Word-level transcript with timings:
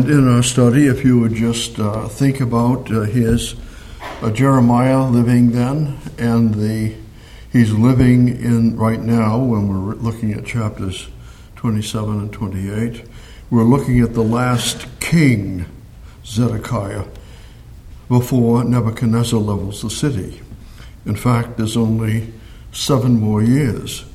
And 0.00 0.08
in 0.08 0.28
our 0.28 0.42
study, 0.42 0.86
if 0.86 1.04
you 1.04 1.20
would 1.20 1.34
just 1.34 1.78
uh, 1.78 2.08
think 2.08 2.40
about 2.40 2.90
uh, 2.90 3.02
his 3.02 3.54
uh, 4.22 4.30
Jeremiah 4.30 5.06
living 5.06 5.50
then, 5.50 5.98
and 6.16 6.54
the 6.54 6.94
he's 7.52 7.70
living 7.74 8.28
in 8.28 8.78
right 8.78 8.98
now 8.98 9.36
when 9.36 9.68
we're 9.68 9.96
looking 9.96 10.32
at 10.32 10.46
chapters 10.46 11.08
27 11.56 12.18
and 12.18 12.32
28. 12.32 13.04
We're 13.50 13.64
looking 13.64 14.00
at 14.00 14.14
the 14.14 14.22
last 14.22 14.86
king, 15.00 15.66
Zedekiah, 16.24 17.04
before 18.08 18.64
Nebuchadnezzar 18.64 19.38
levels 19.38 19.82
the 19.82 19.90
city. 19.90 20.40
In 21.04 21.14
fact, 21.14 21.58
there's 21.58 21.76
only 21.76 22.32
seven 22.72 23.20
more 23.20 23.42
years, 23.42 24.06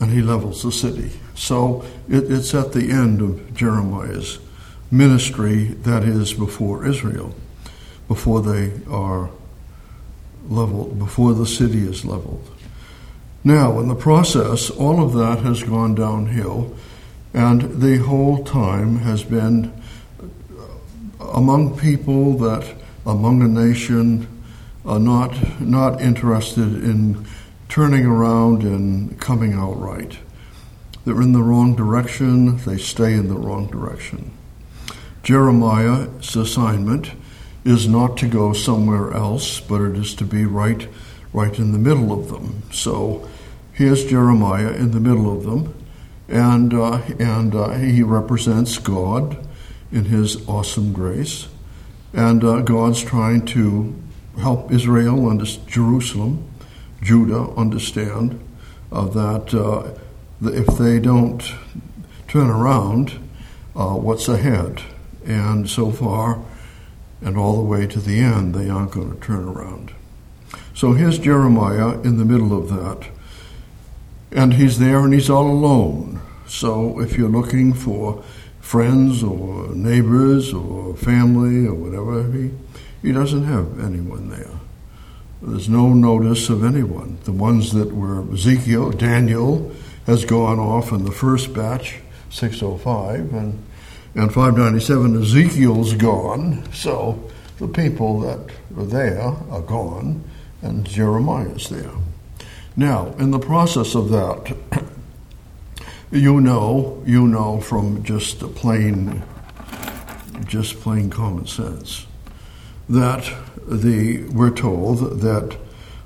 and 0.00 0.10
he 0.10 0.22
levels 0.22 0.62
the 0.62 0.72
city. 0.72 1.10
So 1.34 1.84
it, 2.08 2.32
it's 2.32 2.54
at 2.54 2.72
the 2.72 2.90
end 2.90 3.20
of 3.20 3.52
Jeremiah's 3.52 4.38
ministry, 4.90 5.64
that 5.64 6.02
is, 6.04 6.32
before 6.32 6.86
Israel, 6.86 7.34
before 8.06 8.40
they 8.40 8.72
are 8.90 9.30
leveled, 10.48 10.98
before 10.98 11.34
the 11.34 11.46
city 11.46 11.86
is 11.86 12.04
leveled. 12.04 12.48
Now, 13.44 13.78
in 13.78 13.88
the 13.88 13.94
process, 13.94 14.70
all 14.70 15.02
of 15.02 15.12
that 15.14 15.40
has 15.44 15.62
gone 15.62 15.94
downhill, 15.94 16.74
and 17.34 17.80
the 17.80 17.98
whole 17.98 18.44
time 18.44 18.98
has 19.00 19.22
been 19.22 19.72
among 21.20 21.78
people 21.78 22.36
that, 22.38 22.74
among 23.06 23.42
a 23.42 23.48
nation, 23.48 24.26
are 24.84 24.98
not, 24.98 25.60
not 25.60 26.00
interested 26.00 26.82
in 26.82 27.26
turning 27.68 28.06
around 28.06 28.62
and 28.62 29.20
coming 29.20 29.52
out 29.52 29.78
right. 29.78 30.18
They're 31.04 31.20
in 31.20 31.32
the 31.32 31.42
wrong 31.42 31.76
direction, 31.76 32.56
they 32.64 32.78
stay 32.78 33.12
in 33.12 33.28
the 33.28 33.34
wrong 33.34 33.66
direction. 33.66 34.37
Jeremiah's 35.28 36.36
assignment 36.36 37.12
is 37.62 37.86
not 37.86 38.16
to 38.16 38.26
go 38.26 38.54
somewhere 38.54 39.12
else, 39.12 39.60
but 39.60 39.82
it 39.82 39.94
is 39.94 40.14
to 40.14 40.24
be 40.24 40.46
right, 40.46 40.88
right 41.34 41.58
in 41.58 41.72
the 41.72 41.78
middle 41.78 42.18
of 42.18 42.30
them. 42.30 42.62
So 42.72 43.28
here's 43.74 44.06
Jeremiah 44.06 44.70
in 44.70 44.92
the 44.92 45.00
middle 45.00 45.30
of 45.30 45.44
them, 45.44 45.74
and 46.28 46.72
uh, 46.72 47.02
and 47.18 47.54
uh, 47.54 47.72
he 47.72 48.02
represents 48.02 48.78
God 48.78 49.46
in 49.92 50.06
His 50.06 50.48
awesome 50.48 50.94
grace, 50.94 51.48
and 52.14 52.42
uh, 52.42 52.62
God's 52.62 53.04
trying 53.04 53.44
to 53.48 53.94
help 54.38 54.72
Israel 54.72 55.28
and 55.28 55.46
Jerusalem, 55.66 56.50
Judah, 57.02 57.50
understand 57.54 58.40
uh, 58.90 59.04
that, 59.08 59.52
uh, 59.52 59.92
if 60.40 60.78
they 60.78 60.98
don't 60.98 61.52
turn 62.28 62.48
around, 62.48 63.18
uh, 63.76 63.92
what's 63.92 64.26
ahead. 64.26 64.84
And 65.28 65.68
so 65.68 65.90
far, 65.90 66.42
and 67.20 67.36
all 67.36 67.56
the 67.56 67.62
way 67.62 67.86
to 67.86 68.00
the 68.00 68.18
end, 68.18 68.54
they 68.54 68.70
aren't 68.70 68.92
going 68.92 69.14
to 69.14 69.20
turn 69.20 69.44
around. 69.44 69.92
So 70.74 70.92
here's 70.92 71.18
Jeremiah 71.18 72.00
in 72.00 72.16
the 72.16 72.24
middle 72.24 72.56
of 72.56 72.70
that. 72.70 73.10
And 74.32 74.54
he's 74.54 74.78
there 74.78 75.00
and 75.00 75.12
he's 75.12 75.28
all 75.28 75.46
alone. 75.46 76.20
So 76.46 76.98
if 77.00 77.18
you're 77.18 77.28
looking 77.28 77.74
for 77.74 78.24
friends 78.60 79.22
or 79.22 79.68
neighbors 79.74 80.54
or 80.54 80.96
family 80.96 81.66
or 81.66 81.74
whatever, 81.74 82.32
he, 82.32 82.50
he 83.02 83.12
doesn't 83.12 83.44
have 83.44 83.80
anyone 83.80 84.30
there. 84.30 84.50
There's 85.42 85.68
no 85.68 85.92
notice 85.92 86.48
of 86.48 86.64
anyone. 86.64 87.18
The 87.24 87.32
ones 87.32 87.72
that 87.74 87.92
were 87.92 88.32
Ezekiel, 88.32 88.92
Daniel 88.92 89.74
has 90.06 90.24
gone 90.24 90.58
off 90.58 90.90
in 90.90 91.04
the 91.04 91.12
first 91.12 91.52
batch, 91.52 92.00
605, 92.30 93.34
and 93.34 93.62
and 94.14 94.32
597, 94.32 95.22
Ezekiel's 95.22 95.94
gone, 95.94 96.64
so 96.72 97.22
the 97.58 97.68
people 97.68 98.20
that 98.20 98.50
are 98.76 98.84
there 98.84 99.22
are 99.22 99.60
gone, 99.60 100.24
and 100.62 100.86
Jeremiah's 100.86 101.68
there. 101.68 101.92
Now, 102.76 103.14
in 103.18 103.30
the 103.30 103.38
process 103.38 103.94
of 103.94 104.10
that, 104.10 104.56
you 106.10 106.40
know, 106.40 107.02
you 107.06 107.26
know 107.26 107.60
from 107.60 108.02
just 108.02 108.40
plain, 108.54 109.22
just 110.46 110.80
plain 110.80 111.10
common 111.10 111.46
sense, 111.46 112.06
that 112.88 113.30
the 113.66 114.24
we're 114.28 114.50
told 114.50 115.20
that 115.20 115.58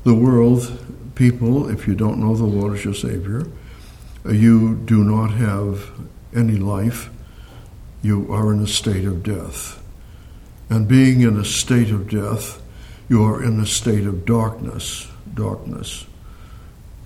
the 0.04 0.14
world 0.14 0.78
people, 1.14 1.68
if 1.68 1.86
you 1.86 1.94
don't 1.94 2.18
know 2.18 2.34
the 2.34 2.44
Lord 2.44 2.74
as 2.74 2.84
your 2.84 2.94
Savior, 2.94 3.46
you 4.24 4.76
do 4.76 5.04
not 5.04 5.32
have 5.32 5.91
any 6.34 6.56
life 6.56 7.10
you 8.02 8.32
are 8.32 8.52
in 8.52 8.60
a 8.60 8.66
state 8.66 9.04
of 9.04 9.22
death. 9.22 9.82
And 10.68 10.88
being 10.88 11.20
in 11.20 11.38
a 11.38 11.44
state 11.44 11.90
of 11.90 12.10
death, 12.10 12.60
you 13.08 13.24
are 13.24 13.42
in 13.42 13.60
a 13.60 13.66
state 13.66 14.06
of 14.06 14.24
darkness, 14.24 15.08
darkness. 15.32 16.06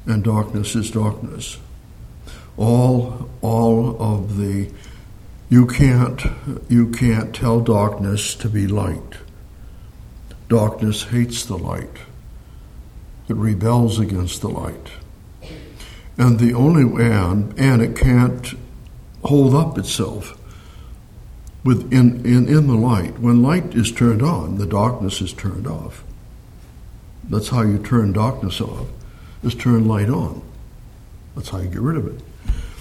And 0.07 0.25
darkness 0.25 0.75
is 0.75 0.91
darkness. 0.91 1.59
All, 2.57 3.29
all 3.43 4.01
of 4.01 4.39
the, 4.39 4.71
you 5.51 5.67
can't, 5.67 6.23
you 6.69 6.91
can't 6.91 7.35
tell 7.35 7.61
darkness 7.61 8.35
to 8.37 8.49
be 8.49 8.67
light. 8.67 9.17
Darkness 10.49 11.05
hates 11.05 11.45
the 11.45 11.59
light. 11.59 11.99
It 13.29 13.35
rebels 13.37 13.99
against 13.99 14.41
the 14.41 14.49
light. 14.49 14.93
And 16.17 16.39
the 16.39 16.55
only, 16.55 17.05
and, 17.05 17.59
and 17.59 17.83
it 17.83 17.97
can't 17.97 18.55
hold 19.25 19.55
up 19.55 19.77
itself 19.77 20.41
within 21.67 22.25
in, 22.25 22.49
in 22.49 22.69
the 22.69 22.75
light. 22.75 23.19
When 23.19 23.43
light 23.43 23.75
is 23.75 23.91
turned 23.93 24.23
on, 24.23 24.57
the 24.57 24.67
darkness 24.67 25.21
is 25.21 25.33
turned 25.33 25.67
off. 25.67 26.05
That's 27.29 27.49
how 27.49 27.63
you 27.63 27.79
turn 27.79 28.13
darkness 28.13 28.61
off, 28.61 28.87
is 29.43 29.55
turn 29.55 29.89
light 29.89 30.09
on. 30.09 30.43
That's 31.35 31.49
how 31.49 31.59
you 31.59 31.69
get 31.69 31.81
rid 31.81 31.97
of 31.97 32.07
it. 32.07 32.23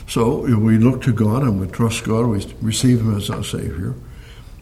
So 0.07 0.45
if 0.45 0.55
we 0.55 0.77
look 0.77 1.01
to 1.01 1.13
God 1.13 1.41
and 1.41 1.59
we 1.59 1.67
trust 1.67 2.03
God, 2.03 2.27
we 2.27 2.45
receive 2.61 2.99
Him 2.99 3.17
as 3.17 3.29
our 3.31 3.43
Savior, 3.43 3.95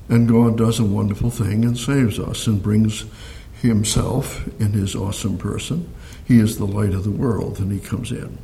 and 0.08 0.28
God 0.28 0.58
does 0.58 0.80
a 0.80 0.86
wonderful 0.86 1.30
thing 1.30 1.66
and 1.66 1.78
saves 1.78 2.18
us 2.18 2.48
and 2.48 2.64
brings 2.64 3.06
Himself 3.62 4.48
in 4.60 4.72
His 4.72 4.96
awesome 4.96 5.38
person. 5.38 5.94
He 6.26 6.40
is 6.40 6.58
the 6.58 6.66
light 6.66 6.94
of 6.94 7.04
the 7.04 7.12
world, 7.12 7.60
and 7.60 7.72
He 7.72 7.80
comes 7.80 8.12
in. 8.12 8.38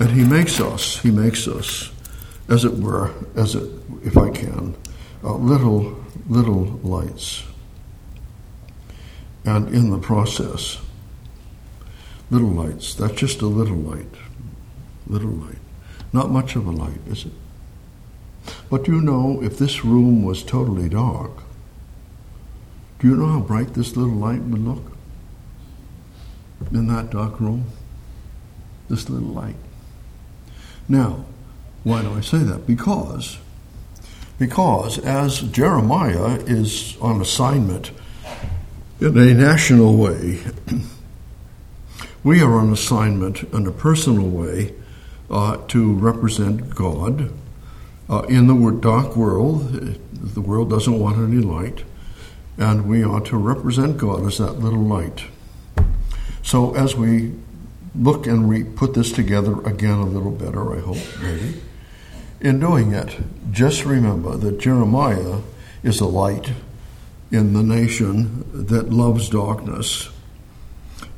And 0.00 0.10
He 0.10 0.24
makes 0.24 0.60
us, 0.60 0.98
He 1.00 1.10
makes 1.10 1.46
us, 1.46 1.92
as 2.48 2.64
it 2.64 2.72
were, 2.72 3.10
as 3.36 3.54
it, 3.54 3.70
if 4.02 4.16
I 4.16 4.30
can, 4.30 4.74
uh, 5.24 5.34
little, 5.36 6.04
little 6.28 6.64
lights. 6.82 7.44
And 9.44 9.68
in 9.74 9.90
the 9.90 9.98
process, 9.98 10.78
little 12.30 12.50
lights, 12.50 12.94
that's 12.94 13.14
just 13.14 13.40
a 13.40 13.46
little 13.46 13.76
light. 13.76 14.14
Little 15.06 15.30
light. 15.30 15.58
Not 16.12 16.30
much 16.30 16.56
of 16.56 16.66
a 16.66 16.70
light, 16.70 17.00
is 17.06 17.26
it? 17.26 17.32
But 18.70 18.86
you 18.86 19.00
know, 19.00 19.42
if 19.42 19.58
this 19.58 19.84
room 19.84 20.22
was 20.22 20.42
totally 20.42 20.88
dark, 20.88 21.32
do 22.98 23.08
you 23.08 23.16
know 23.16 23.28
how 23.28 23.40
bright 23.40 23.74
this 23.74 23.96
little 23.96 24.14
light 24.14 24.40
would 24.42 24.64
look? 24.64 24.92
In 26.70 26.86
that 26.88 27.10
dark 27.10 27.40
room? 27.40 27.66
This 28.88 29.08
little 29.08 29.28
light. 29.28 29.56
Now, 30.88 31.24
why 31.82 32.02
do 32.02 32.12
I 32.14 32.20
say 32.20 32.38
that? 32.38 32.66
Because 32.66 33.38
because 34.38 34.98
as 34.98 35.40
Jeremiah 35.40 36.38
is 36.46 36.96
on 37.00 37.20
assignment 37.20 37.90
in 39.00 39.16
a 39.16 39.34
national 39.34 39.96
way, 39.96 40.40
we 42.24 42.40
are 42.40 42.58
on 42.58 42.72
assignment 42.72 43.42
in 43.52 43.66
a 43.66 43.72
personal 43.72 44.28
way 44.28 44.74
uh, 45.30 45.58
to 45.68 45.92
represent 45.94 46.74
God 46.74 47.32
uh, 48.08 48.22
in 48.22 48.46
the 48.46 48.78
dark 48.80 49.16
world. 49.16 49.70
The 50.12 50.40
world 50.40 50.70
doesn't 50.70 50.98
want 50.98 51.18
any 51.18 51.42
light, 51.42 51.84
and 52.58 52.88
we 52.88 53.04
ought 53.04 53.26
to 53.26 53.36
represent 53.36 53.98
God 53.98 54.26
as 54.26 54.38
that 54.38 54.54
little 54.54 54.82
light. 54.82 55.24
So 56.42 56.74
as 56.74 56.94
we 56.96 57.32
look 57.94 58.26
and 58.26 58.48
we 58.48 58.64
put 58.64 58.94
this 58.94 59.12
together 59.12 59.60
again 59.62 59.98
a 59.98 60.04
little 60.04 60.30
better, 60.30 60.76
I 60.76 60.80
hope, 60.80 60.98
maybe. 61.22 61.60
In 62.40 62.60
doing 62.60 62.92
it, 62.92 63.16
just 63.50 63.84
remember 63.84 64.36
that 64.36 64.58
Jeremiah 64.58 65.40
is 65.82 66.00
a 66.00 66.06
light 66.06 66.52
in 67.30 67.52
the 67.52 67.62
nation 67.62 68.44
that 68.52 68.90
loves 68.90 69.28
darkness. 69.28 70.10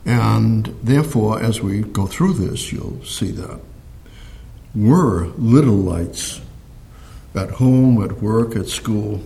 And 0.04 0.66
therefore, 0.82 1.42
as 1.42 1.60
we 1.60 1.82
go 1.82 2.06
through 2.06 2.34
this, 2.34 2.72
you'll 2.72 3.04
see 3.04 3.32
that. 3.32 3.60
We're 4.74 5.26
little 5.36 5.74
lights 5.74 6.40
at 7.34 7.50
home, 7.50 8.02
at 8.02 8.22
work, 8.22 8.54
at 8.56 8.68
school, 8.68 9.22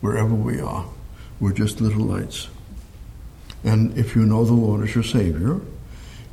wherever 0.00 0.34
we 0.34 0.60
are. 0.60 0.86
We're 1.38 1.52
just 1.52 1.80
little 1.80 2.04
lights. 2.04 2.48
And 3.64 3.96
if 3.96 4.16
you 4.16 4.22
know 4.24 4.44
the 4.44 4.52
Lord 4.52 4.82
as 4.82 4.94
your 4.94 5.04
Savior, 5.04 5.60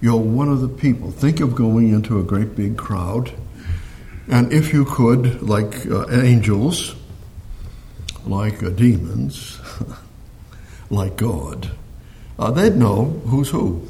you're 0.01 0.17
one 0.17 0.49
of 0.49 0.61
the 0.61 0.69
people. 0.69 1.11
Think 1.11 1.39
of 1.39 1.55
going 1.55 1.89
into 1.89 2.19
a 2.19 2.23
great 2.23 2.55
big 2.55 2.77
crowd 2.77 3.33
and 4.29 4.53
if 4.53 4.71
you 4.71 4.85
could, 4.85 5.41
like 5.41 5.87
uh, 5.87 6.07
angels, 6.11 6.95
like 8.25 8.61
uh, 8.61 8.69
demons, 8.69 9.59
like 10.91 11.17
God, 11.17 11.71
uh, 12.37 12.51
they'd 12.51 12.75
know 12.75 13.05
who's 13.25 13.49
who. 13.49 13.89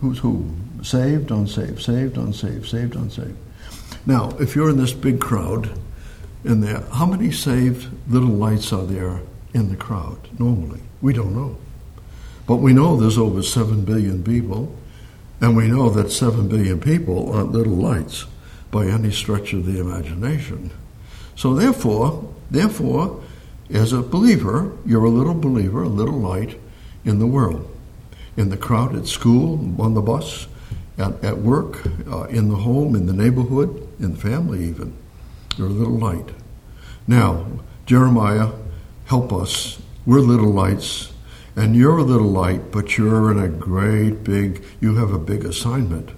Who's 0.00 0.18
who? 0.18 0.54
Saved, 0.82 1.30
unsaved, 1.30 1.82
saved, 1.82 2.18
unsaved, 2.18 2.68
saved, 2.68 2.94
unsaved. 2.94 3.36
Now, 4.04 4.36
if 4.38 4.54
you're 4.54 4.68
in 4.68 4.76
this 4.76 4.92
big 4.92 5.18
crowd 5.18 5.70
in 6.44 6.60
there, 6.60 6.80
how 6.92 7.06
many 7.06 7.32
saved 7.32 7.88
little 8.08 8.28
lights 8.28 8.70
are 8.72 8.84
there 8.84 9.20
in 9.54 9.70
the 9.70 9.76
crowd 9.76 10.28
normally? 10.38 10.82
We 11.00 11.14
don't 11.14 11.34
know. 11.34 11.56
But 12.46 12.56
we 12.56 12.74
know 12.74 12.96
there's 12.96 13.18
over 13.18 13.42
7 13.42 13.84
billion 13.86 14.22
people, 14.22 14.76
and 15.40 15.56
we 15.56 15.68
know 15.68 15.88
that 15.90 16.12
7 16.12 16.48
billion 16.48 16.78
people 16.80 17.32
aren't 17.32 17.52
little 17.52 17.74
lights 17.74 18.26
by 18.76 18.86
any 18.88 19.10
stretch 19.10 19.54
of 19.54 19.64
the 19.64 19.80
imagination. 19.80 20.70
So 21.34 21.54
therefore, 21.54 22.30
therefore, 22.50 23.22
as 23.70 23.94
a 23.94 24.02
believer, 24.02 24.70
you're 24.84 25.04
a 25.04 25.08
little 25.08 25.32
believer, 25.32 25.82
a 25.82 25.88
little 25.88 26.20
light 26.20 26.60
in 27.02 27.18
the 27.18 27.26
world, 27.26 27.74
in 28.36 28.50
the 28.50 28.56
crowd 28.58 28.94
at 28.94 29.06
school, 29.06 29.80
on 29.80 29.94
the 29.94 30.02
bus, 30.02 30.46
at, 30.98 31.24
at 31.24 31.38
work, 31.38 31.86
uh, 32.06 32.24
in 32.24 32.50
the 32.50 32.56
home, 32.56 32.94
in 32.94 33.06
the 33.06 33.14
neighborhood, 33.14 33.70
in 33.98 34.12
the 34.12 34.20
family 34.20 34.66
even. 34.66 34.92
You're 35.56 35.68
a 35.68 35.70
little 35.70 35.98
light. 35.98 36.28
Now, 37.06 37.46
Jeremiah, 37.86 38.50
help 39.06 39.32
us. 39.32 39.80
We're 40.04 40.20
little 40.20 40.52
lights, 40.52 41.14
and 41.56 41.74
you're 41.74 41.96
a 41.96 42.02
little 42.02 42.28
light, 42.28 42.72
but 42.72 42.98
you're 42.98 43.30
in 43.30 43.38
a 43.38 43.48
great 43.48 44.22
big, 44.22 44.62
you 44.82 44.96
have 44.96 45.12
a 45.12 45.18
big 45.18 45.46
assignment. 45.46 46.10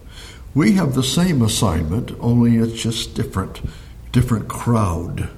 We 0.58 0.72
have 0.72 0.96
the 0.96 1.04
same 1.04 1.40
assignment, 1.40 2.10
only 2.18 2.56
it's 2.56 2.82
just 2.82 3.14
different, 3.14 3.60
different 4.10 4.48
crowd, 4.48 5.30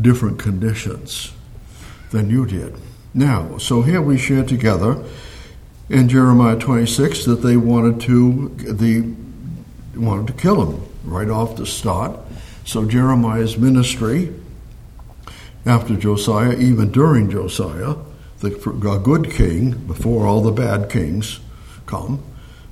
different 0.00 0.38
conditions 0.38 1.32
than 2.10 2.30
you 2.30 2.46
did. 2.46 2.74
Now, 3.12 3.58
so 3.58 3.82
here 3.82 4.00
we 4.00 4.16
share 4.16 4.42
together 4.42 5.04
in 5.90 6.08
Jeremiah 6.08 6.56
26 6.58 7.26
that 7.26 7.42
they 7.42 7.58
wanted 7.58 8.00
to 8.06 8.48
the 8.56 9.14
wanted 9.94 10.28
to 10.28 10.32
kill 10.32 10.64
him 10.64 10.86
right 11.04 11.28
off 11.28 11.56
the 11.56 11.66
start. 11.66 12.18
So 12.64 12.86
Jeremiah's 12.86 13.58
ministry 13.58 14.32
after 15.66 15.96
Josiah, 15.96 16.56
even 16.56 16.90
during 16.90 17.30
Josiah, 17.30 17.96
the 18.38 18.48
good 19.04 19.30
king, 19.30 19.72
before 19.86 20.26
all 20.26 20.40
the 20.40 20.50
bad 20.50 20.88
kings 20.88 21.40
come, 21.84 22.22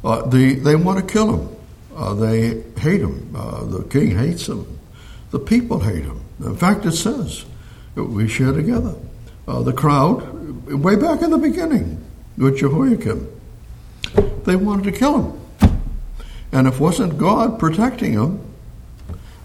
uh, 0.02 0.22
they, 0.28 0.54
they 0.54 0.74
want 0.74 1.06
to 1.06 1.12
kill 1.12 1.36
him. 1.36 1.57
Uh, 1.98 2.14
they 2.14 2.62
hate 2.78 3.00
him. 3.00 3.34
Uh, 3.34 3.64
the 3.64 3.82
king 3.82 4.16
hates 4.16 4.48
him. 4.48 4.78
The 5.32 5.40
people 5.40 5.80
hate 5.80 6.04
him. 6.04 6.20
In 6.38 6.56
fact, 6.56 6.86
it 6.86 6.92
says, 6.92 7.44
we 7.96 8.28
share 8.28 8.52
together. 8.52 8.94
Uh, 9.48 9.62
the 9.62 9.72
crowd, 9.72 10.22
way 10.68 10.94
back 10.94 11.22
in 11.22 11.30
the 11.30 11.38
beginning, 11.38 12.04
with 12.36 12.58
Jehoiakim, 12.58 13.26
they 14.44 14.54
wanted 14.54 14.84
to 14.84 14.92
kill 14.92 15.22
him. 15.22 15.40
And 16.52 16.68
if 16.68 16.78
wasn't 16.78 17.18
God 17.18 17.58
protecting 17.58 18.12
him, 18.12 18.44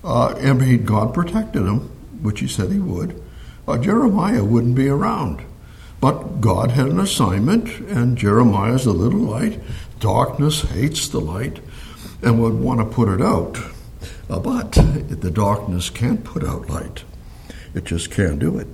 uh, 0.03 0.35
I 0.35 0.53
mean, 0.53 0.85
God 0.85 1.11
protected 1.11 1.63
him, 1.63 1.89
which 2.21 2.39
he 2.39 2.47
said 2.47 2.71
he 2.71 2.77
would, 2.77 3.19
uh, 3.67 3.79
Jeremiah 3.79 4.44
wouldn't 4.44 4.75
be 4.75 4.89
around. 4.89 5.41
But 5.99 6.39
God 6.39 6.69
had 6.71 6.88
an 6.88 6.99
assignment, 6.99 7.79
and 7.89 8.15
Jeremiah's 8.15 8.85
a 8.85 8.91
little 8.91 9.21
light. 9.21 9.59
Darkness 9.99 10.61
hates 10.61 11.07
the 11.07 11.19
light 11.19 11.59
and 12.23 12.41
would 12.41 12.53
want 12.53 12.79
to 12.79 12.85
put 12.85 13.09
it 13.09 13.21
out. 13.21 13.57
Uh, 14.29 14.39
but 14.39 14.71
the 14.71 15.31
darkness 15.31 15.89
can't 15.89 16.23
put 16.23 16.43
out 16.43 16.69
light, 16.69 17.03
it 17.73 17.83
just 17.83 18.11
can't 18.11 18.39
do 18.39 18.57
it. 18.57 18.67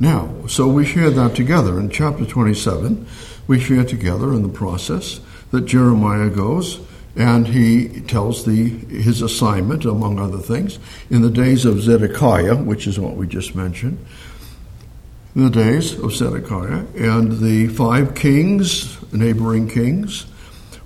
Now, 0.00 0.46
so 0.46 0.68
we 0.68 0.84
share 0.84 1.10
that 1.10 1.34
together. 1.34 1.80
In 1.80 1.90
chapter 1.90 2.24
27, 2.24 3.06
we 3.48 3.58
share 3.58 3.84
together 3.84 4.32
in 4.32 4.42
the 4.42 4.48
process 4.48 5.20
that 5.50 5.62
Jeremiah 5.62 6.30
goes 6.30 6.80
and 7.18 7.48
he 7.48 8.00
tells 8.02 8.44
the 8.44 8.68
his 8.68 9.22
assignment, 9.22 9.84
among 9.84 10.20
other 10.20 10.38
things, 10.38 10.78
in 11.10 11.22
the 11.22 11.30
days 11.30 11.64
of 11.64 11.80
Zedekiah, 11.80 12.54
which 12.54 12.86
is 12.86 12.98
what 12.98 13.16
we 13.16 13.26
just 13.26 13.56
mentioned, 13.56 14.04
in 15.34 15.44
the 15.44 15.50
days 15.50 15.98
of 15.98 16.12
Zedekiah, 16.12 16.84
and 16.94 17.40
the 17.40 17.66
five 17.68 18.14
kings, 18.14 18.96
neighboring 19.12 19.68
kings, 19.68 20.26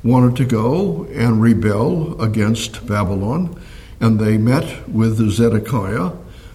wanted 0.04 0.36
to 0.36 0.44
go 0.44 1.04
and 1.12 1.40
rebel 1.40 2.20
against 2.20 2.86
Babylon, 2.86 3.60
and 4.00 4.18
they 4.18 4.36
met 4.36 4.88
with 4.88 5.18
Zedekiah 5.30 6.12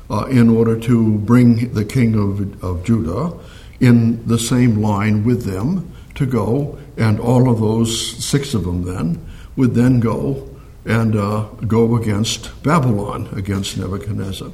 uh, 0.09 0.25
in 0.29 0.49
order 0.49 0.79
to 0.79 1.17
bring 1.19 1.73
the 1.73 1.85
king 1.85 2.15
of, 2.15 2.63
of 2.63 2.83
Judah 2.83 3.33
in 3.79 4.25
the 4.27 4.39
same 4.39 4.81
line 4.81 5.23
with 5.23 5.43
them 5.45 5.93
to 6.15 6.25
go, 6.25 6.77
and 6.97 7.19
all 7.19 7.49
of 7.49 7.59
those 7.59 8.23
six 8.23 8.53
of 8.53 8.65
them 8.65 8.83
then 8.83 9.25
would 9.55 9.75
then 9.75 9.99
go 9.99 10.49
and 10.85 11.15
uh, 11.15 11.43
go 11.67 11.95
against 11.95 12.63
Babylon, 12.63 13.29
against 13.35 13.77
Nebuchadnezzar. 13.77 14.51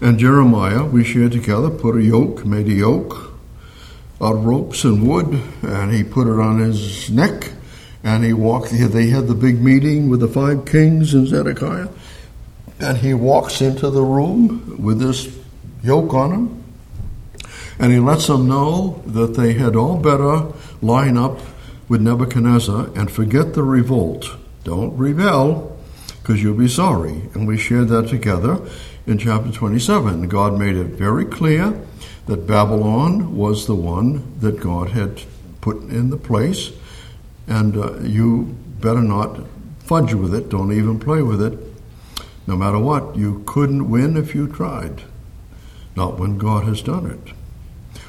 And 0.00 0.18
Jeremiah, 0.18 0.84
we 0.84 1.04
shared 1.04 1.32
together, 1.32 1.70
put 1.70 1.96
a 1.96 2.02
yoke, 2.02 2.44
made 2.44 2.66
a 2.66 2.72
yoke 2.72 3.32
out 4.20 4.36
of 4.36 4.44
ropes 4.44 4.84
and 4.84 5.06
wood, 5.08 5.40
and 5.62 5.92
he 5.92 6.04
put 6.04 6.26
it 6.26 6.38
on 6.38 6.58
his 6.58 7.10
neck, 7.10 7.52
and 8.04 8.24
he 8.24 8.32
walked. 8.32 8.70
They 8.70 9.08
had 9.08 9.28
the 9.28 9.34
big 9.34 9.62
meeting 9.62 10.08
with 10.08 10.20
the 10.20 10.28
five 10.28 10.64
kings 10.64 11.14
and 11.14 11.26
Zedekiah, 11.26 11.88
and 12.80 12.98
he 12.98 13.14
walks 13.14 13.60
into 13.60 13.90
the 13.90 14.02
room 14.02 14.82
with 14.82 14.98
this 14.98 15.28
yoke 15.82 16.14
on 16.14 16.32
him, 16.32 16.64
and 17.78 17.92
he 17.92 17.98
lets 17.98 18.26
them 18.26 18.48
know 18.48 19.02
that 19.06 19.34
they 19.34 19.54
had 19.54 19.76
all 19.76 19.96
better 19.96 20.52
line 20.80 21.16
up 21.16 21.40
with 21.88 22.00
Nebuchadnezzar 22.00 22.90
and 22.96 23.10
forget 23.10 23.54
the 23.54 23.62
revolt. 23.62 24.26
Don't 24.64 24.96
rebel, 24.96 25.78
because 26.20 26.42
you'll 26.42 26.56
be 26.56 26.68
sorry. 26.68 27.28
And 27.34 27.46
we 27.46 27.58
shared 27.58 27.88
that 27.88 28.08
together 28.08 28.60
in 29.06 29.18
chapter 29.18 29.50
27. 29.50 30.28
God 30.28 30.58
made 30.58 30.76
it 30.76 30.86
very 30.86 31.24
clear 31.24 31.80
that 32.26 32.46
Babylon 32.46 33.36
was 33.36 33.66
the 33.66 33.74
one 33.74 34.38
that 34.38 34.60
God 34.60 34.90
had 34.90 35.22
put 35.60 35.78
in 35.82 36.10
the 36.10 36.16
place, 36.16 36.70
and 37.46 37.76
uh, 37.76 37.98
you 38.00 38.56
better 38.80 39.02
not 39.02 39.40
fudge 39.80 40.14
with 40.14 40.34
it, 40.34 40.48
don't 40.48 40.72
even 40.72 40.98
play 40.98 41.22
with 41.22 41.42
it. 41.42 41.58
No 42.46 42.56
matter 42.56 42.78
what, 42.78 43.16
you 43.16 43.42
couldn't 43.46 43.90
win 43.90 44.16
if 44.16 44.34
you 44.34 44.48
tried. 44.48 45.02
Not 45.94 46.18
when 46.18 46.38
God 46.38 46.64
has 46.64 46.82
done 46.82 47.06
it. 47.06 47.34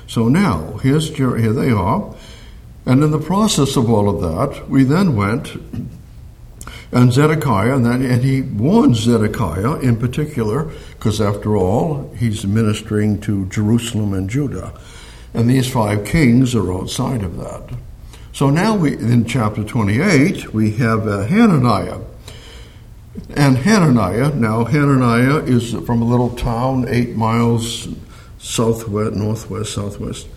So 0.08 0.28
now, 0.28 0.78
here's 0.78 1.16
here 1.16 1.54
they 1.54 1.72
are. 1.72 2.16
And 2.86 3.04
in 3.04 3.12
the 3.12 3.20
process 3.20 3.76
of 3.76 3.90
all 3.90 4.10
of 4.10 4.22
that, 4.22 4.70
we 4.70 4.84
then 4.84 5.16
went 5.16 5.56
and 6.94 7.12
Zedekiah, 7.12 7.76
and, 7.76 7.86
then, 7.86 8.06
and 8.06 8.24
he 8.24 8.44
warns 8.44 9.00
Zedekiah 9.00 9.80
in 9.80 9.98
particular, 9.98 10.66
because 10.92 11.20
after 11.20 11.58
all, 11.58 12.14
he's 12.16 12.46
ministering 12.46 13.20
to 13.22 13.48
Jerusalem 13.48 14.14
and 14.14 14.30
Judah. 14.30 14.74
And 15.34 15.50
these 15.50 15.72
five 15.72 16.06
kings 16.06 16.54
are 16.54 16.72
outside 16.72 17.24
of 17.24 17.38
that. 17.38 17.76
So 18.34 18.50
now 18.50 18.76
we, 18.76 18.98
in 18.98 19.26
chapter 19.26 19.64
28, 19.64 20.56
we 20.56 20.72
have 20.72 21.08
uh, 21.08 21.26
Hananiah. 21.26 22.00
And 23.36 23.56
Hananiah, 23.60 24.34
now 24.34 24.64
Hananiah 24.64 25.44
is 25.44 25.74
from 25.86 26.02
a 26.02 26.06
little 26.06 26.36
town 26.36 26.88
eight 26.88 27.16
miles 27.16 27.88
southwest, 28.40 29.16
northwest, 29.16 29.74
southwest 29.74 30.28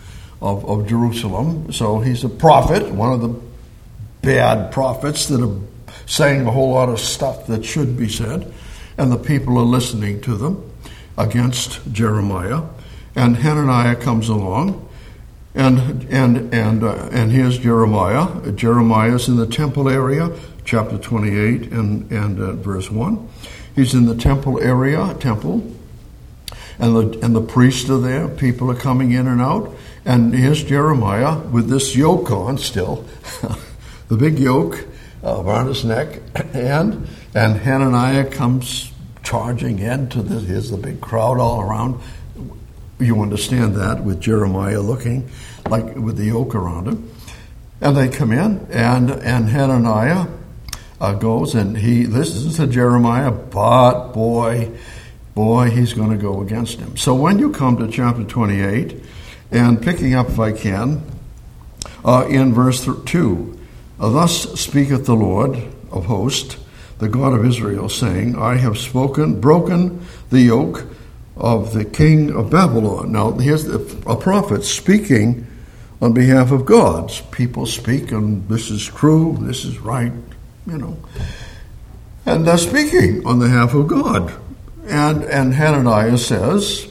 of, 0.43 0.63
of 0.67 0.87
Jerusalem. 0.87 1.73
So 1.73 2.01
he's 2.01 2.23
a 2.23 2.29
prophet, 2.29 2.91
one 2.93 3.15
of 3.15 3.23
the 3.23 3.41
bad 4.21 4.73
prophets 4.73 5.25
that 5.29 5.41
are 5.41 5.59
saying 6.05 6.47
a 6.47 6.51
whole 6.51 6.73
lot 6.73 6.91
of 6.91 7.01
stuff 7.01 7.47
that 7.47 7.65
should 7.65 7.97
be 7.97 8.11
said, 8.11 8.53
and 8.99 9.11
the 9.11 9.17
people 9.17 9.57
are 9.57 9.65
listening 9.65 10.21
to 10.21 10.37
them 10.37 10.71
against 11.17 11.81
Jeremiah. 11.93 12.63
And 13.15 13.37
Hananiah 13.37 13.97
comes 13.97 14.29
along, 14.29 14.86
and 15.57 16.05
and 16.11 16.55
and 16.55 16.85
uh, 16.85 17.09
and 17.11 17.33
here's 17.33 17.59
Jeremiah. 17.59 18.53
Jeremiah's 18.53 19.27
in 19.27 19.37
the 19.37 19.47
temple 19.47 19.89
area, 19.89 20.31
chapter 20.65 20.99
28 20.99 21.73
and 21.73 22.11
and 22.13 22.39
uh, 22.39 22.53
verse 22.53 22.91
one. 22.91 23.29
He's 23.75 23.95
in 23.95 24.05
the 24.05 24.15
temple 24.15 24.61
area, 24.61 25.15
temple, 25.19 25.75
and 26.79 26.95
the 26.95 27.19
and 27.23 27.35
the 27.35 27.41
priests 27.41 27.89
are 27.89 27.99
there. 27.99 28.29
People 28.29 28.71
are 28.71 28.77
coming 28.77 29.13
in 29.13 29.27
and 29.27 29.41
out. 29.41 29.75
And 30.05 30.35
here's 30.35 30.63
Jeremiah 30.63 31.39
with 31.39 31.69
this 31.69 31.97
yoke 31.97 32.31
on 32.31 32.59
still, 32.59 33.05
the 34.09 34.17
big 34.17 34.39
yoke 34.39 34.87
uh, 35.25 35.43
around 35.43 35.69
his 35.69 35.85
neck, 35.85 36.21
and 36.53 37.09
and 37.35 37.57
Hananiah 37.57 38.27
comes 38.31 38.93
charging 39.23 39.79
into 39.79 40.23
this. 40.23 40.45
Here's 40.45 40.71
the 40.71 40.77
big 40.77 41.01
crowd 41.01 41.41
all 41.41 41.63
around. 41.63 42.01
You 42.99 43.21
understand 43.21 43.75
that 43.77 44.03
with 44.03 44.21
Jeremiah 44.21 44.81
looking 44.81 45.29
like 45.69 45.97
with 45.97 46.17
the 46.17 46.27
yoke 46.27 46.55
around 46.55 46.89
him, 46.89 47.11
and 47.81 47.97
they 47.97 48.09
come 48.09 48.33
in, 48.33 48.67
and 48.71 49.11
and 49.11 49.49
Hananiah 49.49 50.27
uh, 51.01 51.13
goes 51.15 51.55
and 51.55 51.77
he 51.77 52.07
listens 52.07 52.57
to 52.57 52.67
Jeremiah, 52.67 53.31
but 53.31 54.13
boy, 54.13 54.71
boy, 55.35 55.71
he's 55.71 55.93
going 55.93 56.11
to 56.11 56.17
go 56.17 56.41
against 56.41 56.79
him. 56.79 56.97
So 56.97 57.15
when 57.15 57.39
you 57.39 57.51
come 57.51 57.77
to 57.79 57.89
chapter 57.89 58.25
28, 58.25 59.03
and 59.51 59.81
picking 59.81 60.15
up, 60.15 60.29
if 60.29 60.41
I 60.41 60.53
can, 60.53 61.03
uh, 62.05 62.27
in 62.29 62.53
verse 62.53 62.89
2, 63.05 63.59
uh, 64.01 64.11
Thus 64.11 64.59
speaketh 64.61 65.07
the 65.07 65.15
Lord 65.15 65.57
of 65.91 66.07
hosts, 66.07 66.57
the 66.99 67.09
God 67.09 67.33
of 67.35 67.45
Israel, 67.45 67.89
saying, 67.89 68.37
I 68.37 68.57
have 68.57 68.79
spoken, 68.79 69.41
broken 69.41 70.05
the 70.31 70.41
yoke 70.41 70.87
of 71.37 71.73
the 71.73 71.85
king 71.85 72.35
of 72.35 72.51
Babylon. 72.51 73.13
Now, 73.13 73.33
here's 73.33 73.67
a 73.69 73.79
prophet 73.79 74.65
speaking 74.65 75.47
on 76.01 76.13
behalf 76.13 76.51
of 76.51 76.65
God's. 76.65 77.21
People 77.31 77.67
speak, 77.67 78.11
and 78.13 78.49
this 78.49 78.71
is 78.71 78.85
true, 78.87 79.37
this 79.41 79.65
is 79.65 79.79
right, 79.79 80.13
you 80.67 80.79
know. 80.79 80.97
And 82.25 82.47
they're 82.47 82.59
speaking 82.59 83.27
on 83.27 83.39
behalf 83.39 83.75
of 83.75 83.87
God. 83.87 84.35
And, 84.87 85.25
and 85.25 85.55
Hananiah 85.55 86.19
says, 86.19 86.89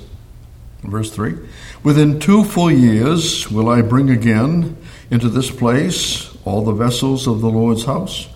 verse 0.83 1.11
3 1.11 1.35
Within 1.83 2.19
two 2.19 2.43
full 2.43 2.71
years 2.71 3.49
will 3.49 3.69
I 3.69 3.81
bring 3.81 4.09
again 4.09 4.77
into 5.11 5.29
this 5.29 5.51
place 5.51 6.35
all 6.45 6.63
the 6.63 6.71
vessels 6.71 7.27
of 7.27 7.41
the 7.41 7.49
Lord's 7.49 7.85
house 7.85 8.27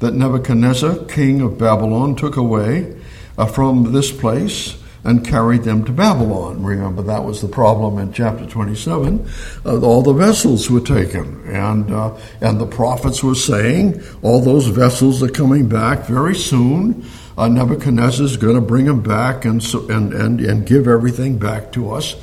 that 0.00 0.14
Nebuchadnezzar, 0.14 1.04
king 1.04 1.40
of 1.40 1.58
Babylon, 1.58 2.16
took 2.16 2.36
away 2.36 3.00
uh, 3.38 3.46
from 3.46 3.92
this 3.92 4.10
place 4.10 4.76
and 5.04 5.26
carried 5.26 5.64
them 5.64 5.84
to 5.84 5.92
Babylon. 5.92 6.62
Remember, 6.62 7.02
that 7.02 7.24
was 7.24 7.40
the 7.40 7.48
problem 7.48 7.98
in 7.98 8.12
chapter 8.12 8.46
27. 8.46 9.26
Uh, 9.64 9.80
all 9.80 10.02
the 10.02 10.12
vessels 10.12 10.70
were 10.70 10.80
taken, 10.80 11.42
and, 11.46 11.90
uh, 11.90 12.16
and 12.40 12.60
the 12.60 12.66
prophets 12.66 13.22
were 13.22 13.34
saying, 13.34 14.00
all 14.22 14.40
those 14.40 14.68
vessels 14.68 15.22
are 15.22 15.28
coming 15.28 15.68
back 15.68 16.06
very 16.06 16.36
soon. 16.36 17.04
Uh, 17.36 17.48
Nebuchadnezzar 17.48 18.24
is 18.24 18.36
going 18.36 18.54
to 18.54 18.60
bring 18.60 18.84
them 18.84 19.02
back 19.02 19.44
and, 19.44 19.62
so, 19.62 19.88
and, 19.88 20.12
and, 20.12 20.40
and 20.40 20.66
give 20.66 20.86
everything 20.86 21.38
back 21.38 21.72
to 21.72 21.90
us. 21.90 22.14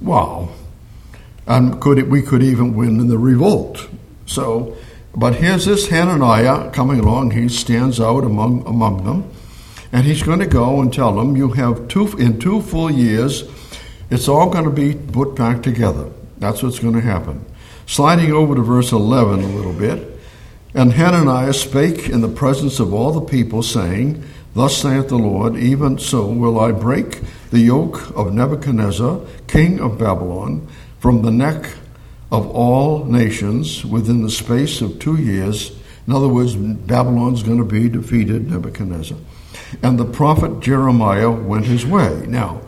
Wow. 0.00 0.50
And 1.46 1.80
could 1.80 1.98
it, 1.98 2.08
we 2.08 2.20
could 2.20 2.42
even 2.42 2.74
win 2.74 3.00
in 3.00 3.08
the 3.08 3.18
revolt. 3.18 3.88
So, 4.26 4.76
but 5.14 5.36
here's 5.36 5.64
this 5.64 5.88
Hananiah 5.88 6.70
coming 6.72 7.00
along. 7.00 7.30
He 7.30 7.48
stands 7.48 8.00
out 8.00 8.24
among, 8.24 8.66
among 8.66 9.04
them 9.04 9.30
and 9.92 10.04
he's 10.04 10.22
going 10.22 10.40
to 10.40 10.46
go 10.46 10.80
and 10.80 10.92
tell 10.92 11.14
them, 11.14 11.36
you 11.36 11.50
have 11.50 11.88
two, 11.88 12.16
in 12.18 12.38
two 12.38 12.60
full 12.62 12.90
years, 12.90 13.44
it's 14.10 14.28
all 14.28 14.50
going 14.50 14.64
to 14.64 14.70
be 14.70 14.94
put 14.94 15.34
back 15.34 15.62
together. 15.62 16.10
That's 16.38 16.62
what's 16.62 16.78
going 16.78 16.94
to 16.94 17.00
happen. 17.00 17.44
Sliding 17.86 18.32
over 18.32 18.54
to 18.54 18.62
verse 18.62 18.92
11 18.92 19.40
a 19.40 19.48
little 19.48 19.72
bit. 19.72 20.18
And 20.74 20.92
Hananiah 20.92 21.54
spake 21.54 22.08
in 22.08 22.20
the 22.20 22.28
presence 22.28 22.80
of 22.80 22.92
all 22.92 23.12
the 23.12 23.20
people, 23.20 23.62
saying, 23.62 24.22
Thus 24.54 24.76
saith 24.76 25.08
the 25.08 25.18
Lord, 25.18 25.56
even 25.56 25.98
so 25.98 26.26
will 26.26 26.60
I 26.60 26.72
break 26.72 27.20
the 27.50 27.60
yoke 27.60 28.14
of 28.16 28.32
Nebuchadnezzar, 28.32 29.20
king 29.46 29.80
of 29.80 29.98
Babylon, 29.98 30.68
from 30.98 31.22
the 31.22 31.30
neck 31.30 31.74
of 32.30 32.46
all 32.50 33.04
nations 33.04 33.84
within 33.84 34.22
the 34.22 34.30
space 34.30 34.80
of 34.80 34.98
two 34.98 35.16
years. 35.16 35.72
In 36.06 36.12
other 36.12 36.28
words, 36.28 36.54
Babylon's 36.54 37.42
going 37.42 37.58
to 37.58 37.64
be 37.64 37.88
defeated, 37.88 38.50
Nebuchadnezzar 38.50 39.18
and 39.82 39.98
the 39.98 40.04
prophet 40.04 40.60
Jeremiah 40.60 41.30
went 41.30 41.66
his 41.66 41.86
way. 41.86 42.24
Now, 42.26 42.62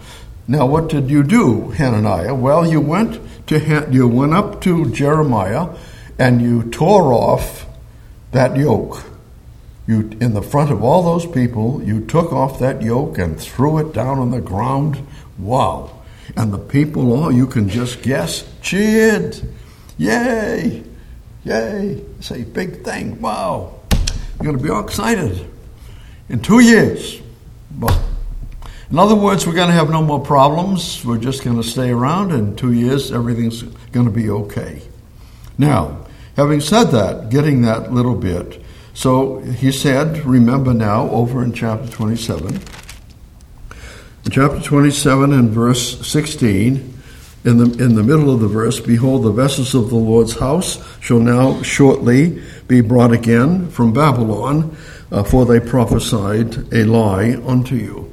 now 0.46 0.66
what 0.66 0.88
did 0.88 1.10
you 1.10 1.22
do, 1.22 1.70
Hananiah? 1.70 2.34
Well, 2.34 2.66
you 2.66 2.80
went 2.80 3.20
to 3.48 3.88
you 3.90 4.08
went 4.08 4.34
up 4.34 4.60
to 4.62 4.90
Jeremiah 4.90 5.76
and 6.18 6.42
you 6.42 6.64
tore 6.70 7.12
off 7.12 7.66
that 8.32 8.56
yoke. 8.56 9.04
You 9.86 10.10
in 10.20 10.34
the 10.34 10.42
front 10.42 10.70
of 10.70 10.82
all 10.82 11.02
those 11.02 11.26
people, 11.26 11.82
you 11.82 12.04
took 12.04 12.32
off 12.32 12.58
that 12.58 12.82
yoke 12.82 13.18
and 13.18 13.40
threw 13.40 13.78
it 13.78 13.92
down 13.92 14.18
on 14.18 14.30
the 14.30 14.40
ground. 14.40 15.06
Wow. 15.38 15.94
And 16.36 16.52
the 16.52 16.58
people 16.58 17.12
all 17.12 17.32
you 17.32 17.46
can 17.46 17.68
just 17.68 18.02
guess 18.02 18.44
cheered. 18.60 19.40
Yay! 19.96 20.84
Yay! 21.44 22.04
It's 22.18 22.30
a 22.30 22.42
big 22.42 22.82
thing. 22.84 23.20
Wow. 23.20 23.80
You're 23.92 24.44
going 24.44 24.58
to 24.58 24.62
be 24.62 24.70
all 24.70 24.84
excited 24.84 25.48
in 26.28 26.40
two 26.40 26.60
years. 26.60 27.20
In 28.90 28.98
other 28.98 29.14
words, 29.14 29.46
we're 29.46 29.54
going 29.54 29.68
to 29.68 29.74
have 29.74 29.90
no 29.90 30.02
more 30.02 30.20
problems. 30.20 31.04
We're 31.04 31.18
just 31.18 31.44
going 31.44 31.56
to 31.56 31.62
stay 31.62 31.90
around. 31.90 32.32
In 32.32 32.56
two 32.56 32.72
years, 32.72 33.12
everything's 33.12 33.62
going 33.62 34.06
to 34.06 34.12
be 34.12 34.30
okay. 34.30 34.82
Now, 35.58 36.06
having 36.36 36.60
said 36.60 36.84
that, 36.92 37.28
getting 37.30 37.62
that 37.62 37.92
little 37.92 38.14
bit, 38.14 38.62
so 38.94 39.38
he 39.38 39.70
said, 39.70 40.24
remember 40.24 40.74
now, 40.74 41.08
over 41.10 41.42
in 41.44 41.52
chapter 41.52 41.88
27. 41.88 42.60
In 44.24 44.30
chapter 44.30 44.60
27 44.60 45.32
and 45.32 45.50
verse 45.50 46.06
16, 46.06 46.97
in 47.44 47.58
the, 47.58 47.84
in 47.84 47.94
the 47.94 48.02
middle 48.02 48.34
of 48.34 48.40
the 48.40 48.48
verse, 48.48 48.80
behold, 48.80 49.22
the 49.22 49.32
vessels 49.32 49.74
of 49.74 49.90
the 49.90 49.96
Lord's 49.96 50.38
house 50.38 50.82
shall 51.00 51.20
now 51.20 51.62
shortly 51.62 52.42
be 52.66 52.80
brought 52.80 53.12
again 53.12 53.70
from 53.70 53.92
Babylon 53.92 54.76
uh, 55.10 55.22
for 55.22 55.46
they 55.46 55.60
prophesied 55.60 56.72
a 56.72 56.84
lie 56.84 57.34
unto 57.46 57.76
you. 57.76 58.12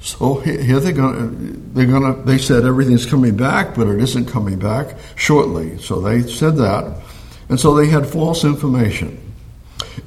So 0.00 0.36
here 0.40 0.80
they're 0.80 0.92
going. 0.92 1.74
They're 1.74 1.86
going 1.86 2.14
to. 2.14 2.22
They 2.22 2.38
said 2.38 2.64
everything's 2.64 3.04
coming 3.04 3.36
back, 3.36 3.74
but 3.74 3.86
it 3.86 4.00
isn't 4.00 4.26
coming 4.26 4.58
back 4.58 4.96
shortly. 5.14 5.78
So 5.78 6.00
they 6.00 6.22
said 6.22 6.56
that, 6.56 7.02
and 7.50 7.60
so 7.60 7.74
they 7.74 7.86
had 7.86 8.06
false 8.06 8.42
information, 8.44 9.20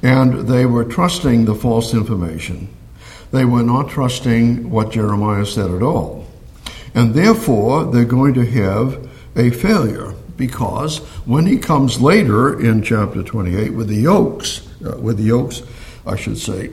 and 0.02 0.48
they 0.48 0.66
were 0.66 0.84
trusting 0.84 1.44
the 1.44 1.54
false 1.54 1.94
information. 1.94 2.74
They 3.30 3.44
were 3.44 3.62
not 3.62 3.88
trusting 3.88 4.68
what 4.68 4.90
Jeremiah 4.90 5.46
said 5.46 5.70
at 5.70 5.82
all, 5.82 6.23
and 6.94 7.14
therefore 7.14 7.84
they're 7.84 8.04
going 8.04 8.34
to 8.34 8.46
have 8.46 9.08
a 9.36 9.50
failure 9.50 10.14
because 10.36 10.98
when 11.26 11.46
he 11.46 11.58
comes 11.58 12.00
later 12.00 12.60
in 12.60 12.82
chapter 12.82 13.22
28 13.22 13.70
with 13.70 13.88
the 13.88 13.96
yokes, 13.96 14.66
uh, 14.84 14.96
with 14.98 15.16
the 15.16 15.24
yokes 15.24 15.62
I 16.06 16.16
should 16.16 16.38
say, 16.38 16.70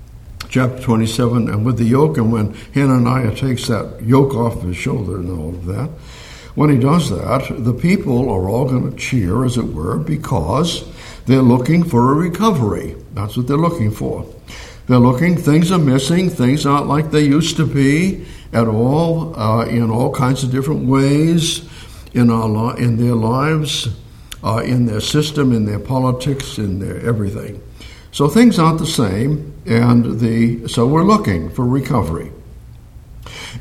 chapter 0.48 0.80
27, 0.80 1.48
and 1.48 1.64
with 1.64 1.78
the 1.78 1.84
yoke, 1.84 2.18
and 2.18 2.32
when 2.32 2.54
Hananiah 2.74 3.34
takes 3.34 3.68
that 3.68 4.02
yoke 4.02 4.34
off 4.34 4.62
his 4.62 4.76
shoulder 4.76 5.16
and 5.16 5.30
all 5.30 5.50
of 5.50 5.64
that, 5.66 5.88
when 6.54 6.70
he 6.70 6.78
does 6.78 7.10
that, 7.10 7.50
the 7.64 7.72
people 7.72 8.30
are 8.30 8.48
all 8.48 8.68
going 8.68 8.90
to 8.90 8.96
cheer, 8.96 9.44
as 9.44 9.56
it 9.56 9.64
were, 9.64 9.98
because 9.98 10.84
they're 11.26 11.42
looking 11.42 11.82
for 11.82 12.12
a 12.12 12.14
recovery. 12.14 12.94
That's 13.14 13.36
what 13.36 13.48
they're 13.48 13.56
looking 13.56 13.90
for. 13.90 14.26
They're 14.86 14.98
looking, 14.98 15.36
things 15.36 15.72
are 15.72 15.78
missing, 15.78 16.30
things 16.30 16.66
aren't 16.66 16.86
like 16.86 17.10
they 17.10 17.22
used 17.22 17.56
to 17.56 17.66
be 17.66 18.26
at 18.54 18.68
all, 18.68 19.38
uh, 19.38 19.66
in 19.66 19.90
all 19.90 20.12
kinds 20.12 20.44
of 20.44 20.50
different 20.50 20.86
ways 20.86 21.68
in, 22.14 22.30
our, 22.30 22.78
in 22.78 22.96
their 22.96 23.14
lives, 23.14 23.88
uh, 24.44 24.62
in 24.64 24.86
their 24.86 25.00
system, 25.00 25.52
in 25.52 25.66
their 25.66 25.80
politics, 25.80 26.56
in 26.58 26.78
their 26.78 27.04
everything. 27.06 27.60
So 28.12 28.28
things 28.28 28.60
aren't 28.60 28.78
the 28.78 28.86
same, 28.86 29.52
and 29.66 30.20
the 30.20 30.68
so 30.68 30.86
we're 30.86 31.02
looking 31.04 31.50
for 31.50 31.66
recovery. 31.66 32.30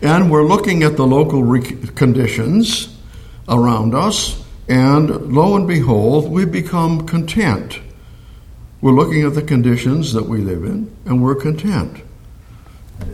And 0.02 0.30
we're 0.30 0.46
looking 0.46 0.84
at 0.84 0.96
the 0.96 1.08
local 1.08 1.42
conditions 1.96 2.96
around 3.50 3.96
us, 3.96 4.44
and 4.68 5.34
lo 5.34 5.56
and 5.56 5.68
behold, 5.68 6.30
we 6.30 6.46
become 6.46 7.08
content. 7.08 7.80
We're 8.82 8.92
looking 8.92 9.24
at 9.24 9.34
the 9.34 9.42
conditions 9.42 10.14
that 10.14 10.26
we 10.26 10.40
live 10.40 10.64
in, 10.66 10.96
and 11.06 11.24
we're 11.24 11.36
content. 11.36 12.04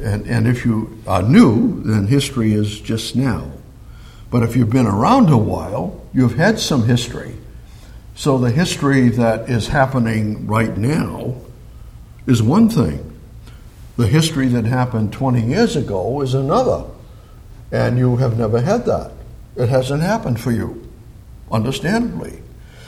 And, 0.02 0.28
and 0.28 0.48
if 0.48 0.66
you 0.66 1.02
are 1.08 1.22
new, 1.22 1.82
then 1.84 2.08
history 2.08 2.54
is 2.54 2.80
just 2.80 3.16
now. 3.16 3.52
But 4.32 4.44
if 4.44 4.56
you've 4.56 4.70
been 4.70 4.88
around 4.88 5.30
a 5.30 5.38
while, 5.38 6.06
you've 6.14 6.36
had 6.36 6.60
some 6.60 6.84
history. 6.84 7.36
So 8.16 8.38
the 8.38 8.52
history 8.52 9.10
that 9.10 9.50
is 9.50 9.68
happening 9.68 10.46
right 10.46 10.78
now 10.78 11.36
is 12.28 12.44
one 12.44 12.70
thing. 12.70 13.18
The 13.98 14.08
history 14.08 14.48
that 14.50 14.66
happened 14.66 15.12
20 15.14 15.42
years 15.42 15.76
ago 15.76 16.22
is 16.22 16.34
another. 16.34 16.86
And 17.72 17.98
you 17.98 18.18
have 18.18 18.38
never 18.38 18.62
had 18.62 18.86
that. 18.86 19.12
It 19.56 19.70
hasn't 19.70 20.02
happened 20.02 20.40
for 20.40 20.52
you, 20.52 20.88
understandably. 21.52 22.42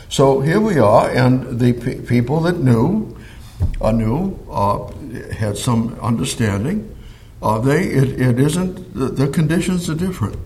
So 0.10 0.42
here 0.42 0.60
we 0.60 0.78
are, 0.78 1.10
and 1.10 1.60
the 1.60 1.74
pe- 1.74 2.02
people 2.02 2.42
that 2.42 2.60
knew, 2.60 3.18
uh, 3.80 3.92
knew, 3.92 4.38
uh, 4.50 4.92
had 5.34 5.58
some 5.58 6.00
understanding. 6.00 6.96
Uh, 7.42 7.60
they, 7.60 7.84
it, 7.84 8.22
it 8.22 8.40
isn't, 8.40 8.94
the, 8.94 9.08
the 9.08 9.28
conditions 9.28 9.90
are 9.90 9.96
different. 9.96 10.38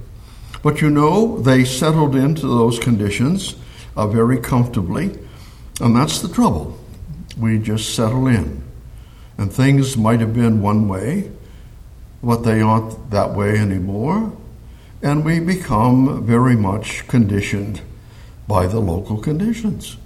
But 0.64 0.82
you 0.82 0.90
know, 0.90 1.42
they 1.42 1.64
settled 1.66 2.16
into 2.16 2.48
those 2.48 2.80
conditions 2.80 3.56
uh, 3.96 4.08
very 4.08 4.40
comfortably. 4.40 5.18
And 5.80 5.96
that's 5.96 6.22
the 6.22 6.30
trouble. 6.30 6.80
We 7.38 7.60
just 7.60 7.96
settle 7.96 8.28
in. 8.28 8.64
And 9.38 9.52
things 9.52 9.98
might 9.98 10.22
have 10.22 10.34
been 10.34 10.62
one 10.62 10.88
way, 10.88 11.30
but 12.24 12.44
they 12.44 12.62
aren't 12.62 13.12
that 13.12 13.34
way 13.36 13.58
anymore. 13.58 14.32
And 15.02 15.26
we 15.26 15.40
become 15.40 16.26
very 16.26 16.56
much 16.56 17.08
conditioned 17.08 17.82
by 18.48 18.68
the 18.68 18.80
local 18.80 19.18
conditions. 19.18 19.98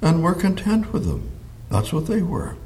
And 0.00 0.22
we're 0.22 0.34
content 0.34 0.92
with 0.92 1.04
them. 1.04 1.30
That's 1.70 1.92
what 1.92 2.06
they 2.06 2.22
were. 2.22 2.56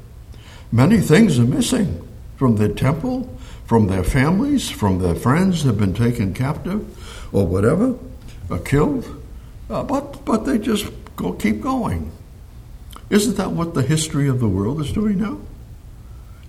Many 0.71 0.99
things 0.99 1.37
are 1.39 1.45
missing. 1.45 2.07
from 2.37 2.55
their 2.55 2.69
temple, 2.73 3.29
from 3.65 3.85
their 3.85 4.03
families, 4.03 4.67
from 4.67 4.97
their 4.97 5.13
friends 5.13 5.61
have 5.61 5.77
been 5.77 5.93
taken 5.93 6.33
captive 6.33 6.81
or 7.31 7.45
whatever, 7.45 7.95
or 8.49 8.57
killed. 8.57 9.05
Uh, 9.69 9.83
but, 9.83 10.25
but 10.25 10.45
they 10.45 10.57
just 10.57 10.87
go, 11.15 11.33
keep 11.33 11.61
going. 11.61 12.11
Isn't 13.11 13.37
that 13.37 13.51
what 13.51 13.75
the 13.75 13.83
history 13.83 14.27
of 14.27 14.39
the 14.39 14.47
world 14.47 14.81
is 14.81 14.91
doing 14.91 15.19
now? 15.19 15.37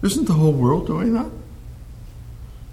Isn't 0.00 0.24
the 0.24 0.32
whole 0.32 0.52
world 0.52 0.86
doing 0.86 1.12
that? 1.12 1.30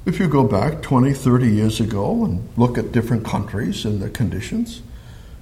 If 0.05 0.17
you 0.17 0.29
go 0.29 0.45
back 0.45 0.81
20, 0.81 1.11
30 1.11 1.47
years 1.49 1.81
ago 1.81 2.23
and 2.23 2.47
look 2.55 2.77
at 2.77 2.93
different 2.93 3.25
countries 3.25 3.83
and 3.83 4.01
their 4.01 4.09
conditions, 4.09 4.81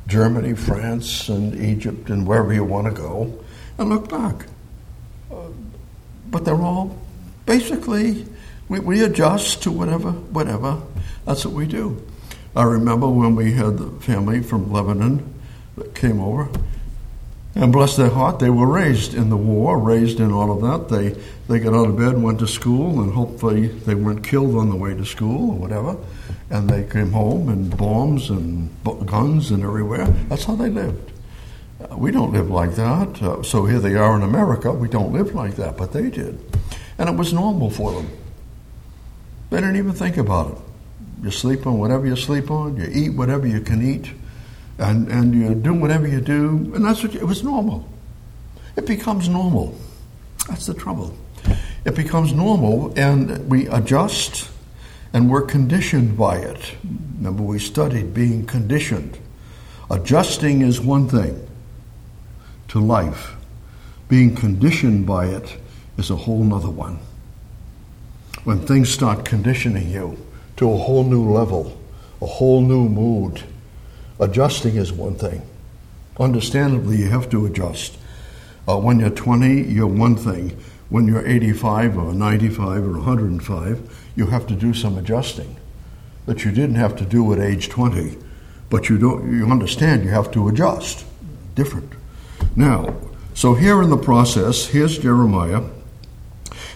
Germany, 0.08 0.56
France, 0.56 1.30
and 1.30 1.54
Egypt, 1.54 2.10
and 2.10 2.26
wherever 2.26 2.52
you 2.52 2.64
want 2.64 2.88
to 2.88 2.94
go, 2.94 3.38
and 3.78 3.90
look 3.90 4.10
back. 4.10 4.48
But 6.30 6.46
they're 6.46 6.62
all 6.62 6.98
basically, 7.46 8.26
we, 8.70 8.80
we 8.80 9.04
adjust 9.04 9.64
to 9.64 9.72
whatever, 9.72 10.12
whatever. 10.12 10.82
That's 11.26 11.46
what 11.46 11.54
we 11.54 11.66
do. 11.66 12.06
I 12.56 12.64
remember 12.64 13.08
when 13.08 13.36
we 13.36 13.54
had 13.54 13.78
the 13.78 13.90
family 14.02 14.42
from 14.42 14.72
Lebanon 14.72 15.34
that 15.78 15.94
came 15.96 16.20
over, 16.20 16.50
and 17.56 17.72
bless 17.72 17.96
their 17.96 18.10
heart, 18.10 18.40
they 18.40 18.52
were 18.52 18.68
raised 18.68 19.16
in 19.16 19.30
the 19.30 19.38
war, 19.38 19.80
raised 19.80 20.20
in 20.20 20.32
all 20.32 20.52
of 20.52 20.62
that. 20.62 20.96
They 20.96 21.20
they 21.48 21.60
got 21.60 21.74
out 21.74 21.88
of 21.88 21.98
bed, 21.98 22.14
and 22.14 22.24
went 22.24 22.40
to 22.40 22.48
school, 22.48 23.02
and 23.02 23.14
hopefully 23.14 23.68
they 23.68 23.96
weren't 23.96 24.24
killed 24.24 24.56
on 24.56 24.70
the 24.70 24.76
way 24.76 24.94
to 24.94 25.06
school 25.06 25.52
or 25.52 25.58
whatever. 25.58 25.98
And 26.50 26.70
they 26.70 26.84
came 26.84 27.12
home 27.12 27.50
and 27.50 27.76
bombs 27.76 28.30
and 28.30 28.70
guns 29.06 29.52
and 29.52 29.64
everywhere. 29.64 30.08
That's 30.30 30.44
how 30.44 30.56
they 30.56 30.70
lived. 30.70 31.12
Uh, 31.80 31.96
we 31.98 32.12
don't 32.12 32.34
live 32.34 32.50
like 32.50 32.76
that. 32.76 33.22
Uh, 33.22 33.44
so 33.44 33.66
here 33.66 33.80
they 33.80 33.96
are 33.96 34.16
in 34.16 34.24
America. 34.24 34.72
We 34.72 34.88
don't 34.88 35.14
live 35.14 35.36
like 35.36 35.56
that, 35.56 35.78
but 35.78 35.94
they 35.94 36.10
did, 36.10 36.40
and 36.98 37.10
it 37.10 37.16
was 37.16 37.34
normal 37.34 37.70
for 37.70 37.92
them. 37.94 38.10
They 39.50 39.58
didn't 39.58 39.78
even 39.78 39.94
think 39.94 40.18
about 40.18 40.52
it. 40.52 40.58
You 41.24 41.32
sleep 41.32 41.66
on 41.66 41.80
whatever 41.80 42.06
you 42.06 42.16
sleep 42.16 42.52
on. 42.52 42.78
You 42.78 42.88
eat 42.92 43.10
whatever 43.10 43.48
you 43.48 43.62
can 43.62 43.82
eat 43.82 44.14
and, 44.78 45.08
and 45.08 45.34
you 45.34 45.56
do 45.56 45.74
whatever 45.74 46.08
you 46.08 46.22
do, 46.22 46.72
and 46.76 46.86
that's 46.86 47.02
what 47.04 47.14
you, 47.14 47.20
it 47.20 47.26
was 47.26 47.44
normal. 47.44 47.88
It 48.76 48.86
becomes 48.86 49.28
normal. 49.28 49.76
That's 50.48 50.68
the 50.68 50.74
trouble. 50.74 51.18
It 51.86 51.96
becomes 51.96 52.34
normal, 52.34 52.94
and 52.98 53.50
we 53.50 53.68
adjust, 53.68 54.50
and 55.14 55.30
we're 55.30 55.42
conditioned 55.42 56.18
by 56.18 56.38
it. 56.38 56.76
Remember, 57.18 57.44
we 57.44 57.60
studied 57.60 58.14
being 58.14 58.46
conditioned. 58.46 59.18
Adjusting 59.90 60.62
is 60.62 60.80
one 60.80 61.08
thing 61.10 61.47
to 62.70 62.80
life, 62.80 63.36
being 64.10 64.36
conditioned 64.36 65.06
by 65.06 65.28
it 65.28 65.58
is 65.98 66.10
a 66.10 66.16
whole 66.16 66.44
nother 66.44 66.70
one. 66.70 67.00
When 68.44 68.66
things 68.66 68.90
start 68.90 69.26
conditioning 69.26 69.90
you 69.90 70.18
to 70.58 70.72
a 70.72 70.78
whole 70.78 71.04
new 71.04 71.32
level, 71.32 71.80
a 72.22 72.26
whole 72.26 72.62
new 72.62 72.88
mood, 72.88 73.44
Adjusting 74.20 74.76
is 74.76 74.92
one 74.92 75.16
thing. 75.16 75.44
Understandably, 76.20 76.98
you 76.98 77.10
have 77.10 77.30
to 77.30 77.46
adjust. 77.46 77.98
Uh, 78.68 78.78
when 78.78 79.00
you're 79.00 79.12
20, 79.12 79.62
you're 79.72 79.86
one 79.86 80.16
thing. 80.16 80.58
When 80.90 81.08
you're 81.08 81.26
85 81.26 81.98
or 81.98 82.14
95 82.14 82.84
or 82.84 82.94
105, 82.94 84.10
you 84.16 84.26
have 84.28 84.48
to 84.48 84.56
do 84.56 84.74
some 84.74 84.98
adjusting 84.98 85.58
that 86.26 86.44
you 86.44 86.52
didn't 86.52 86.76
have 86.76 86.96
to 86.96 87.06
do 87.06 87.32
at 87.32 87.40
age 87.40 87.70
20. 87.70 88.18
But 88.70 88.90
you 88.90 88.98
don't. 88.98 89.32
You 89.32 89.46
understand 89.46 90.04
you 90.04 90.10
have 90.10 90.32
to 90.32 90.48
adjust. 90.48 91.06
Different. 91.56 91.94
Now, 92.56 92.96
so 93.34 93.54
here 93.54 93.82
in 93.82 93.90
the 93.90 93.98
process, 93.98 94.68
here's 94.68 94.98
Jeremiah, 94.98 95.64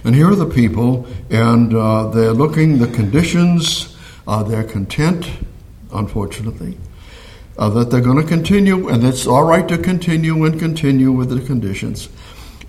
and 0.04 0.16
here 0.16 0.32
are 0.32 0.36
the 0.36 0.46
people, 0.46 1.08
and 1.30 1.74
uh, 1.74 2.10
they're 2.10 2.34
looking 2.34 2.80
the 2.80 2.88
conditions. 2.88 3.98
Uh, 4.28 4.44
they're 4.44 4.64
content, 4.64 5.30
unfortunately 5.94 6.78
uh, 7.58 7.70
that 7.70 7.92
they're 7.92 8.02
going 8.02 8.22
to 8.22 8.28
continue, 8.28 8.90
and 8.90 9.04
it's 9.04 9.28
all 9.28 9.44
right 9.44 9.68
to 9.68 9.78
continue 9.78 10.44
and 10.46 10.60
continue 10.60 11.12
with 11.12 11.30
the 11.30 11.46
conditions, 11.46 12.10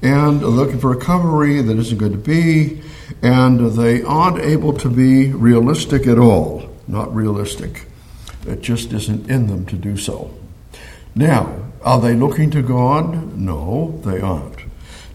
and 0.03 0.43
looking 0.43 0.79
for 0.79 0.91
recovery 0.91 1.63
that 1.63 1.79
isn't 1.79 1.99
going 1.99 2.13
to 2.13 2.19
be, 2.19 2.83
and 3.23 3.73
they 3.73 4.03
aren't 4.03 4.39
able 4.39 4.73
to 4.75 4.91
be 4.91 5.33
realistic 5.33 6.07
at 6.07 6.19
all. 6.19 6.69
Not 6.87 7.15
realistic. 7.15 7.87
It 8.47 8.61
just 8.61 8.93
isn't 8.93 9.31
in 9.31 9.47
them 9.47 9.65
to 9.67 9.77
do 9.77 9.97
so. 9.97 10.35
Now, 11.15 11.72
are 11.85 12.01
they 12.01 12.15
looking 12.15 12.51
to 12.53 12.63
God? 12.63 13.37
No, 13.37 14.01
they 14.05 14.21
aren't. 14.21 14.61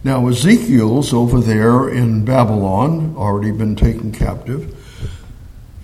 Now, 0.04 0.28
Ezekiel's 0.28 1.14
over 1.14 1.40
there 1.40 1.90
in 1.90 2.24
Babylon, 2.24 3.16
already 3.18 3.52
been 3.52 3.76
taken 3.76 4.12
captive 4.12 4.74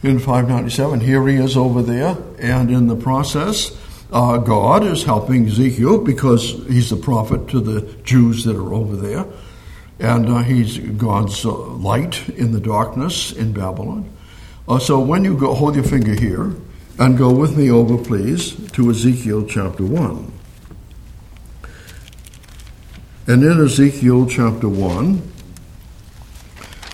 in 0.03 0.19
597. 0.19 0.99
Here 0.99 1.27
he 1.27 1.35
is 1.35 1.57
over 1.57 1.81
there, 1.81 2.17
and 2.39 2.69
in 2.69 2.87
the 2.87 2.95
process, 2.95 3.77
uh, 4.11 4.37
God 4.37 4.85
is 4.85 5.03
helping 5.03 5.47
Ezekiel 5.47 6.03
because 6.03 6.51
he's 6.67 6.91
a 6.91 6.97
prophet 6.97 7.47
to 7.49 7.59
the 7.59 7.81
Jews 8.03 8.43
that 8.43 8.55
are 8.55 8.73
over 8.73 8.95
there. 8.95 9.25
And 9.99 10.29
uh, 10.29 10.39
he's 10.39 10.77
God's 10.77 11.45
uh, 11.45 11.53
light 11.53 12.29
in 12.29 12.51
the 12.51 12.59
darkness 12.59 13.31
in 13.31 13.53
Babylon. 13.53 14.09
Uh, 14.67 14.79
so 14.79 14.99
when 14.99 15.23
you 15.23 15.37
go, 15.37 15.53
hold 15.53 15.75
your 15.75 15.83
finger 15.83 16.13
here 16.13 16.53
and 16.99 17.17
go 17.17 17.31
with 17.31 17.57
me 17.57 17.71
over, 17.71 17.97
please, 17.97 18.55
to 18.71 18.89
Ezekiel 18.89 19.45
chapter 19.47 19.83
1. 19.83 20.31
And 23.25 23.41
in 23.41 23.63
Ezekiel 23.63 24.27
chapter 24.27 24.67
1, 24.67 25.31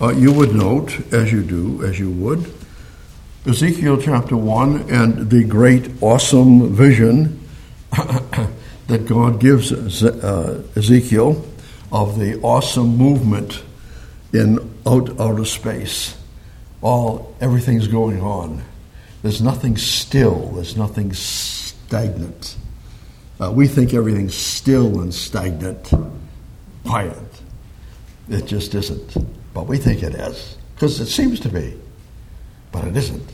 uh, 0.00 0.08
you 0.10 0.32
would 0.32 0.54
note, 0.54 1.12
as 1.12 1.32
you 1.32 1.42
do, 1.42 1.84
as 1.84 1.98
you 1.98 2.08
would, 2.08 2.54
Ezekiel 3.46 4.00
chapter 4.00 4.36
1 4.36 4.90
and 4.90 5.28
the 5.28 5.42
great, 5.42 5.90
awesome 6.00 6.72
vision 6.72 7.44
that 7.90 9.06
God 9.06 9.40
gives 9.40 9.72
uh, 10.04 10.62
Ezekiel 10.76 11.44
of 11.90 12.18
the 12.18 12.40
awesome 12.42 12.96
movement 12.96 13.64
in 14.32 14.58
out, 14.86 15.18
outer 15.18 15.44
space. 15.44 16.16
All 16.80 17.34
everything's 17.40 17.88
going 17.88 18.20
on. 18.20 18.62
There's 19.22 19.42
nothing 19.42 19.76
still. 19.76 20.46
There's 20.50 20.76
nothing 20.76 21.12
stagnant. 21.12 22.56
Uh, 23.40 23.50
we 23.50 23.66
think 23.66 23.94
everything's 23.94 24.34
still 24.34 25.00
and 25.00 25.14
stagnant, 25.14 25.92
quiet. 26.86 27.18
It 28.28 28.46
just 28.46 28.74
isn't. 28.74 29.16
But 29.54 29.66
we 29.66 29.78
think 29.78 30.02
it 30.02 30.14
is 30.14 30.56
because 30.74 31.00
it 31.00 31.06
seems 31.06 31.40
to 31.40 31.48
be 31.48 31.74
but 32.72 32.84
it 32.84 32.96
isn't. 32.96 33.30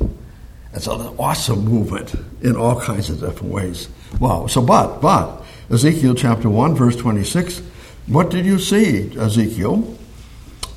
It's 0.73 0.87
an 0.87 1.01
awesome 1.19 1.65
movement 1.65 2.15
in 2.43 2.57
all 2.57 2.81
kinds 2.81 3.09
of 3.09 3.21
different 3.21 3.53
ways. 3.53 3.89
Wow. 4.21 4.47
So, 4.47 4.61
but, 4.63 5.01
but, 5.01 5.43
Ezekiel 5.71 6.15
chapter 6.15 6.51
1, 6.51 6.75
verse 6.75 6.97
26, 6.97 7.63
what 8.07 8.31
did 8.31 8.45
you 8.45 8.59
see, 8.59 9.17
Ezekiel? 9.19 9.97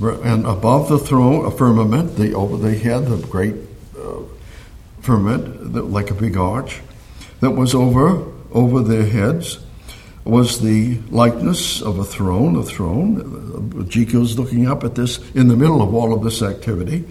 And 0.02 0.46
above 0.46 0.88
the 0.88 0.98
throne, 0.98 1.46
a 1.46 1.52
firmament, 1.52 2.16
the, 2.16 2.34
over 2.34 2.56
the 2.56 2.76
head, 2.78 3.08
the 3.08 3.18
great 3.18 3.56
uh, 3.98 4.22
firmament, 5.02 5.74
the, 5.74 5.84
like 5.84 6.12
a 6.12 6.14
big 6.14 6.38
arch, 6.38 6.80
that 7.42 7.52
was 7.52 7.76
over, 7.76 8.26
over 8.52 8.82
their 8.82 9.06
heads, 9.06 9.60
was 10.30 10.62
the 10.62 10.98
likeness 11.10 11.82
of 11.82 12.00
a 12.00 12.06
throne, 12.06 12.56
a 12.56 12.63
throne. 12.63 13.86
Ezekiel's 13.88 14.38
looking 14.38 14.68
up 14.68 14.84
at 14.84 14.96
this 14.96 15.20
in 15.32 15.48
the 15.48 15.56
middle 15.56 15.82
of 15.82 15.94
all 15.94 16.13
of 16.13 16.24
this 16.24 16.42
activity 16.42 17.06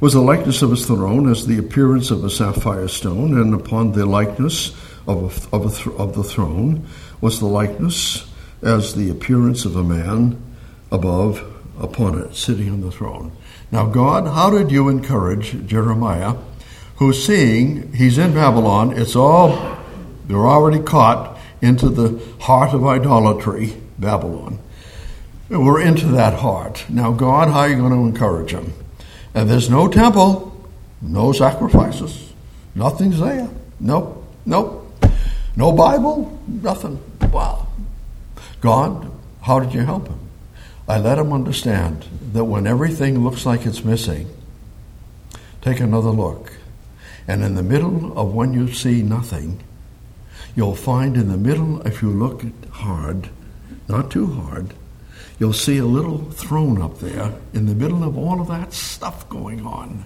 was 0.00 0.12
the 0.12 0.20
likeness 0.20 0.62
of 0.62 0.70
his 0.70 0.86
throne 0.86 1.28
as 1.28 1.46
the 1.46 1.58
appearance 1.58 2.10
of 2.10 2.24
a 2.24 2.30
sapphire 2.30 2.86
stone, 2.86 3.40
and 3.40 3.52
upon 3.52 3.92
the 3.92 4.06
likeness 4.06 4.70
of, 5.08 5.48
a, 5.52 5.56
of, 5.56 5.66
a 5.66 5.70
th- 5.70 5.96
of 5.98 6.14
the 6.14 6.22
throne 6.22 6.86
was 7.20 7.40
the 7.40 7.46
likeness 7.46 8.26
as 8.62 8.94
the 8.94 9.10
appearance 9.10 9.64
of 9.64 9.74
a 9.74 9.82
man 9.82 10.40
above 10.92 11.42
upon 11.80 12.18
it, 12.18 12.34
sitting 12.34 12.70
on 12.70 12.80
the 12.80 12.90
throne. 12.90 13.32
Now, 13.72 13.86
God, 13.86 14.26
how 14.26 14.50
did 14.50 14.70
you 14.70 14.88
encourage 14.88 15.66
Jeremiah, 15.66 16.36
who's 16.96 17.24
seeing 17.24 17.92
he's 17.92 18.18
in 18.18 18.34
Babylon? 18.34 18.96
It's 18.96 19.16
all, 19.16 19.78
they're 20.26 20.46
already 20.46 20.82
caught 20.82 21.37
into 21.60 21.88
the 21.88 22.22
heart 22.40 22.74
of 22.74 22.86
idolatry, 22.86 23.76
Babylon. 23.98 24.58
We're 25.48 25.80
into 25.80 26.06
that 26.08 26.34
heart. 26.34 26.84
Now, 26.88 27.12
God, 27.12 27.48
how 27.48 27.60
are 27.60 27.68
you 27.68 27.76
going 27.76 27.92
to 27.92 27.98
encourage 27.98 28.52
him? 28.52 28.74
And 29.34 29.48
there's 29.48 29.70
no 29.70 29.88
temple, 29.88 30.68
no 31.00 31.32
sacrifices, 31.32 32.32
nothing's 32.74 33.20
there. 33.20 33.48
Nope, 33.80 34.24
nope. 34.44 34.84
No 35.56 35.72
Bible, 35.72 36.38
nothing. 36.46 37.02
Wow. 37.32 37.66
God, 38.60 39.10
how 39.42 39.60
did 39.60 39.74
you 39.74 39.80
help 39.80 40.08
him? 40.08 40.18
I 40.88 40.98
let 40.98 41.18
him 41.18 41.32
understand 41.32 42.06
that 42.32 42.44
when 42.44 42.66
everything 42.66 43.24
looks 43.24 43.44
like 43.44 43.66
it's 43.66 43.84
missing, 43.84 44.28
take 45.60 45.80
another 45.80 46.10
look. 46.10 46.52
And 47.26 47.44
in 47.44 47.54
the 47.54 47.62
middle 47.62 48.18
of 48.18 48.34
when 48.34 48.54
you 48.54 48.72
see 48.72 49.02
nothing, 49.02 49.62
you'll 50.58 50.74
find 50.74 51.16
in 51.16 51.28
the 51.28 51.36
middle, 51.36 51.80
if 51.82 52.02
you 52.02 52.10
look 52.10 52.42
hard, 52.72 53.30
not 53.86 54.10
too 54.10 54.26
hard, 54.26 54.74
you'll 55.38 55.52
see 55.52 55.78
a 55.78 55.84
little 55.84 56.32
throne 56.32 56.82
up 56.82 56.98
there 56.98 57.32
in 57.54 57.66
the 57.66 57.76
middle 57.76 58.02
of 58.02 58.18
all 58.18 58.40
of 58.40 58.48
that 58.48 58.72
stuff 58.72 59.28
going 59.28 59.64
on. 59.64 60.04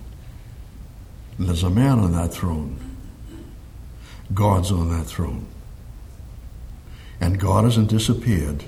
And 1.38 1.48
there's 1.48 1.62
a 1.62 1.70
man 1.70 1.98
on 1.98 2.12
that 2.12 2.34
throne. 2.34 2.76
God's 4.34 4.70
on 4.70 4.90
that 4.90 5.06
throne. 5.06 5.46
And 7.18 7.40
God 7.40 7.64
hasn't 7.64 7.88
disappeared. 7.88 8.62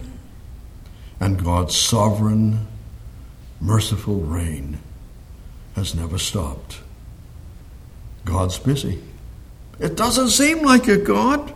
And 1.21 1.45
God's 1.45 1.77
sovereign, 1.77 2.67
merciful 3.61 4.21
reign 4.21 4.79
has 5.77 5.95
never 5.95 6.17
stopped. 6.17 6.81
God's 8.25 8.59
busy. 8.59 9.03
It 9.79 9.97
doesn't 9.97 10.31
seem 10.31 10.63
like 10.63 10.89
it, 10.89 11.05
God. 11.05 11.53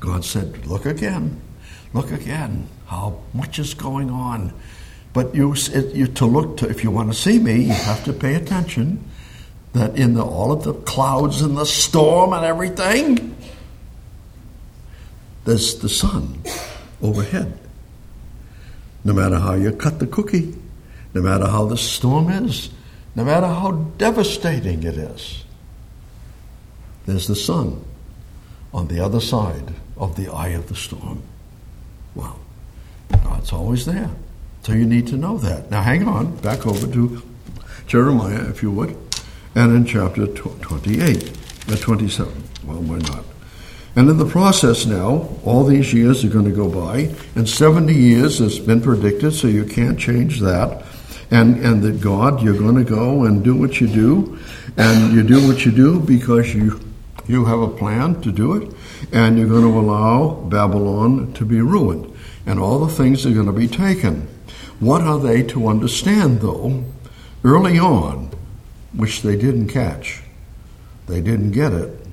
God 0.00 0.24
said, 0.24 0.66
Look 0.66 0.86
again. 0.86 1.40
Look 1.92 2.10
again. 2.10 2.68
How 2.86 3.20
much 3.32 3.58
is 3.58 3.74
going 3.74 4.10
on? 4.10 4.52
But 5.12 5.34
you, 5.34 5.54
it, 5.54 5.94
you 5.94 6.06
to 6.08 6.26
look 6.26 6.58
to, 6.58 6.68
if 6.68 6.84
you 6.84 6.90
want 6.90 7.10
to 7.10 7.18
see 7.18 7.38
me, 7.38 7.62
you 7.62 7.72
have 7.72 8.04
to 8.04 8.12
pay 8.12 8.34
attention 8.34 9.02
that 9.72 9.96
in 9.96 10.14
the, 10.14 10.22
all 10.22 10.52
of 10.52 10.62
the 10.64 10.74
clouds 10.74 11.40
and 11.42 11.56
the 11.56 11.64
storm 11.64 12.32
and 12.32 12.44
everything, 12.44 13.34
there's 15.44 15.78
the 15.78 15.88
sun 15.88 16.42
overhead. 17.00 17.58
No 19.04 19.12
matter 19.12 19.38
how 19.38 19.54
you 19.54 19.72
cut 19.72 20.00
the 20.00 20.06
cookie, 20.06 20.54
no 21.14 21.22
matter 21.22 21.46
how 21.46 21.64
the 21.64 21.78
storm 21.78 22.28
is, 22.30 22.70
no 23.14 23.24
matter 23.24 23.46
how 23.46 23.72
devastating 23.96 24.82
it 24.82 24.98
is, 24.98 25.44
there's 27.06 27.26
the 27.26 27.36
sun 27.36 27.82
on 28.74 28.88
the 28.88 29.00
other 29.00 29.20
side 29.20 29.72
of 29.96 30.16
the 30.16 30.32
eye 30.32 30.48
of 30.48 30.68
the 30.68 30.74
storm. 30.74 31.22
Well, 32.14 32.38
God's 33.24 33.52
always 33.52 33.86
there. 33.86 34.10
So 34.62 34.72
you 34.72 34.84
need 34.84 35.06
to 35.08 35.16
know 35.16 35.38
that. 35.38 35.70
Now 35.70 35.82
hang 35.82 36.08
on, 36.08 36.36
back 36.38 36.66
over 36.66 36.86
to 36.86 37.22
Jeremiah, 37.86 38.48
if 38.48 38.62
you 38.62 38.70
would, 38.72 38.96
and 39.54 39.74
in 39.74 39.84
chapter 39.84 40.26
28, 40.26 41.32
uh, 41.68 41.76
27. 41.76 42.42
Well, 42.64 42.80
we're 42.80 42.98
not. 42.98 43.24
And 43.94 44.10
in 44.10 44.18
the 44.18 44.26
process 44.26 44.84
now, 44.84 45.28
all 45.44 45.64
these 45.64 45.94
years 45.94 46.22
are 46.24 46.28
going 46.28 46.44
to 46.44 46.50
go 46.50 46.68
by, 46.68 47.14
and 47.34 47.48
70 47.48 47.94
years 47.94 48.40
has 48.40 48.58
been 48.58 48.82
predicted, 48.82 49.32
so 49.32 49.46
you 49.46 49.64
can't 49.64 49.98
change 49.98 50.40
that. 50.40 50.84
And, 51.30 51.64
and 51.64 51.82
that 51.82 52.00
God, 52.00 52.42
you're 52.42 52.58
going 52.58 52.76
to 52.76 52.84
go 52.84 53.24
and 53.24 53.42
do 53.42 53.56
what 53.56 53.80
you 53.80 53.86
do, 53.86 54.38
and 54.76 55.12
you 55.14 55.22
do 55.22 55.48
what 55.48 55.64
you 55.64 55.72
do 55.72 55.98
because 55.98 56.54
you, 56.54 56.78
you 57.26 57.46
have 57.46 57.60
a 57.60 57.68
plan 57.68 58.20
to 58.20 58.30
do 58.30 58.54
it, 58.54 58.75
and 59.12 59.38
you're 59.38 59.48
going 59.48 59.62
to 59.62 59.78
allow 59.78 60.34
Babylon 60.34 61.32
to 61.34 61.44
be 61.44 61.60
ruined, 61.60 62.12
and 62.46 62.58
all 62.58 62.78
the 62.78 62.92
things 62.92 63.24
are 63.26 63.32
going 63.32 63.46
to 63.46 63.52
be 63.52 63.68
taken. 63.68 64.28
What 64.80 65.02
are 65.02 65.18
they 65.18 65.42
to 65.44 65.68
understand, 65.68 66.40
though, 66.40 66.84
early 67.44 67.78
on, 67.78 68.30
which 68.92 69.22
they 69.22 69.36
didn't 69.36 69.68
catch? 69.68 70.22
They 71.06 71.20
didn't 71.20 71.52
get 71.52 71.72
it. 71.72 72.06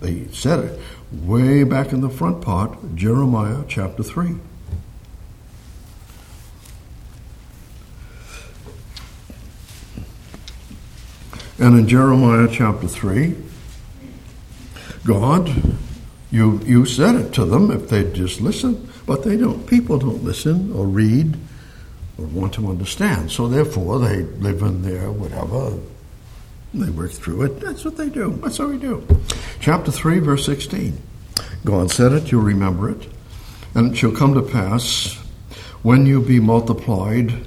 They 0.00 0.28
said 0.32 0.58
it 0.60 0.80
way 1.12 1.62
back 1.64 1.92
in 1.92 2.00
the 2.00 2.08
front 2.08 2.40
part, 2.40 2.94
Jeremiah 2.94 3.64
chapter 3.68 4.02
3. 4.02 4.36
And 11.58 11.78
in 11.78 11.86
Jeremiah 11.86 12.48
chapter 12.50 12.88
3, 12.88 13.36
God, 15.04 15.78
you, 16.32 16.58
you 16.64 16.86
said 16.86 17.14
it 17.14 17.34
to 17.34 17.44
them 17.44 17.70
if 17.70 17.90
they'd 17.90 18.14
just 18.14 18.40
listen, 18.40 18.88
but 19.06 19.22
they 19.22 19.36
don't. 19.36 19.66
People 19.66 19.98
don't 19.98 20.24
listen 20.24 20.72
or 20.72 20.86
read 20.86 21.36
or 22.18 22.24
want 22.24 22.54
to 22.54 22.68
understand. 22.68 23.30
So 23.30 23.46
therefore, 23.48 23.98
they 23.98 24.22
live 24.22 24.62
in 24.62 24.82
their 24.82 25.12
whatever 25.12 25.78
they 26.72 26.88
work 26.88 27.10
through 27.10 27.42
it. 27.42 27.60
That's 27.60 27.84
what 27.84 27.98
they 27.98 28.08
do. 28.08 28.32
That's 28.42 28.58
what 28.58 28.70
we 28.70 28.78
do. 28.78 29.06
Chapter 29.60 29.92
3, 29.92 30.20
verse 30.20 30.46
16. 30.46 30.96
God 31.66 31.90
said 31.90 32.12
it, 32.12 32.32
you'll 32.32 32.42
remember 32.42 32.88
it. 32.88 33.06
And 33.74 33.92
it 33.92 33.96
shall 33.96 34.12
come 34.12 34.32
to 34.32 34.42
pass 34.42 35.18
when 35.82 36.06
you 36.06 36.22
be 36.22 36.40
multiplied 36.40 37.46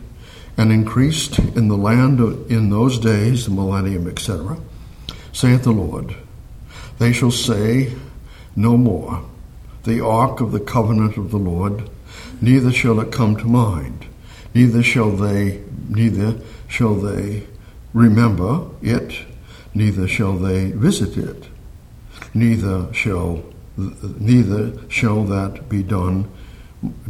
and 0.58 0.72
increased 0.72 1.40
in 1.40 1.70
the 1.70 1.78
land 1.78 2.20
in 2.52 2.70
those 2.70 3.00
days, 3.00 3.46
the 3.46 3.52
millennium, 3.52 4.08
etc., 4.08 4.58
saith 5.34 5.64
the 5.64 5.72
Lord, 5.72 6.16
they 7.00 7.12
shall 7.12 7.32
say 7.32 7.94
no 8.56 8.78
more, 8.78 9.24
the 9.84 10.04
ark 10.04 10.42
of 10.42 10.52
the 10.52 10.60
covenant 10.60 11.18
of 11.18 11.32
the 11.32 11.38
Lord, 11.38 11.90
neither 12.42 12.72
shall 12.72 13.00
it 13.00 13.12
come 13.12 13.36
to 13.38 13.46
mind, 13.46 14.06
neither 14.54 14.82
shall 14.82 15.12
they, 15.12 15.62
neither 15.90 16.40
shall 16.68 16.96
they 16.96 17.48
remember 17.94 18.68
it, 18.82 19.20
neither 19.74 20.08
shall 20.08 20.34
they 20.34 20.72
visit 20.72 21.18
it, 21.18 21.48
neither 22.34 22.92
shall 22.94 23.44
neither 23.78 24.90
shall 24.90 25.24
that 25.26 25.68
be 25.68 25.84
done, 25.84 26.30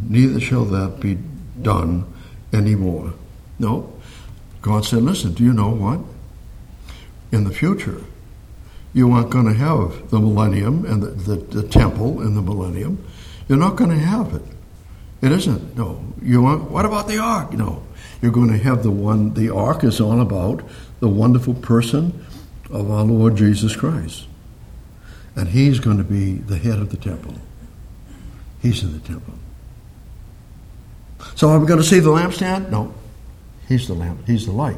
neither 0.02 0.40
shall 0.40 0.66
that 0.66 1.00
be 1.00 1.18
done 1.62 2.12
anymore. 2.52 3.14
No. 3.60 3.94
God 4.62 4.86
said, 4.86 5.04
listen, 5.04 5.34
do 5.34 5.44
you 5.44 5.54
know 5.54 5.70
what? 5.70 6.00
In 7.32 7.44
the 7.44 7.52
future, 7.52 8.02
you 8.96 9.12
aren't 9.12 9.30
going 9.30 9.46
to 9.46 9.54
have 9.54 10.10
the 10.10 10.20
millennium 10.20 10.86
and 10.86 11.04
the, 11.04 11.36
the, 11.36 11.62
the 11.62 11.68
temple 11.68 12.22
in 12.22 12.34
the 12.34 12.42
millennium. 12.42 13.06
You're 13.50 13.60
not 13.60 13.76
going 13.76 13.90
to 13.90 14.00
have 14.00 14.34
it. 14.34 14.42
It 15.22 15.34
isn't. 15.34 15.76
No. 15.76 16.02
You 16.22 16.42
want, 16.42 16.72
what 16.72 16.86
about 16.86 17.10
the 17.10 17.18
ark? 17.18 17.52
No. 17.52 17.84
You're 18.22 18.32
going 18.32 18.48
to 18.48 18.58
have 18.58 18.84
the 18.84 18.92
one, 18.92 19.34
the 19.34 19.54
ark 19.54 19.84
is 19.84 20.00
all 20.00 20.22
about 20.22 20.64
the 21.02 21.10
wonderful 21.10 21.56
person 21.56 22.26
of 22.72 22.90
our 22.90 23.04
Lord 23.04 23.36
Jesus 23.36 23.76
Christ. 23.76 24.28
And 25.36 25.50
he's 25.50 25.80
going 25.80 25.98
to 25.98 26.06
be 26.06 26.36
the 26.36 26.58
head 26.58 26.80
of 26.80 26.90
the 26.90 26.98
temple. 26.98 27.36
He's 28.62 28.82
in 28.82 28.94
the 28.94 29.00
temple. 29.00 29.34
So 31.36 31.50
are 31.50 31.60
we 31.60 31.68
going 31.68 31.82
to 31.82 31.86
see 31.86 32.00
the 32.00 32.12
lampstand? 32.12 32.70
No. 32.70 32.94
He's 33.68 33.90
the 33.90 33.94
lamp. 33.94 34.26
He's 34.26 34.46
the 34.46 34.54
light. 34.54 34.78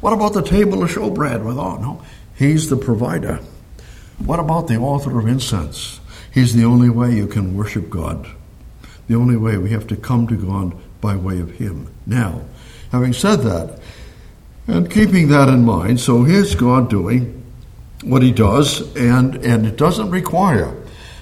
What 0.00 0.12
about 0.12 0.32
the 0.32 0.42
table 0.42 0.84
of 0.84 0.90
showbread 0.90 1.44
with 1.44 1.58
all? 1.58 1.80
No. 1.80 2.02
He's 2.38 2.70
the 2.70 2.76
provider. 2.76 3.40
What 4.18 4.38
about 4.38 4.68
the 4.68 4.76
altar 4.76 5.18
of 5.18 5.26
incense? 5.26 6.00
He's 6.32 6.54
the 6.54 6.64
only 6.64 6.88
way 6.88 7.14
you 7.14 7.26
can 7.26 7.56
worship 7.56 7.90
God. 7.90 8.28
The 9.08 9.16
only 9.16 9.36
way 9.36 9.56
we 9.56 9.70
have 9.70 9.86
to 9.88 9.96
come 9.96 10.26
to 10.28 10.36
God 10.36 10.76
by 11.00 11.16
way 11.16 11.40
of 11.40 11.52
Him. 11.52 11.92
Now, 12.06 12.42
having 12.92 13.12
said 13.12 13.40
that, 13.40 13.80
and 14.68 14.90
keeping 14.90 15.28
that 15.28 15.48
in 15.48 15.64
mind, 15.64 15.98
so 15.98 16.24
here's 16.24 16.54
God 16.54 16.90
doing 16.90 17.34
what 18.04 18.22
he 18.22 18.30
does, 18.30 18.94
and, 18.96 19.34
and 19.36 19.66
it 19.66 19.76
doesn't 19.76 20.10
require. 20.10 20.76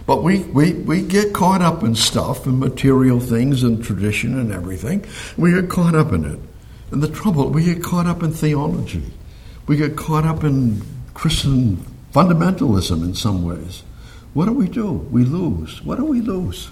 But 0.04 0.22
we, 0.22 0.40
we, 0.40 0.72
we 0.72 1.02
get 1.02 1.32
caught 1.32 1.62
up 1.62 1.82
in 1.82 1.94
stuff 1.94 2.46
and 2.46 2.60
material 2.60 3.20
things 3.20 3.62
and 3.62 3.82
tradition 3.82 4.38
and 4.38 4.52
everything. 4.52 5.04
We 5.36 5.52
get 5.52 5.70
caught 5.70 5.94
up 5.94 6.12
in 6.12 6.24
it. 6.24 6.38
And 6.90 7.02
the 7.02 7.08
trouble, 7.08 7.48
we 7.50 7.64
get 7.64 7.82
caught 7.82 8.06
up 8.06 8.22
in 8.22 8.32
theology. 8.32 9.04
We 9.66 9.76
get 9.76 9.96
caught 9.96 10.24
up 10.24 10.44
in 10.44 10.82
Christian 11.16 11.78
fundamentalism 12.12 13.02
in 13.02 13.14
some 13.14 13.42
ways. 13.42 13.82
What 14.34 14.44
do 14.44 14.52
we 14.52 14.68
do? 14.68 14.92
We 15.10 15.24
lose. 15.24 15.82
What 15.82 15.96
do 15.96 16.04
we 16.04 16.20
lose? 16.20 16.70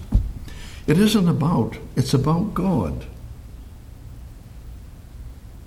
It 0.85 0.99
isn't 0.99 1.27
about, 1.27 1.79
it's 1.95 2.13
about 2.13 2.53
God. 2.53 3.07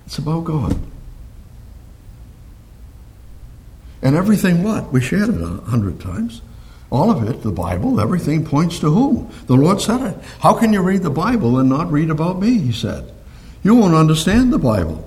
It's 0.07 0.19
about 0.19 0.45
God. 0.45 0.79
And 4.01 4.14
everything 4.14 4.62
what? 4.62 4.93
We 4.93 5.01
shared 5.01 5.31
it 5.31 5.43
a 5.43 5.61
hundred 5.73 6.01
times. 6.01 6.41
All 6.88 7.11
of 7.11 7.29
it, 7.29 7.43
the 7.43 7.51
Bible, 7.51 8.01
everything 8.01 8.47
points 8.47 8.79
to 8.79 8.91
whom? 8.91 9.29
The 9.49 9.57
Lord 9.57 9.81
said 9.81 10.03
it. 10.03 10.17
How 10.38 10.55
can 10.55 10.73
you 10.73 10.83
read 10.83 11.03
the 11.03 11.11
Bible 11.11 11.59
and 11.59 11.69
not 11.69 11.91
read 11.91 12.11
about 12.11 12.41
me? 12.41 12.59
He 12.59 12.73
said. 12.73 13.12
You 13.64 13.75
won't 13.75 13.97
understand 13.97 14.53
the 14.53 14.59
Bible 14.59 15.05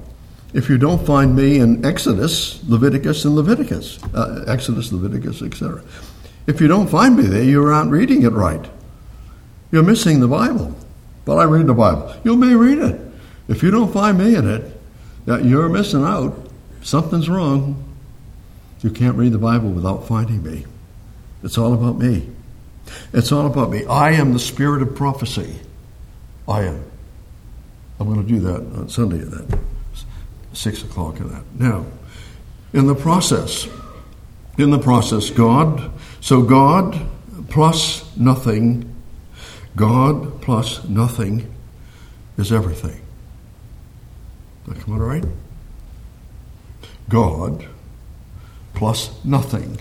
if 0.53 0.69
you 0.69 0.77
don't 0.77 1.05
find 1.05 1.35
me 1.35 1.59
in 1.59 1.85
Exodus, 1.85 2.61
Leviticus, 2.67 3.23
and 3.25 3.35
Leviticus. 3.35 4.03
Uh, 4.13 4.43
Exodus, 4.47 4.91
Leviticus, 4.91 5.41
etc. 5.41 5.81
If 6.47 6.59
you 6.59 6.67
don't 6.67 6.87
find 6.87 7.15
me 7.15 7.23
there, 7.23 7.43
you 7.43 7.63
aren't 7.63 7.91
reading 7.91 8.23
it 8.23 8.33
right. 8.33 8.69
You're 9.71 9.83
missing 9.83 10.19
the 10.19 10.27
Bible. 10.27 10.75
But 11.23 11.37
I 11.37 11.43
read 11.43 11.67
the 11.67 11.73
Bible. 11.73 12.13
You 12.23 12.35
may 12.35 12.55
read 12.55 12.79
it. 12.79 12.99
If 13.47 13.63
you 13.63 13.71
don't 13.71 13.93
find 13.93 14.17
me 14.17 14.35
in 14.35 14.49
it, 14.49 14.79
that 15.25 15.45
you're 15.45 15.69
missing 15.69 16.03
out. 16.03 16.49
Something's 16.81 17.29
wrong. 17.29 17.83
You 18.81 18.89
can't 18.89 19.15
read 19.15 19.31
the 19.31 19.37
Bible 19.37 19.69
without 19.69 20.07
finding 20.07 20.43
me. 20.43 20.65
It's 21.43 21.57
all 21.57 21.73
about 21.73 21.97
me. 21.97 22.27
It's 23.13 23.31
all 23.31 23.45
about 23.45 23.69
me. 23.69 23.85
I 23.85 24.11
am 24.11 24.33
the 24.33 24.39
spirit 24.39 24.81
of 24.81 24.95
prophecy. 24.95 25.55
I 26.47 26.63
am. 26.63 26.83
I'm 27.99 28.07
going 28.11 28.25
to 28.25 28.27
do 28.27 28.39
that 28.41 28.79
on 28.79 28.89
Sunday 28.89 29.19
at 29.19 29.29
that 29.31 29.60
six 30.53 30.83
o'clock 30.83 31.19
in 31.19 31.29
that. 31.29 31.43
Now, 31.57 31.85
in 32.73 32.87
the 32.87 32.95
process, 32.95 33.67
in 34.57 34.71
the 34.71 34.79
process, 34.79 35.29
God, 35.29 35.91
so 36.19 36.41
God 36.41 36.99
plus 37.49 38.15
nothing, 38.15 38.93
God 39.75 40.41
plus 40.41 40.83
nothing 40.85 41.53
is 42.37 42.51
everything. 42.51 43.01
That 44.67 44.79
come 44.79 44.95
out 44.95 45.01
all 45.01 45.07
right? 45.07 45.25
God 47.09 47.65
plus 48.73 49.11
nothing 49.23 49.79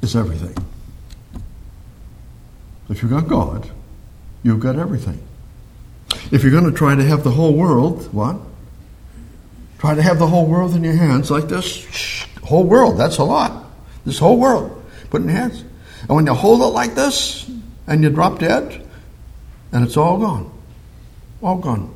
is 0.00 0.14
everything. 0.14 0.54
If 2.88 3.02
you've 3.02 3.10
got 3.10 3.28
God, 3.28 3.68
you've 4.42 4.60
got 4.60 4.76
everything. 4.76 5.22
If 6.30 6.42
you're 6.42 6.52
going 6.52 6.64
to 6.64 6.72
try 6.72 6.94
to 6.94 7.04
have 7.04 7.24
the 7.24 7.30
whole 7.30 7.54
world, 7.54 8.12
what? 8.12 8.36
Try 9.82 9.96
to 9.96 10.02
have 10.02 10.20
the 10.20 10.28
whole 10.28 10.46
world 10.46 10.76
in 10.76 10.84
your 10.84 10.94
hands 10.94 11.28
like 11.28 11.48
this. 11.48 12.24
Whole 12.44 12.62
world, 12.62 12.96
that's 13.00 13.18
a 13.18 13.24
lot. 13.24 13.64
This 14.06 14.16
whole 14.16 14.38
world, 14.38 14.80
put 15.10 15.22
in 15.22 15.28
your 15.28 15.36
hands. 15.36 15.64
And 16.02 16.10
when 16.10 16.24
you 16.24 16.34
hold 16.34 16.60
it 16.60 16.66
like 16.66 16.94
this 16.94 17.50
and 17.88 18.00
you 18.00 18.08
drop 18.08 18.38
dead, 18.38 18.86
and 19.72 19.84
it's 19.84 19.96
all 19.96 20.18
gone. 20.18 20.56
All 21.42 21.58
gone. 21.58 21.92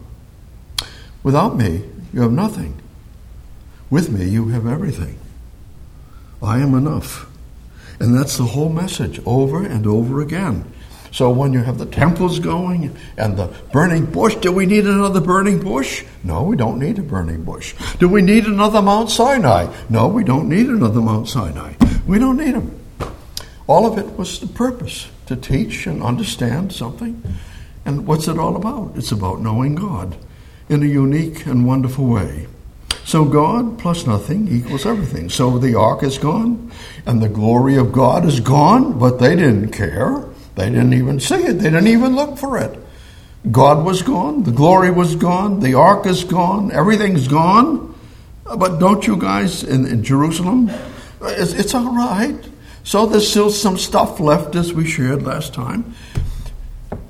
Without 1.22 1.56
me, 1.56 1.84
you 2.12 2.22
have 2.22 2.32
nothing. 2.32 2.76
With 3.88 4.10
me, 4.10 4.30
you 4.30 4.48
have 4.48 4.66
everything. 4.66 5.20
I 6.42 6.58
am 6.58 6.74
enough. 6.74 7.30
And 8.00 8.12
that's 8.16 8.36
the 8.36 8.46
whole 8.46 8.68
message 8.68 9.20
over 9.24 9.64
and 9.64 9.86
over 9.86 10.20
again. 10.20 10.72
So 11.12 11.30
when 11.30 11.52
you 11.52 11.62
have 11.62 11.78
the 11.78 11.86
temples 11.86 12.38
going 12.38 12.96
and 13.16 13.36
the 13.36 13.54
burning 13.72 14.06
bush, 14.06 14.36
do 14.36 14.52
we 14.52 14.66
need 14.66 14.86
another 14.86 15.20
burning 15.20 15.60
bush? 15.60 16.04
No, 16.24 16.42
we 16.42 16.56
don't 16.56 16.78
need 16.78 16.98
a 16.98 17.02
burning 17.02 17.44
bush. 17.44 17.74
Do 17.98 18.08
we 18.08 18.22
need 18.22 18.46
another 18.46 18.82
Mount 18.82 19.10
Sinai? 19.10 19.72
No, 19.88 20.08
we 20.08 20.24
don't 20.24 20.48
need 20.48 20.66
another 20.66 21.00
Mount 21.00 21.28
Sinai. 21.28 21.74
We 22.06 22.18
don't 22.18 22.36
need 22.36 22.54
them. 22.54 22.78
All 23.66 23.86
of 23.86 23.98
it 23.98 24.16
was 24.16 24.38
the 24.40 24.46
purpose 24.46 25.08
to 25.26 25.36
teach 25.36 25.86
and 25.86 26.02
understand 26.02 26.72
something. 26.72 27.22
And 27.84 28.06
what's 28.06 28.28
it 28.28 28.38
all 28.38 28.56
about? 28.56 28.92
It's 28.96 29.12
about 29.12 29.40
knowing 29.40 29.74
God 29.74 30.16
in 30.68 30.82
a 30.82 30.86
unique 30.86 31.46
and 31.46 31.66
wonderful 31.66 32.06
way. 32.06 32.46
So 33.04 33.24
God 33.24 33.78
plus 33.78 34.06
nothing 34.06 34.48
equals 34.48 34.84
everything. 34.84 35.30
So 35.30 35.58
the 35.58 35.76
ark 35.76 36.02
is 36.02 36.18
gone, 36.18 36.72
and 37.06 37.22
the 37.22 37.28
glory 37.28 37.76
of 37.76 37.92
God 37.92 38.24
is 38.24 38.40
gone, 38.40 38.98
but 38.98 39.20
they 39.20 39.36
didn't 39.36 39.70
care. 39.70 40.24
They 40.56 40.70
didn't 40.70 40.94
even 40.94 41.20
see 41.20 41.36
it, 41.36 41.58
they 41.58 41.70
didn't 41.70 41.86
even 41.86 42.16
look 42.16 42.38
for 42.38 42.58
it. 42.58 42.78
God 43.50 43.84
was 43.84 44.02
gone, 44.02 44.42
the 44.42 44.50
glory 44.50 44.90
was 44.90 45.14
gone, 45.14 45.60
the 45.60 45.74
ark 45.74 46.06
is 46.06 46.24
gone, 46.24 46.72
everything's 46.72 47.28
gone. 47.28 47.94
But 48.44 48.78
don't 48.78 49.06
you 49.06 49.16
guys 49.16 49.62
in, 49.62 49.86
in 49.86 50.02
Jerusalem? 50.02 50.70
It's, 51.22 51.52
it's 51.52 51.74
all 51.74 51.94
right. 51.94 52.36
So 52.84 53.06
there's 53.06 53.28
still 53.28 53.50
some 53.50 53.76
stuff 53.76 54.18
left, 54.18 54.54
as 54.54 54.72
we 54.72 54.86
shared 54.86 55.22
last 55.22 55.52
time. 55.52 55.94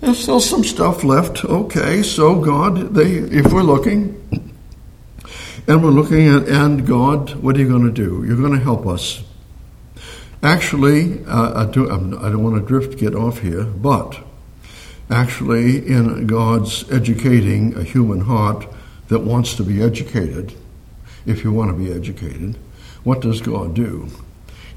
There's 0.01 0.19
still 0.19 0.41
some 0.41 0.65
stuff 0.65 1.05
left. 1.05 1.45
Okay, 1.45 2.03
so 2.03 2.41
God, 2.41 2.95
they, 2.95 3.13
if 3.13 3.53
we're 3.53 3.63
looking, 3.63 4.23
and 5.69 5.85
we're 5.85 5.91
looking 5.91 6.29
at, 6.29 6.49
and 6.49 6.87
God, 6.87 7.35
what 7.37 7.57
are 7.57 7.61
you 7.61 7.69
going 7.69 7.85
to 7.85 7.93
do? 7.93 8.25
You're 8.27 8.37
going 8.37 8.59
to 8.59 8.65
help 8.65 8.87
us. 8.87 9.23
Actually, 10.47 11.25
uh, 11.25 11.67
I, 11.67 11.73
do, 11.73 11.91
I 11.91 11.97
don't 12.31 12.45
want 12.45 12.55
to 12.55 12.65
drift, 12.65 13.01
get 13.01 13.17
off 13.17 13.41
here, 13.41 13.65
but 13.65 14.21
actually, 15.11 15.85
in 15.85 16.29
God's 16.29 16.89
educating 16.89 17.77
a 17.77 17.83
human 17.83 18.21
heart 18.21 18.65
that 19.09 19.19
wants 19.19 19.57
to 19.57 19.65
be 19.65 19.83
educated, 19.83 20.55
if 21.27 21.43
you 21.43 21.51
want 21.51 21.73
to 21.73 21.77
be 21.77 21.93
educated, 21.93 22.57
what 23.03 23.21
does 23.21 23.41
God 23.41 23.75
do? 23.75 24.09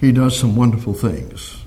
He 0.02 0.12
does 0.12 0.40
some 0.40 0.56
wonderful 0.56 0.96
things. 0.96 1.64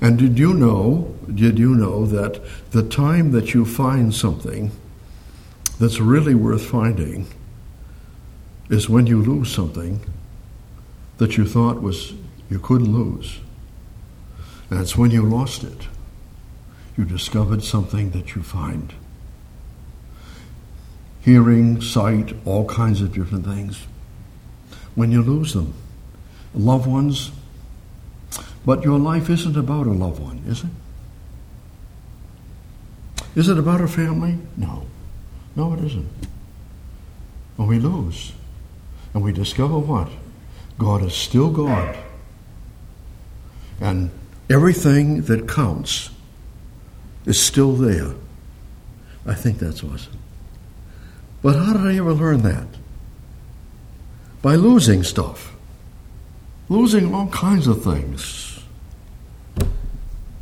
And 0.00 0.16
did 0.20 0.38
you 0.38 0.54
know, 0.54 1.12
did 1.34 1.58
you 1.58 1.74
know 1.74 2.06
that 2.06 2.40
the 2.70 2.88
time 2.88 3.32
that 3.32 3.54
you 3.54 3.64
find 3.64 4.14
something 4.14 4.70
that's 5.80 5.98
really 5.98 6.36
worth 6.36 6.64
finding 6.64 7.26
is 8.70 8.88
when 8.88 9.08
you 9.08 9.20
lose 9.20 9.52
something 9.52 9.98
that 11.18 11.36
you 11.36 11.44
thought 11.44 11.82
was 11.82 12.14
you 12.52 12.58
couldn't 12.58 12.92
lose. 12.92 13.40
That's 14.68 14.94
when 14.94 15.10
you 15.10 15.22
lost 15.22 15.64
it, 15.64 15.88
you 16.98 17.06
discovered 17.06 17.64
something 17.64 18.10
that 18.10 18.34
you 18.34 18.42
find. 18.42 18.92
Hearing, 21.22 21.80
sight, 21.80 22.34
all 22.44 22.66
kinds 22.66 23.00
of 23.00 23.14
different 23.14 23.46
things. 23.46 23.86
When 24.94 25.10
you 25.10 25.22
lose 25.22 25.54
them, 25.54 25.72
loved 26.54 26.86
ones, 26.86 27.32
but 28.66 28.84
your 28.84 28.98
life 28.98 29.30
isn't 29.30 29.56
about 29.56 29.86
a 29.86 29.92
loved 29.92 30.20
one, 30.20 30.42
is 30.46 30.62
it? 30.62 30.70
Is 33.34 33.48
it 33.48 33.56
about 33.56 33.80
a 33.80 33.88
family? 33.88 34.36
No. 34.58 34.84
No, 35.56 35.72
it 35.72 35.82
isn't. 35.84 36.08
When 37.56 37.68
we 37.68 37.78
lose, 37.78 38.32
and 39.14 39.22
we 39.22 39.32
discover 39.32 39.78
what? 39.78 40.10
God 40.78 41.02
is 41.02 41.14
still 41.14 41.50
God. 41.50 41.96
And 43.82 44.12
everything 44.48 45.22
that 45.22 45.48
counts 45.48 46.10
is 47.26 47.40
still 47.40 47.72
there. 47.72 48.14
I 49.26 49.34
think 49.34 49.58
that's 49.58 49.82
awesome. 49.82 50.18
But 51.42 51.56
how 51.56 51.72
did 51.72 51.86
I 51.88 51.96
ever 51.96 52.12
learn 52.12 52.42
that? 52.42 52.68
By 54.40 54.54
losing 54.54 55.02
stuff, 55.02 55.52
losing 56.68 57.12
all 57.12 57.26
kinds 57.28 57.66
of 57.66 57.82
things. 57.82 58.60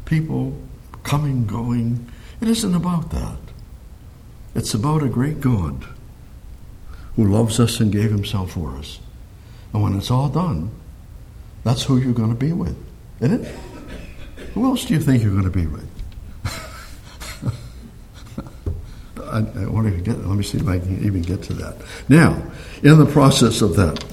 People 0.05 0.61
coming, 1.03 1.47
going. 1.47 2.11
It 2.43 2.49
isn't 2.49 2.75
about 2.75 3.11
that. 3.11 3.39
It's 4.55 4.75
about 4.75 5.03
a 5.03 5.09
great 5.09 5.41
God 5.41 5.87
who 7.17 7.25
loves 7.25 7.59
us 7.59 7.81
and 7.81 7.91
gave 7.91 8.11
himself 8.11 8.53
for 8.53 8.77
us. 8.77 8.99
And 9.73 9.83
when 9.83 9.97
it's 9.97 10.11
all 10.11 10.29
done, 10.29 10.71
that's 11.65 11.85
who 11.85 11.97
you're 11.97 12.13
going 12.13 12.31
to 12.31 12.35
be 12.35 12.53
with. 12.53 12.90
Isn't 13.21 13.45
it? 13.45 13.55
Who 14.55 14.65
else 14.65 14.85
do 14.85 14.95
you 14.95 15.01
think 15.01 15.23
you're 15.23 15.33
going 15.33 15.45
to 15.45 15.51
be 15.51 15.67
with? 15.67 15.89
I, 19.31 19.39
I 19.39 19.67
want 19.67 19.95
to 19.95 20.01
get. 20.01 20.27
Let 20.27 20.37
me 20.37 20.43
see 20.43 20.59
if 20.59 20.67
I 20.67 20.79
can 20.79 21.05
even 21.05 21.23
get 21.23 21.43
to 21.45 21.55
that. 21.55 21.77
Now, 22.09 22.43
in 22.83 22.99
the 22.99 23.07
process 23.07 23.61
of 23.61 23.77
that, 23.77 24.05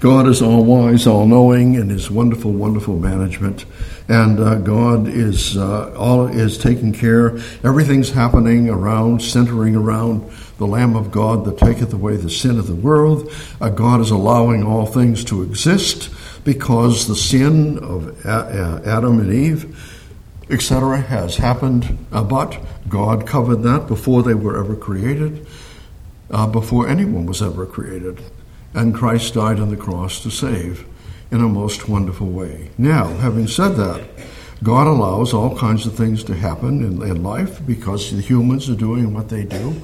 God 0.00 0.26
is 0.26 0.42
all 0.42 0.64
wise, 0.64 1.06
all 1.06 1.26
knowing, 1.26 1.74
in 1.74 1.88
His 1.88 2.10
wonderful, 2.10 2.50
wonderful 2.50 2.98
management, 2.98 3.64
and 4.08 4.40
uh, 4.40 4.56
God 4.56 5.06
is 5.06 5.56
uh, 5.56 5.94
all 5.96 6.26
is 6.26 6.58
taking 6.58 6.92
care. 6.92 7.38
Everything's 7.62 8.10
happening 8.10 8.68
around, 8.68 9.22
centering 9.22 9.76
around 9.76 10.28
the 10.58 10.66
Lamb 10.66 10.96
of 10.96 11.12
God 11.12 11.44
that 11.44 11.58
taketh 11.58 11.92
away 11.92 12.16
the 12.16 12.30
sin 12.30 12.58
of 12.58 12.66
the 12.66 12.74
world. 12.74 13.32
Uh, 13.60 13.68
God 13.68 14.00
is 14.00 14.10
allowing 14.10 14.64
all 14.64 14.86
things 14.86 15.24
to 15.26 15.42
exist 15.42 16.10
because 16.44 17.06
the 17.06 17.16
sin 17.16 17.78
of 17.78 18.26
Adam 18.26 19.20
and 19.20 19.32
Eve, 19.32 19.76
etc., 20.50 21.00
has 21.00 21.36
happened, 21.36 21.98
uh, 22.12 22.22
but 22.22 22.58
God 22.88 23.26
covered 23.26 23.62
that 23.62 23.86
before 23.86 24.22
they 24.22 24.34
were 24.34 24.58
ever 24.58 24.74
created, 24.74 25.46
uh, 26.30 26.46
before 26.46 26.88
anyone 26.88 27.26
was 27.26 27.42
ever 27.42 27.66
created. 27.66 28.20
And 28.74 28.94
Christ 28.94 29.34
died 29.34 29.60
on 29.60 29.70
the 29.70 29.76
cross 29.76 30.22
to 30.22 30.30
save 30.30 30.86
in 31.30 31.40
a 31.40 31.48
most 31.48 31.88
wonderful 31.88 32.28
way. 32.28 32.70
Now, 32.76 33.06
having 33.06 33.46
said 33.46 33.76
that, 33.76 34.02
God 34.62 34.86
allows 34.86 35.32
all 35.32 35.56
kinds 35.56 35.86
of 35.86 35.94
things 35.94 36.22
to 36.24 36.34
happen 36.34 36.84
in, 36.84 37.02
in 37.02 37.22
life 37.22 37.64
because 37.66 38.12
the 38.12 38.20
humans 38.20 38.70
are 38.70 38.76
doing 38.76 39.12
what 39.12 39.28
they 39.28 39.44
do, 39.44 39.82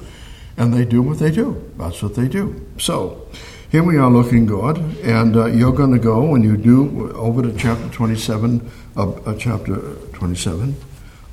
and 0.57 0.73
they 0.73 0.85
do 0.85 1.01
what 1.01 1.19
they 1.19 1.31
do. 1.31 1.71
That's 1.77 2.01
what 2.01 2.15
they 2.15 2.27
do. 2.27 2.65
So, 2.77 3.27
here 3.69 3.83
we 3.83 3.97
are 3.97 4.09
looking 4.09 4.47
God, 4.47 4.79
and 5.03 5.35
uh, 5.35 5.45
you're 5.45 5.71
going 5.71 5.91
to 5.91 5.99
go 5.99 6.25
when 6.25 6.41
you 6.41 6.57
do 6.57 7.11
over 7.11 7.43
to 7.43 7.55
chapter 7.55 7.87
27, 7.89 8.71
uh, 8.97 9.11
uh, 9.11 9.35
chapter 9.37 9.93
27 10.13 10.75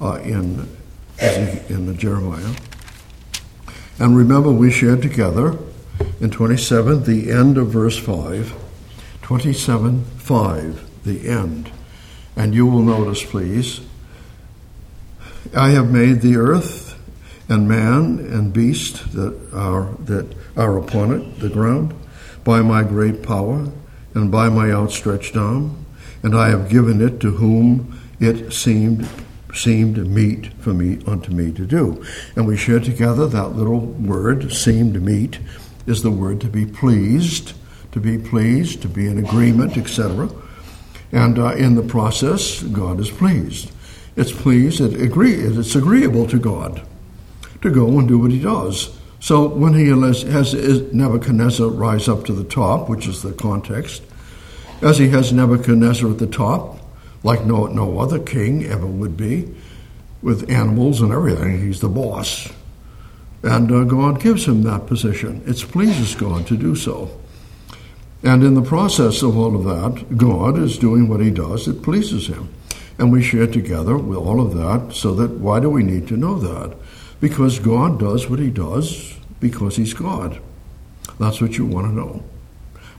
uh, 0.02 0.20
in 0.22 0.68
in 1.18 1.96
Jeremiah. 1.96 2.54
And 3.98 4.14
remember, 4.14 4.52
we 4.52 4.70
shared 4.70 5.00
together 5.00 5.56
in 6.20 6.30
27 6.30 7.04
the 7.04 7.32
end 7.32 7.56
of 7.56 7.68
verse 7.68 7.98
5, 7.98 8.54
27 9.22 10.04
5, 10.04 11.04
the 11.04 11.28
end. 11.28 11.70
And 12.36 12.54
you 12.54 12.66
will 12.66 12.82
notice, 12.82 13.24
please, 13.24 13.80
I 15.56 15.70
have 15.70 15.90
made 15.90 16.20
the 16.20 16.36
earth 16.36 17.00
and 17.48 17.66
man 17.66 18.18
and 18.18 18.52
beast 18.52 19.14
that 19.14 19.54
are 19.54 19.94
that 20.04 20.36
are 20.54 20.76
upon 20.76 21.12
it, 21.12 21.40
the 21.40 21.48
ground 21.48 21.94
by 22.46 22.62
my 22.62 22.84
great 22.84 23.24
power 23.24 23.66
and 24.14 24.30
by 24.30 24.48
my 24.48 24.70
outstretched 24.70 25.36
arm, 25.36 25.84
and 26.22 26.34
I 26.34 26.48
have 26.48 26.70
given 26.70 27.02
it 27.02 27.18
to 27.20 27.32
whom 27.32 28.00
it 28.20 28.52
seemed 28.52 29.06
seemed 29.52 30.06
meet 30.06 30.52
for 30.54 30.74
me 30.74 30.98
unto 31.06 31.32
me 31.32 31.50
to 31.50 31.66
do. 31.66 32.04
And 32.36 32.46
we 32.46 32.56
share 32.56 32.78
together 32.78 33.26
that 33.26 33.56
little 33.56 33.80
word, 33.80 34.52
seemed 34.52 35.02
meet, 35.02 35.38
is 35.86 36.02
the 36.02 36.10
word 36.10 36.40
to 36.42 36.48
be 36.48 36.66
pleased, 36.66 37.54
to 37.92 37.98
be 37.98 38.18
pleased, 38.18 38.82
to 38.82 38.88
be 38.88 39.06
in 39.06 39.18
agreement, 39.18 39.76
etc. 39.78 40.28
And 41.10 41.38
uh, 41.38 41.54
in 41.54 41.74
the 41.74 41.82
process, 41.82 42.62
God 42.62 43.00
is 43.00 43.10
pleased. 43.10 43.70
It's 44.14 44.32
pleased, 44.32 44.80
it 44.80 45.00
agree, 45.00 45.34
it's 45.34 45.74
agreeable 45.74 46.26
to 46.26 46.38
God 46.38 46.82
to 47.62 47.70
go 47.70 47.98
and 47.98 48.06
do 48.06 48.18
what 48.18 48.30
he 48.30 48.40
does. 48.40 48.95
So 49.20 49.48
when 49.48 49.74
he 49.74 49.88
has, 49.88 50.54
Nebuchadnezzar 50.92 51.68
rise 51.68 52.08
up 52.08 52.24
to 52.26 52.32
the 52.32 52.44
top, 52.44 52.88
which 52.88 53.06
is 53.06 53.22
the 53.22 53.32
context, 53.32 54.02
as 54.82 54.98
he 54.98 55.08
has 55.08 55.32
Nebuchadnezzar 55.32 56.10
at 56.10 56.18
the 56.18 56.26
top, 56.26 56.78
like 57.22 57.44
no, 57.44 57.66
no 57.66 57.98
other 57.98 58.18
king 58.18 58.64
ever 58.66 58.86
would 58.86 59.16
be, 59.16 59.54
with 60.22 60.50
animals 60.50 61.00
and 61.00 61.12
everything, 61.12 61.60
he's 61.60 61.80
the 61.80 61.88
boss. 61.88 62.52
And 63.42 63.70
uh, 63.70 63.84
God 63.84 64.20
gives 64.20 64.46
him 64.46 64.62
that 64.62 64.86
position. 64.86 65.42
It 65.46 65.56
pleases 65.70 66.14
God 66.14 66.46
to 66.48 66.56
do 66.56 66.74
so. 66.74 67.10
And 68.22 68.42
in 68.42 68.54
the 68.54 68.62
process 68.62 69.22
of 69.22 69.36
all 69.36 69.54
of 69.54 69.64
that, 69.64 70.16
God 70.16 70.58
is 70.58 70.78
doing 70.78 71.08
what 71.08 71.20
he 71.20 71.30
does, 71.30 71.68
it 71.68 71.82
pleases 71.82 72.26
him. 72.26 72.48
And 72.98 73.12
we 73.12 73.22
share 73.22 73.46
together 73.46 73.96
with 73.96 74.18
all 74.18 74.40
of 74.40 74.54
that 74.54 74.94
so 74.94 75.14
that 75.14 75.32
why 75.32 75.60
do 75.60 75.68
we 75.70 75.82
need 75.82 76.08
to 76.08 76.16
know 76.16 76.38
that? 76.38 76.76
Because 77.20 77.58
God 77.58 77.98
does 77.98 78.28
what 78.28 78.38
he 78.38 78.50
does 78.50 79.14
because 79.40 79.76
he's 79.76 79.94
God. 79.94 80.40
That's 81.18 81.40
what 81.40 81.56
you 81.56 81.64
want 81.64 81.86
to 81.86 81.92
know. 81.92 82.22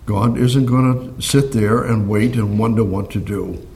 God 0.06 0.38
isn't 0.38 0.66
going 0.66 1.16
to 1.16 1.22
sit 1.22 1.52
there 1.52 1.84
and 1.84 2.10
wait 2.10 2.36
and 2.36 2.58
wonder 2.58 2.84
what 2.84 3.12
to 3.12 3.20
do 3.20 3.68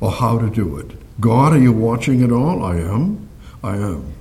or 0.00 0.10
how 0.10 0.38
to 0.38 0.50
do 0.50 0.76
it. 0.78 0.90
God, 1.20 1.52
are 1.52 1.58
you 1.58 1.72
watching 1.72 2.22
it 2.22 2.32
all? 2.32 2.64
I 2.64 2.76
am. 2.76 3.28
I 3.62 3.76
am. 3.76 4.12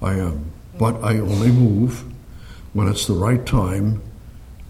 I 0.00 0.14
am. 0.14 0.50
But 0.78 1.02
I 1.04 1.18
only 1.18 1.52
move 1.52 2.04
when 2.72 2.88
it's 2.88 3.06
the 3.06 3.12
right 3.12 3.44
time 3.44 4.02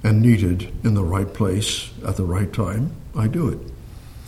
and 0.02 0.20
needed 0.20 0.72
in 0.84 0.94
the 0.94 1.04
right 1.04 1.32
place 1.32 1.90
at 2.06 2.16
the 2.16 2.24
right 2.24 2.52
time. 2.52 2.92
I 3.16 3.28
do 3.28 3.48
it. 3.48 3.71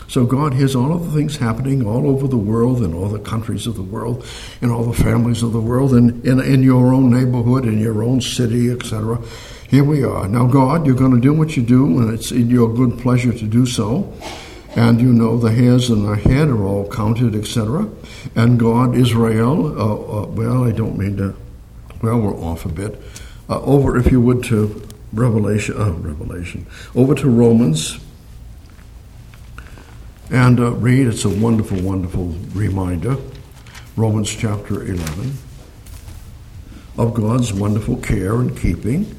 So 0.09 0.27
God 0.27 0.55
hears 0.55 0.75
all 0.77 0.93
of 0.93 1.07
the 1.07 1.19
things 1.19 1.37
happening 1.37 1.87
all 1.87 2.09
over 2.09 2.29
the 2.29 2.37
world, 2.37 2.83
in 2.83 2.95
all 2.95 3.09
the 3.09 3.19
countries 3.19 3.67
of 3.67 3.77
the 3.77 3.83
world, 3.83 4.25
in 4.61 4.71
all 4.71 4.85
the 4.85 5.03
families 5.03 5.43
of 5.43 5.53
the 5.53 5.61
world, 5.61 5.93
and 5.93 6.25
in, 6.25 6.41
in 6.41 6.63
your 6.63 6.93
own 6.93 7.11
neighborhood, 7.11 7.65
in 7.65 7.79
your 7.79 8.03
own 8.03 8.21
city, 8.21 8.71
etc. 8.71 9.19
Here 9.69 9.85
we 9.85 10.05
are. 10.05 10.29
Now, 10.29 10.47
God, 10.47 10.87
you're 10.87 10.95
going 10.95 11.15
to 11.15 11.21
do 11.21 11.33
what 11.33 11.57
you 11.57 11.63
do, 11.63 12.01
and 12.01 12.13
it's 12.13 12.31
in 12.31 12.51
your 12.51 12.73
good 12.73 12.99
pleasure 12.99 13.33
to 13.33 13.45
do 13.47 13.67
so. 13.67 14.13
And 14.77 15.01
you 15.01 15.13
know 15.13 15.39
the 15.39 15.53
hairs 15.53 15.91
on 15.91 16.05
the 16.05 16.17
head 16.17 16.49
are 16.49 16.65
all 16.65 16.91
counted, 16.91 17.35
etc. 17.37 17.89
And 18.35 18.59
God, 18.59 18.97
Israel, 18.97 19.67
uh, 19.81 20.23
uh, 20.23 20.27
well, 20.27 20.65
I 20.65 20.73
don't 20.73 20.99
mean 20.99 21.17
to, 21.19 21.35
well, 22.03 22.21
we're 22.21 22.37
off 22.37 22.65
a 22.67 22.69
bit. 22.69 23.01
Uh, 23.49 23.61
over, 23.63 23.97
if 23.97 24.11
you 24.11 24.21
would, 24.21 24.43
to 24.45 24.83
Revelation, 25.13 25.77
uh, 25.81 25.93
Revelation, 25.93 26.67
over 26.97 27.15
to 27.15 27.29
Romans 27.29 28.01
and 30.31 30.61
uh, 30.61 30.73
read. 30.73 31.07
It's 31.07 31.25
a 31.25 31.29
wonderful, 31.29 31.81
wonderful 31.81 32.29
reminder. 32.53 33.17
Romans 33.97 34.35
chapter 34.35 34.83
11 34.83 35.37
of 36.97 37.15
God's 37.15 37.53
wonderful 37.53 37.97
care 37.97 38.35
and 38.35 38.57
keeping. 38.57 39.15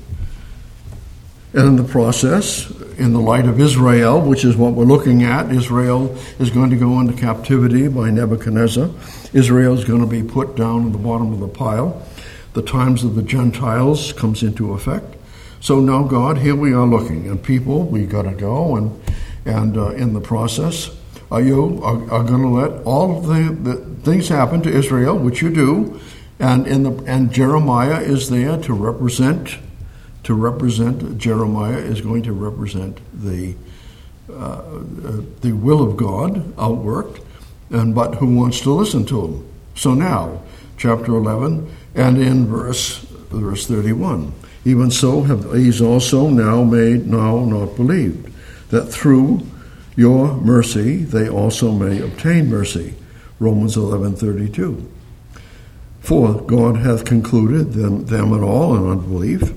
And 1.54 1.68
in 1.68 1.76
the 1.78 1.84
process, 1.84 2.70
in 2.98 3.14
the 3.14 3.20
light 3.20 3.46
of 3.46 3.60
Israel, 3.60 4.20
which 4.22 4.44
is 4.44 4.58
what 4.58 4.74
we're 4.74 4.86
looking 4.86 5.24
at, 5.24 5.52
Israel 5.52 6.14
is 6.40 6.50
going 6.50 6.70
to 6.70 6.76
go 6.76 7.00
into 7.00 7.14
captivity 7.14 7.88
by 7.88 8.10
Nebuchadnezzar. 8.10 8.90
Israel 9.34 9.74
is 9.74 9.86
going 9.86 10.02
to 10.02 10.08
be 10.08 10.22
put 10.22 10.56
down 10.56 10.88
at 10.88 10.92
the 10.92 10.98
bottom 10.98 11.32
of 11.32 11.40
the 11.40 11.48
pile. 11.48 12.06
The 12.54 12.62
times 12.62 13.04
of 13.04 13.16
the 13.16 13.24
Gentiles 13.24 14.12
comes 14.14 14.44
into 14.44 14.74
effect. 14.74 15.16
So 15.62 15.80
now, 15.80 16.04
God, 16.04 16.38
here 16.38 16.56
we 16.56 16.74
are 16.74 16.86
looking, 16.86 17.28
and 17.28 17.42
people, 17.42 17.84
we 17.84 18.06
got 18.06 18.24
to 18.24 18.32
go 18.32 18.76
and 18.76 19.02
and 19.46 19.78
uh, 19.78 19.90
in 19.90 20.14
the 20.14 20.22
process, 20.22 20.90
are 21.32 21.42
you 21.42 21.82
are, 21.84 22.02
are 22.12 22.24
going 22.24 22.42
to 22.42 22.50
let 22.50 22.84
all 22.84 23.22
the, 23.22 23.54
the 23.54 23.76
things 24.04 24.28
happen 24.28 24.62
to 24.62 24.70
Israel, 24.70 25.18
which 25.18 25.42
you 25.42 25.50
do, 25.50 26.00
and 26.40 26.68
in 26.68 26.84
the 26.84 26.92
and 27.06 27.32
Jeremiah 27.32 28.02
is 28.02 28.30
there 28.30 28.58
to 28.62 28.74
represent 28.74 29.58
to 30.24 30.34
represent 30.34 31.18
Jeremiah 31.18 31.78
is 31.78 32.02
going 32.02 32.24
to 32.24 32.34
represent 32.34 33.00
the 33.14 33.56
uh, 34.34 34.62
the 35.42 35.54
will 35.54 35.82
of 35.82 35.98
God 35.98 36.56
outworked, 36.56 37.24
and 37.70 37.94
but 37.94 38.16
who 38.16 38.36
wants 38.36 38.62
to 38.62 38.72
listen 38.72 39.06
to 39.06 39.22
him? 39.26 39.48
So 39.76 39.94
now, 39.94 40.42
chapter 40.78 41.16
eleven, 41.16 41.70
and 41.94 42.18
in 42.18 42.48
verse 42.48 42.98
verse 43.30 43.68
thirty 43.68 43.94
one. 43.94 44.34
Even 44.66 44.90
so 44.90 45.22
have 45.22 45.52
these 45.54 45.80
also 45.80 46.28
now 46.30 46.64
made 46.64 47.06
now 47.06 47.46
not 47.46 47.76
believed, 47.76 48.34
that 48.70 48.86
through 48.86 49.46
your 49.96 50.36
mercy 50.36 50.98
they 50.98 51.30
also 51.30 51.72
may 51.72 52.02
obtain 52.02 52.50
mercy. 52.50 52.96
Romans 53.40 53.76
11:32. 53.76 54.88
For 56.00 56.40
God 56.42 56.78
hath 56.78 57.04
concluded 57.04 57.74
them, 57.74 58.06
them 58.06 58.32
and 58.32 58.44
all 58.44 58.76
in 58.76 58.88
unbelief, 58.88 59.54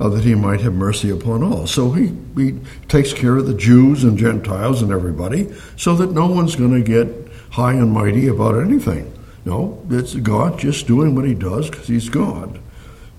uh, 0.00 0.08
that 0.08 0.24
he 0.24 0.34
might 0.34 0.62
have 0.62 0.72
mercy 0.72 1.10
upon 1.10 1.42
all. 1.42 1.66
So 1.66 1.92
he, 1.92 2.12
he 2.36 2.58
takes 2.88 3.12
care 3.12 3.36
of 3.36 3.46
the 3.46 3.54
Jews 3.54 4.02
and 4.02 4.16
Gentiles 4.16 4.80
and 4.80 4.90
everybody, 4.90 5.52
so 5.76 5.94
that 5.96 6.12
no 6.12 6.26
one's 6.26 6.56
going 6.56 6.72
to 6.72 6.80
get 6.82 7.28
high 7.50 7.74
and 7.74 7.92
mighty 7.92 8.28
about 8.28 8.58
anything. 8.58 9.12
No, 9.44 9.84
it's 9.90 10.14
God 10.14 10.58
just 10.58 10.86
doing 10.86 11.14
what 11.14 11.26
he 11.26 11.34
does 11.34 11.68
because 11.68 11.88
he's 11.88 12.08
God. 12.08 12.58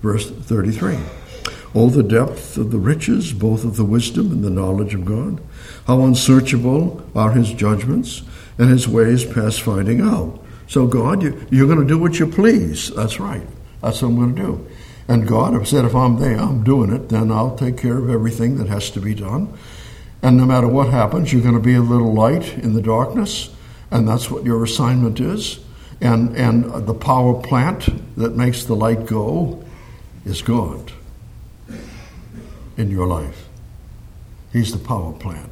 Verse 0.02 0.28
33. 0.28 0.98
Oh, 1.74 1.88
the 1.88 2.02
depth 2.02 2.58
of 2.58 2.70
the 2.70 2.78
riches, 2.78 3.32
both 3.32 3.64
of 3.64 3.76
the 3.76 3.84
wisdom 3.84 4.30
and 4.30 4.44
the 4.44 4.50
knowledge 4.50 4.94
of 4.94 5.06
God. 5.06 5.40
How 5.86 6.02
unsearchable 6.02 7.02
are 7.14 7.32
his 7.32 7.52
judgments, 7.52 8.22
and 8.58 8.68
his 8.68 8.86
ways 8.86 9.24
past 9.24 9.62
finding 9.62 10.00
out. 10.00 10.38
So, 10.68 10.86
God, 10.86 11.22
you, 11.22 11.46
you're 11.50 11.66
going 11.66 11.80
to 11.80 11.86
do 11.86 11.98
what 11.98 12.18
you 12.18 12.26
please. 12.26 12.90
That's 12.94 13.18
right. 13.18 13.46
That's 13.82 14.02
what 14.02 14.08
I'm 14.08 14.16
going 14.16 14.36
to 14.36 14.42
do. 14.42 14.70
And 15.08 15.26
God 15.26 15.54
have 15.54 15.66
said, 15.66 15.84
if 15.84 15.94
I'm 15.94 16.20
there, 16.20 16.38
I'm 16.38 16.62
doing 16.62 16.92
it, 16.92 17.08
then 17.08 17.32
I'll 17.32 17.56
take 17.56 17.78
care 17.78 17.98
of 17.98 18.10
everything 18.10 18.58
that 18.58 18.68
has 18.68 18.90
to 18.90 19.00
be 19.00 19.14
done. 19.14 19.56
And 20.22 20.36
no 20.36 20.44
matter 20.44 20.68
what 20.68 20.90
happens, 20.90 21.32
you're 21.32 21.42
going 21.42 21.54
to 21.54 21.60
be 21.60 21.74
a 21.74 21.80
little 21.80 22.12
light 22.12 22.56
in 22.58 22.74
the 22.74 22.82
darkness, 22.82 23.50
and 23.90 24.06
that's 24.06 24.30
what 24.30 24.44
your 24.44 24.62
assignment 24.62 25.20
is. 25.20 25.58
And, 26.00 26.36
and 26.36 26.86
the 26.86 26.94
power 26.94 27.40
plant 27.40 28.16
that 28.16 28.36
makes 28.36 28.64
the 28.64 28.76
light 28.76 29.06
go 29.06 29.64
is 30.24 30.42
God 30.42 30.92
in 32.76 32.90
your 32.90 33.06
life. 33.06 33.48
He's 34.52 34.72
the 34.72 34.78
power 34.78 35.12
plant. 35.12 35.50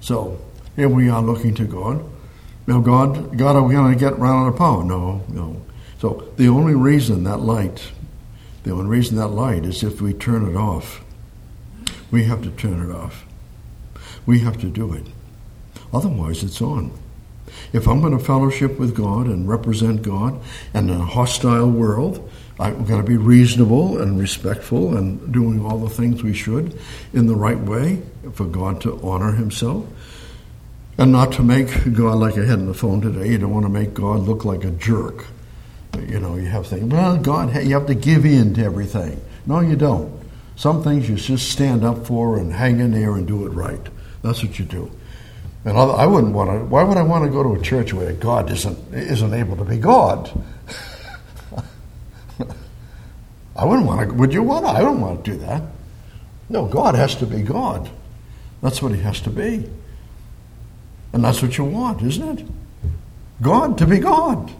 So 0.00 0.38
here 0.74 0.88
we 0.88 1.08
are 1.08 1.22
looking 1.22 1.54
to 1.56 1.64
God. 1.64 2.04
Now, 2.66 2.80
God, 2.80 3.38
God, 3.38 3.56
are 3.56 3.62
we 3.62 3.74
going 3.74 3.92
to 3.92 3.98
get 3.98 4.18
run 4.18 4.46
out 4.46 4.48
of 4.48 4.56
power? 4.56 4.84
No, 4.84 5.24
no. 5.28 5.62
So 6.00 6.32
the 6.36 6.48
only 6.48 6.74
reason 6.74 7.24
that 7.24 7.38
light, 7.38 7.92
the 8.64 8.72
only 8.72 8.86
reason 8.86 9.16
that 9.16 9.28
light 9.28 9.64
is 9.64 9.82
if 9.82 10.00
we 10.00 10.12
turn 10.12 10.48
it 10.48 10.56
off. 10.56 11.04
We 12.10 12.24
have 12.24 12.42
to 12.42 12.50
turn 12.50 12.88
it 12.88 12.94
off. 12.94 13.24
We 14.26 14.40
have 14.40 14.60
to 14.60 14.66
do 14.66 14.92
it. 14.92 15.06
Otherwise, 15.92 16.42
it's 16.42 16.60
on. 16.60 16.92
If 17.72 17.86
I'm 17.86 18.00
going 18.00 18.16
to 18.16 18.24
fellowship 18.24 18.78
with 18.78 18.96
God 18.96 19.26
and 19.26 19.48
represent 19.48 20.02
God 20.02 20.40
in 20.74 20.90
a 20.90 21.04
hostile 21.04 21.70
world, 21.70 22.30
I'm 22.58 22.84
got 22.86 22.96
to 22.96 23.02
be 23.02 23.16
reasonable 23.16 24.00
and 24.00 24.18
respectful 24.18 24.96
and 24.96 25.32
doing 25.32 25.64
all 25.64 25.78
the 25.78 25.90
things 25.90 26.22
we 26.22 26.32
should 26.32 26.78
in 27.12 27.26
the 27.26 27.34
right 27.34 27.58
way 27.58 28.02
for 28.32 28.46
God 28.46 28.80
to 28.82 28.98
honor 29.02 29.32
Himself. 29.32 29.86
And 30.98 31.12
not 31.12 31.32
to 31.32 31.42
make 31.42 31.68
God, 31.92 32.18
like 32.18 32.38
I 32.38 32.44
had 32.46 32.58
on 32.58 32.66
the 32.66 32.74
phone 32.74 33.02
today, 33.02 33.30
you 33.30 33.38
don't 33.38 33.52
want 33.52 33.66
to 33.66 33.70
make 33.70 33.92
God 33.92 34.20
look 34.20 34.46
like 34.46 34.64
a 34.64 34.70
jerk. 34.70 35.26
You 35.98 36.20
know, 36.20 36.36
you 36.36 36.46
have 36.46 36.66
things, 36.66 36.84
well, 36.84 37.18
God, 37.18 37.54
you 37.54 37.74
have 37.74 37.86
to 37.86 37.94
give 37.94 38.24
in 38.24 38.54
to 38.54 38.64
everything. 38.64 39.20
No, 39.44 39.60
you 39.60 39.76
don't. 39.76 40.12
Some 40.56 40.82
things 40.82 41.08
you 41.08 41.16
just 41.16 41.50
stand 41.50 41.84
up 41.84 42.06
for 42.06 42.38
and 42.38 42.52
hang 42.52 42.80
in 42.80 42.92
there 42.92 43.14
and 43.14 43.26
do 43.26 43.46
it 43.46 43.50
right. 43.50 43.80
That's 44.22 44.42
what 44.42 44.58
you 44.58 44.64
do. 44.64 44.90
And 45.66 45.76
I 45.76 46.06
wouldn't 46.06 46.32
want 46.32 46.50
to. 46.50 46.64
Why 46.64 46.82
would 46.82 46.96
I 46.96 47.02
want 47.02 47.24
to 47.24 47.30
go 47.30 47.42
to 47.42 47.54
a 47.54 47.60
church 47.60 47.92
where 47.92 48.12
God 48.12 48.50
isn't 48.50 48.94
isn't 48.94 49.34
able 49.34 49.56
to 49.56 49.64
be 49.64 49.78
God? 49.78 50.30
I 53.56 53.64
wouldn't 53.64 53.86
want 53.86 54.08
to. 54.08 54.14
Would 54.14 54.32
you 54.32 54.42
want 54.42 54.66
to? 54.66 54.70
I 54.70 54.80
don't 54.80 55.00
want 55.00 55.24
to 55.24 55.30
do 55.30 55.38
that. 55.38 55.62
No, 56.48 56.66
God 56.66 56.94
has 56.94 57.14
to 57.16 57.26
be 57.26 57.42
God. 57.42 57.90
That's 58.62 58.82
what 58.82 58.92
He 58.92 59.00
has 59.00 59.20
to 59.22 59.30
be. 59.30 59.68
And 61.12 61.24
that's 61.24 61.42
what 61.42 61.56
you 61.56 61.64
want, 61.64 62.02
isn't 62.02 62.38
it? 62.38 62.46
God 63.40 63.78
to 63.78 63.86
be 63.86 63.98
God. 63.98 64.52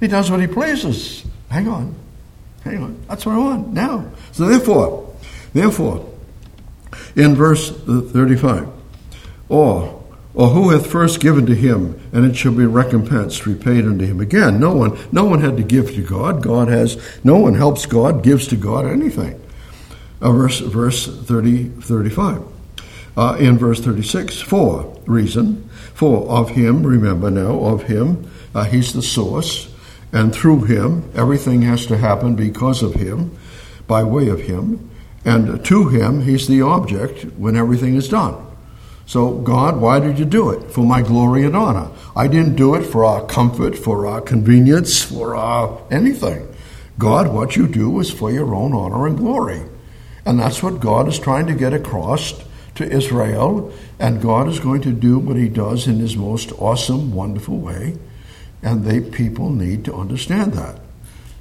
He 0.00 0.08
does 0.08 0.30
what 0.30 0.40
He 0.40 0.46
pleases. 0.46 1.24
Hang 1.48 1.68
on. 1.68 1.94
Hang 2.62 2.82
on. 2.82 3.00
That's 3.08 3.26
what 3.26 3.34
I 3.34 3.38
want 3.38 3.72
now. 3.72 4.10
So 4.32 4.46
therefore, 4.46 5.14
therefore, 5.52 6.08
in 7.14 7.34
verse 7.34 7.70
35, 7.70 8.68
or 9.48 9.95
or 10.36 10.48
who 10.48 10.68
hath 10.68 10.86
first 10.86 11.18
given 11.18 11.46
to 11.46 11.54
him, 11.54 11.98
and 12.12 12.26
it 12.26 12.36
shall 12.36 12.52
be 12.52 12.66
recompensed, 12.66 13.46
repaid 13.46 13.86
unto 13.86 14.04
him. 14.04 14.20
Again, 14.20 14.60
no 14.60 14.74
one, 14.74 14.96
no 15.10 15.24
one 15.24 15.40
had 15.40 15.56
to 15.56 15.62
give 15.62 15.94
to 15.94 16.02
God. 16.02 16.42
God 16.42 16.68
has, 16.68 17.02
no 17.24 17.38
one 17.38 17.54
helps 17.54 17.86
God, 17.86 18.22
gives 18.22 18.46
to 18.48 18.56
God 18.56 18.84
anything. 18.84 19.40
Uh, 20.20 20.30
verse, 20.32 20.60
verse 20.60 21.06
30, 21.06 21.64
35. 21.80 22.42
Uh, 23.16 23.36
in 23.40 23.56
verse 23.56 23.80
36, 23.80 24.42
for 24.42 24.94
reason, 25.06 25.70
for 25.94 26.28
of 26.28 26.50
him, 26.50 26.86
remember 26.86 27.30
now, 27.30 27.58
of 27.60 27.84
him, 27.84 28.30
uh, 28.54 28.64
he's 28.64 28.92
the 28.92 29.00
source, 29.00 29.72
and 30.12 30.34
through 30.34 30.64
him. 30.64 31.10
Everything 31.14 31.62
has 31.62 31.86
to 31.86 31.96
happen 31.96 32.36
because 32.36 32.82
of 32.82 32.94
him, 32.94 33.34
by 33.86 34.04
way 34.04 34.28
of 34.28 34.40
him. 34.40 34.90
And 35.24 35.64
to 35.64 35.88
him, 35.88 36.20
he's 36.20 36.46
the 36.46 36.60
object 36.60 37.24
when 37.38 37.56
everything 37.56 37.94
is 37.94 38.08
done. 38.08 38.45
So, 39.06 39.38
God, 39.38 39.80
why 39.80 40.00
did 40.00 40.18
you 40.18 40.24
do 40.24 40.50
it? 40.50 40.70
For 40.72 40.84
my 40.84 41.00
glory 41.00 41.44
and 41.44 41.56
honor. 41.56 41.90
I 42.16 42.26
didn't 42.26 42.56
do 42.56 42.74
it 42.74 42.82
for 42.82 43.04
our 43.04 43.24
comfort, 43.24 43.78
for 43.78 44.06
our 44.06 44.20
convenience, 44.20 45.00
for 45.00 45.36
our 45.36 45.80
anything. 45.92 46.52
God, 46.98 47.32
what 47.32 47.54
you 47.54 47.68
do 47.68 48.00
is 48.00 48.10
for 48.10 48.32
your 48.32 48.52
own 48.52 48.72
honor 48.72 49.06
and 49.06 49.16
glory. 49.16 49.62
And 50.24 50.40
that's 50.40 50.60
what 50.60 50.80
God 50.80 51.06
is 51.06 51.20
trying 51.20 51.46
to 51.46 51.54
get 51.54 51.72
across 51.72 52.34
to 52.74 52.90
Israel. 52.90 53.72
And 54.00 54.20
God 54.20 54.48
is 54.48 54.58
going 54.58 54.82
to 54.82 54.92
do 54.92 55.20
what 55.20 55.36
he 55.36 55.48
does 55.48 55.86
in 55.86 56.00
his 56.00 56.16
most 56.16 56.52
awesome, 56.58 57.14
wonderful 57.14 57.58
way. 57.58 57.96
And 58.60 58.84
they 58.84 59.00
people 59.00 59.50
need 59.50 59.84
to 59.84 59.94
understand 59.94 60.54
that. 60.54 60.80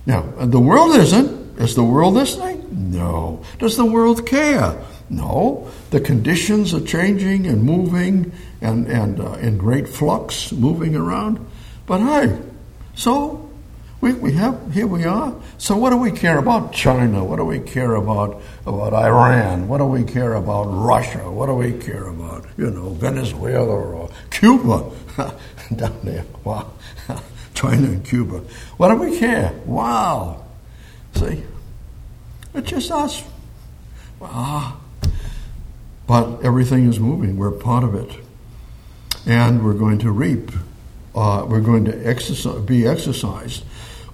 Now, 0.06 0.22
the 0.38 0.60
world 0.60 0.96
isn't. 0.96 1.46
Is 1.58 1.74
the 1.74 1.84
world 1.84 2.14
listening? 2.14 2.92
No. 2.92 3.42
Does 3.60 3.78
the 3.78 3.86
world 3.86 4.28
care? 4.28 4.78
No, 5.10 5.70
the 5.92 6.00
conditions 6.00 6.74
are 6.74 6.82
changing 6.82 7.46
and 7.46 7.64
moving 7.64 8.32
and, 8.62 8.88
and 8.88 9.20
uh, 9.20 9.34
in 9.34 9.58
great 9.58 9.88
flux, 9.88 10.52
moving 10.52 10.96
around. 10.96 11.46
But 11.86 12.00
hey, 12.00 12.42
so 12.96 13.48
we, 14.02 14.14
we 14.14 14.34
have 14.34 14.74
here 14.74 14.88
we 14.88 15.04
are. 15.06 15.36
So 15.58 15.78
what 15.78 15.92
do 15.92 15.98
we 15.98 16.12
care 16.12 16.40
about 16.40 16.74
China? 16.74 17.24
What 17.24 17.38
do 17.38 17.46
we 17.46 17.60
care 17.60 17.96
about 17.96 18.42
about 18.66 18.94
Iran? 18.94 19.68
What 19.68 19.78
do 19.78 19.86
we 19.86 20.04
care 20.04 20.34
about 20.34 20.64
Russia? 20.66 21.30
What 21.32 21.48
do 21.48 21.54
we 21.54 21.74
care 21.74 22.08
about 22.08 22.46
you 22.58 22.72
know 22.72 22.90
Venezuela 22.90 23.68
or 23.68 24.10
Cuba 24.32 24.92
down 25.76 26.00
there? 26.04 26.26
Wow, 26.44 26.72
China 27.54 27.88
and 27.88 28.06
Cuba. 28.06 28.40
What 28.78 28.90
do 28.90 28.96
we 28.96 29.20
care? 29.20 29.54
Wow, 29.66 30.44
see, 31.14 31.44
it's 32.54 32.70
just 32.70 32.92
us. 32.92 33.24
Wow. 34.20 34.82
But 36.08 36.42
everything 36.44 36.88
is 36.88 37.00
moving. 37.00 37.38
We're 37.38 37.52
part 37.52 37.84
of 37.84 37.96
it. 37.96 38.20
And 39.26 39.66
we're 39.66 39.74
going 39.74 40.00
to 40.00 40.12
reap. 40.12 40.52
Uh, 41.16 41.46
we're 41.48 41.62
going 41.62 41.86
to 41.86 42.08
exercise, 42.08 42.62
be 42.62 42.86
exercised. 42.86 43.64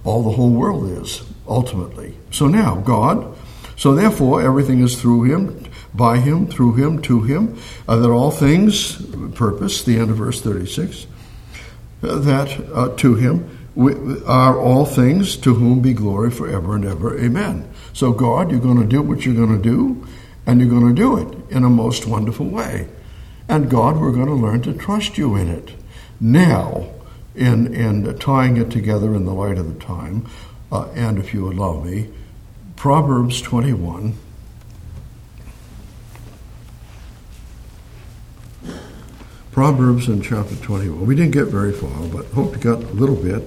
All 0.04 0.22
the 0.22 0.30
whole 0.30 0.50
world 0.50 0.88
is, 0.88 1.22
ultimately. 1.46 2.16
So 2.30 2.46
now, 2.46 2.76
God, 2.76 3.36
so 3.76 3.94
therefore, 3.94 4.42
everything 4.42 4.80
is 4.80 5.00
through 5.00 5.24
Him, 5.24 5.66
by 5.92 6.18
Him, 6.18 6.46
through 6.46 6.74
Him, 6.74 7.02
to 7.02 7.22
Him, 7.22 7.58
uh, 7.88 7.96
that 7.96 8.10
all 8.10 8.30
things, 8.30 9.04
purpose, 9.34 9.82
the 9.82 9.98
end 9.98 10.10
of 10.10 10.16
verse 10.16 10.40
36, 10.40 11.06
uh, 12.02 12.18
that 12.18 12.94
to 12.98 13.14
Him 13.14 13.58
we, 13.74 14.22
are 14.24 14.58
all 14.58 14.84
things 14.84 15.36
to 15.38 15.54
whom 15.54 15.80
be 15.80 15.92
glory 15.92 16.30
forever 16.30 16.74
and 16.74 16.84
ever. 16.84 17.18
Amen. 17.18 17.68
So, 17.92 18.12
God, 18.12 18.50
you're 18.50 18.60
going 18.60 18.80
to 18.80 18.86
do 18.86 19.02
what 19.02 19.24
you're 19.24 19.34
going 19.34 19.56
to 19.56 19.62
do 19.62 20.06
and 20.46 20.60
you're 20.60 20.70
going 20.70 20.94
to 20.94 21.00
do 21.00 21.16
it 21.16 21.50
in 21.50 21.64
a 21.64 21.70
most 21.70 22.06
wonderful 22.06 22.46
way. 22.46 22.88
And 23.48 23.70
God, 23.70 24.00
we're 24.00 24.12
going 24.12 24.26
to 24.26 24.34
learn 24.34 24.62
to 24.62 24.72
trust 24.72 25.18
you 25.18 25.36
in 25.36 25.48
it. 25.48 25.74
Now, 26.20 26.88
in, 27.34 27.74
in 27.74 28.18
tying 28.18 28.56
it 28.56 28.70
together 28.70 29.14
in 29.14 29.24
the 29.24 29.32
light 29.34 29.58
of 29.58 29.72
the 29.72 29.80
time, 29.84 30.28
uh, 30.70 30.88
and 30.94 31.18
if 31.18 31.34
you 31.34 31.50
allow 31.50 31.80
me, 31.80 32.08
Proverbs 32.76 33.40
21. 33.42 34.14
Proverbs 39.52 40.08
in 40.08 40.22
chapter 40.22 40.56
21. 40.56 41.06
We 41.06 41.14
didn't 41.14 41.32
get 41.32 41.46
very 41.46 41.72
far, 41.72 42.06
but 42.08 42.26
hope 42.28 42.54
you 42.54 42.60
got 42.62 42.82
a 42.82 42.94
little 42.94 43.16
bit. 43.16 43.42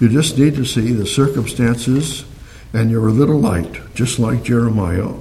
You 0.00 0.08
just 0.08 0.38
need 0.38 0.54
to 0.56 0.64
see 0.64 0.92
the 0.92 1.06
circumstances, 1.06 2.24
and 2.72 2.90
you're 2.90 3.08
a 3.08 3.12
little 3.12 3.38
light, 3.38 3.94
just 3.94 4.18
like 4.18 4.44
Jeremiah 4.44 5.14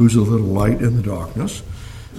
who's 0.00 0.16
a 0.16 0.20
little 0.22 0.46
light 0.46 0.80
in 0.80 0.96
the 0.96 1.02
darkness. 1.02 1.62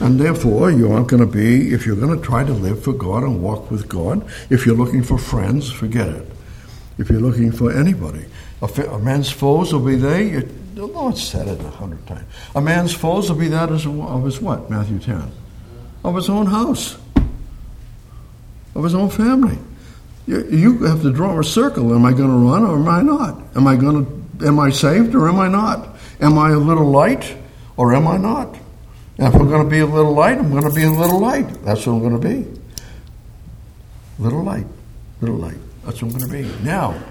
And 0.02 0.20
therefore, 0.20 0.70
you 0.70 0.92
aren't 0.92 1.08
going 1.08 1.26
to 1.26 1.26
be, 1.26 1.74
if 1.74 1.84
you're 1.84 1.96
going 1.96 2.16
to 2.16 2.24
try 2.24 2.44
to 2.44 2.54
live 2.54 2.84
for 2.84 2.94
God 2.94 3.24
and 3.24 3.42
walk 3.42 3.72
with 3.72 3.90
God, 3.90 4.24
if 4.52 4.68
you're 4.68 4.76
looking 4.76 5.02
for 5.02 5.18
friends, 5.18 5.72
forget 5.72 6.08
it. 6.08 6.28
If 7.00 7.10
you're 7.10 7.20
looking 7.20 7.52
for 7.52 7.72
anybody, 7.72 8.24
a, 8.62 9.00
man's 9.00 9.32
foes 9.32 9.74
will 9.74 9.84
be 9.84 9.96
they. 9.96 10.30
It, 10.30 10.76
the 10.76 10.86
Lord 10.86 11.18
said 11.18 11.48
it 11.48 11.60
a 11.60 11.70
hundred 11.72 12.06
times. 12.06 12.32
A 12.54 12.62
man's 12.62 12.94
foes 12.94 13.32
will 13.32 13.40
be 13.40 13.48
that 13.48 13.72
of 13.72 14.24
his 14.26 14.40
what? 14.40 14.70
Matthew 14.70 15.00
10. 15.00 15.32
Of 16.04 16.16
his 16.16 16.30
own 16.30 16.46
house, 16.46 17.00
of 18.76 18.84
his 18.84 18.94
own 18.94 19.10
family. 19.10 19.58
You, 20.28 20.48
you 20.52 20.84
have 20.84 21.02
to 21.02 21.12
draw 21.12 21.40
a 21.40 21.44
circle. 21.44 21.96
Am 21.96 22.06
I 22.06 22.12
going 22.12 22.30
to 22.30 22.48
run 22.48 22.64
or 22.64 22.78
am 22.78 22.88
I 22.88 23.02
not? 23.02 23.42
Am 23.56 23.66
I 23.66 23.76
going 23.76 24.06
to? 24.06 24.48
Am 24.48 24.60
I 24.60 24.70
saved 24.70 25.16
or 25.16 25.28
am 25.28 25.40
I 25.40 25.48
not? 25.48 25.96
Am 26.20 26.38
I 26.38 26.52
a 26.52 26.58
little 26.58 26.86
light? 26.86 27.38
Or 27.82 27.96
am 27.96 28.08
I 28.08 28.16
not? 28.16 28.54
And 29.18 29.28
if 29.28 29.34
I'm 29.34 29.50
going 29.50 29.64
to 29.64 29.70
be 29.70 29.80
a 29.80 29.88
little 29.88 30.14
light, 30.14 30.38
I'm 30.38 30.52
going 30.52 30.70
to 30.70 30.74
be 30.74 30.84
a 30.84 30.92
little 30.92 31.20
light. 31.20 31.48
That's 31.66 31.88
what 31.88 31.94
I'm 31.94 32.00
going 32.00 32.22
to 32.22 32.28
be. 32.28 32.48
Little 34.20 34.44
light, 34.44 34.68
little 35.20 35.38
light. 35.38 35.58
That's 35.84 36.00
what 36.00 36.14
I'm 36.14 36.20
going 36.20 36.30
to 36.32 36.44
be. 36.44 36.64
Now, 36.64 37.02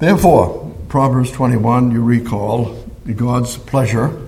therefore, 0.00 0.74
Proverbs 0.88 1.30
21, 1.30 1.92
you 1.92 2.02
recall 2.02 2.84
God's 3.14 3.56
pleasure 3.56 4.20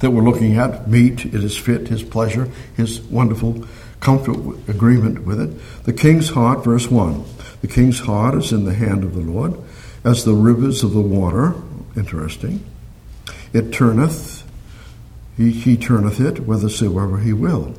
that 0.00 0.10
we're 0.10 0.24
looking 0.24 0.56
at. 0.56 0.88
Meet, 0.90 1.26
it 1.26 1.34
is 1.34 1.56
fit, 1.56 1.86
his 1.86 2.02
pleasure, 2.02 2.48
his 2.76 3.00
wonderful 3.02 3.64
comfort, 4.00 4.68
agreement 4.68 5.24
with 5.24 5.40
it. 5.40 5.84
The 5.84 5.92
king's 5.92 6.30
heart, 6.30 6.64
verse 6.64 6.90
1. 6.90 7.24
The 7.60 7.68
king's 7.68 8.00
heart 8.00 8.34
is 8.34 8.50
in 8.50 8.64
the 8.64 8.74
hand 8.74 9.04
of 9.04 9.14
the 9.14 9.20
Lord, 9.20 9.54
as 10.02 10.24
the 10.24 10.34
rivers 10.34 10.82
of 10.82 10.94
the 10.94 11.00
water. 11.00 11.54
Interesting. 11.94 12.64
It 13.52 13.72
turneth, 13.72 14.37
he, 15.38 15.52
he 15.52 15.76
turneth 15.76 16.20
it 16.20 16.38
whithersoever 16.38 17.18
he 17.18 17.32
will. 17.32 17.74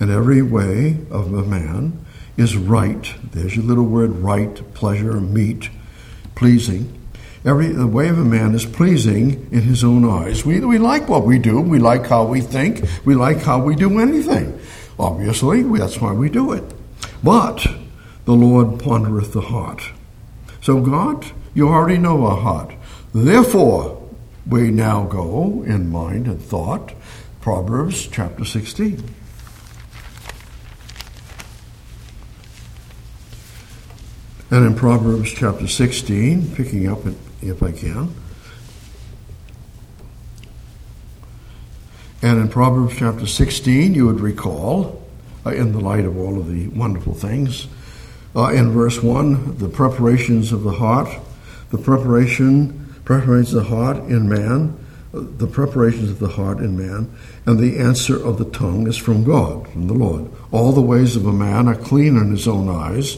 And 0.00 0.10
every 0.10 0.42
way 0.42 0.98
of 1.10 1.32
a 1.32 1.44
man 1.44 2.04
is 2.36 2.56
right. 2.56 3.14
There's 3.30 3.56
your 3.56 3.64
little 3.64 3.84
word 3.84 4.10
right, 4.10 4.74
pleasure, 4.74 5.20
meet, 5.20 5.70
pleasing. 6.34 6.92
Every 7.44 7.68
the 7.68 7.86
way 7.86 8.08
of 8.08 8.18
a 8.18 8.24
man 8.24 8.54
is 8.54 8.66
pleasing 8.66 9.48
in 9.52 9.62
his 9.62 9.84
own 9.84 10.04
eyes. 10.04 10.44
We, 10.44 10.58
we 10.60 10.78
like 10.78 11.08
what 11.08 11.24
we 11.24 11.38
do. 11.38 11.60
We 11.60 11.78
like 11.78 12.06
how 12.06 12.24
we 12.24 12.40
think. 12.40 12.84
We 13.04 13.14
like 13.14 13.38
how 13.38 13.62
we 13.62 13.76
do 13.76 14.00
anything. 14.00 14.60
Obviously, 14.98 15.62
that's 15.62 16.00
why 16.00 16.12
we 16.12 16.28
do 16.28 16.52
it. 16.52 16.64
But 17.22 17.64
the 18.24 18.32
Lord 18.32 18.80
pondereth 18.80 19.32
the 19.32 19.40
heart. 19.40 19.82
So, 20.60 20.80
God, 20.80 21.24
you 21.54 21.68
already 21.68 21.98
know 21.98 22.26
our 22.26 22.36
heart. 22.36 22.74
Therefore, 23.14 23.95
we 24.46 24.70
now 24.70 25.04
go 25.04 25.64
in 25.66 25.90
mind 25.90 26.26
and 26.26 26.40
thought, 26.40 26.92
Proverbs 27.40 28.06
chapter 28.06 28.44
16. 28.44 29.02
And 34.50 34.64
in 34.64 34.76
Proverbs 34.76 35.32
chapter 35.32 35.66
16, 35.66 36.54
picking 36.54 36.88
up 36.88 37.00
if 37.42 37.62
I 37.62 37.72
can, 37.72 38.14
and 42.22 42.40
in 42.40 42.48
Proverbs 42.48 42.94
chapter 42.96 43.26
16, 43.26 43.94
you 43.94 44.06
would 44.06 44.20
recall, 44.20 45.02
uh, 45.44 45.50
in 45.50 45.72
the 45.72 45.80
light 45.80 46.04
of 46.04 46.16
all 46.16 46.38
of 46.38 46.48
the 46.48 46.68
wonderful 46.68 47.14
things, 47.14 47.66
uh, 48.36 48.48
in 48.48 48.70
verse 48.70 49.02
1, 49.02 49.58
the 49.58 49.68
preparations 49.68 50.52
of 50.52 50.62
the 50.62 50.72
heart, 50.72 51.08
the 51.70 51.78
preparation 51.78 52.85
preparations 53.06 53.54
of 53.54 53.64
the 53.64 53.70
heart 53.70 53.96
in 53.96 54.28
man, 54.28 54.76
the 55.12 55.46
preparations 55.46 56.10
of 56.10 56.18
the 56.18 56.28
heart 56.28 56.58
in 56.58 56.76
man, 56.76 57.10
and 57.46 57.58
the 57.58 57.78
answer 57.78 58.22
of 58.22 58.36
the 58.36 58.44
tongue 58.50 58.86
is 58.88 58.96
from 58.96 59.24
God, 59.24 59.66
from 59.68 59.86
the 59.86 59.94
Lord. 59.94 60.28
All 60.50 60.72
the 60.72 60.82
ways 60.82 61.14
of 61.14 61.24
a 61.24 61.32
man 61.32 61.68
are 61.68 61.76
clean 61.76 62.16
in 62.16 62.32
his 62.32 62.48
own 62.48 62.68
eyes, 62.68 63.16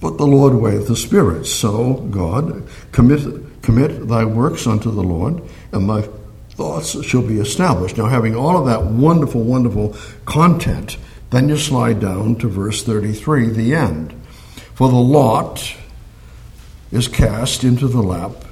but 0.00 0.18
the 0.18 0.26
Lord 0.26 0.54
weigheth 0.54 0.88
the 0.88 0.96
spirits. 0.96 1.50
So, 1.50 1.94
God, 2.10 2.64
commit, 2.90 3.62
commit 3.62 4.08
thy 4.08 4.24
works 4.24 4.66
unto 4.66 4.90
the 4.90 5.04
Lord, 5.04 5.40
and 5.70 5.88
thy 5.88 6.02
thoughts 6.50 7.00
shall 7.04 7.22
be 7.22 7.38
established. 7.38 7.96
Now, 7.96 8.06
having 8.06 8.34
all 8.34 8.58
of 8.58 8.66
that 8.66 8.86
wonderful, 8.86 9.44
wonderful 9.44 9.96
content, 10.24 10.96
then 11.30 11.48
you 11.48 11.56
slide 11.56 12.00
down 12.00 12.36
to 12.36 12.48
verse 12.48 12.82
33, 12.82 13.50
the 13.50 13.72
end. 13.72 14.20
For 14.74 14.88
the 14.88 14.96
lot 14.96 15.76
is 16.90 17.06
cast 17.06 17.62
into 17.62 17.86
the 17.86 18.02
lap 18.02 18.45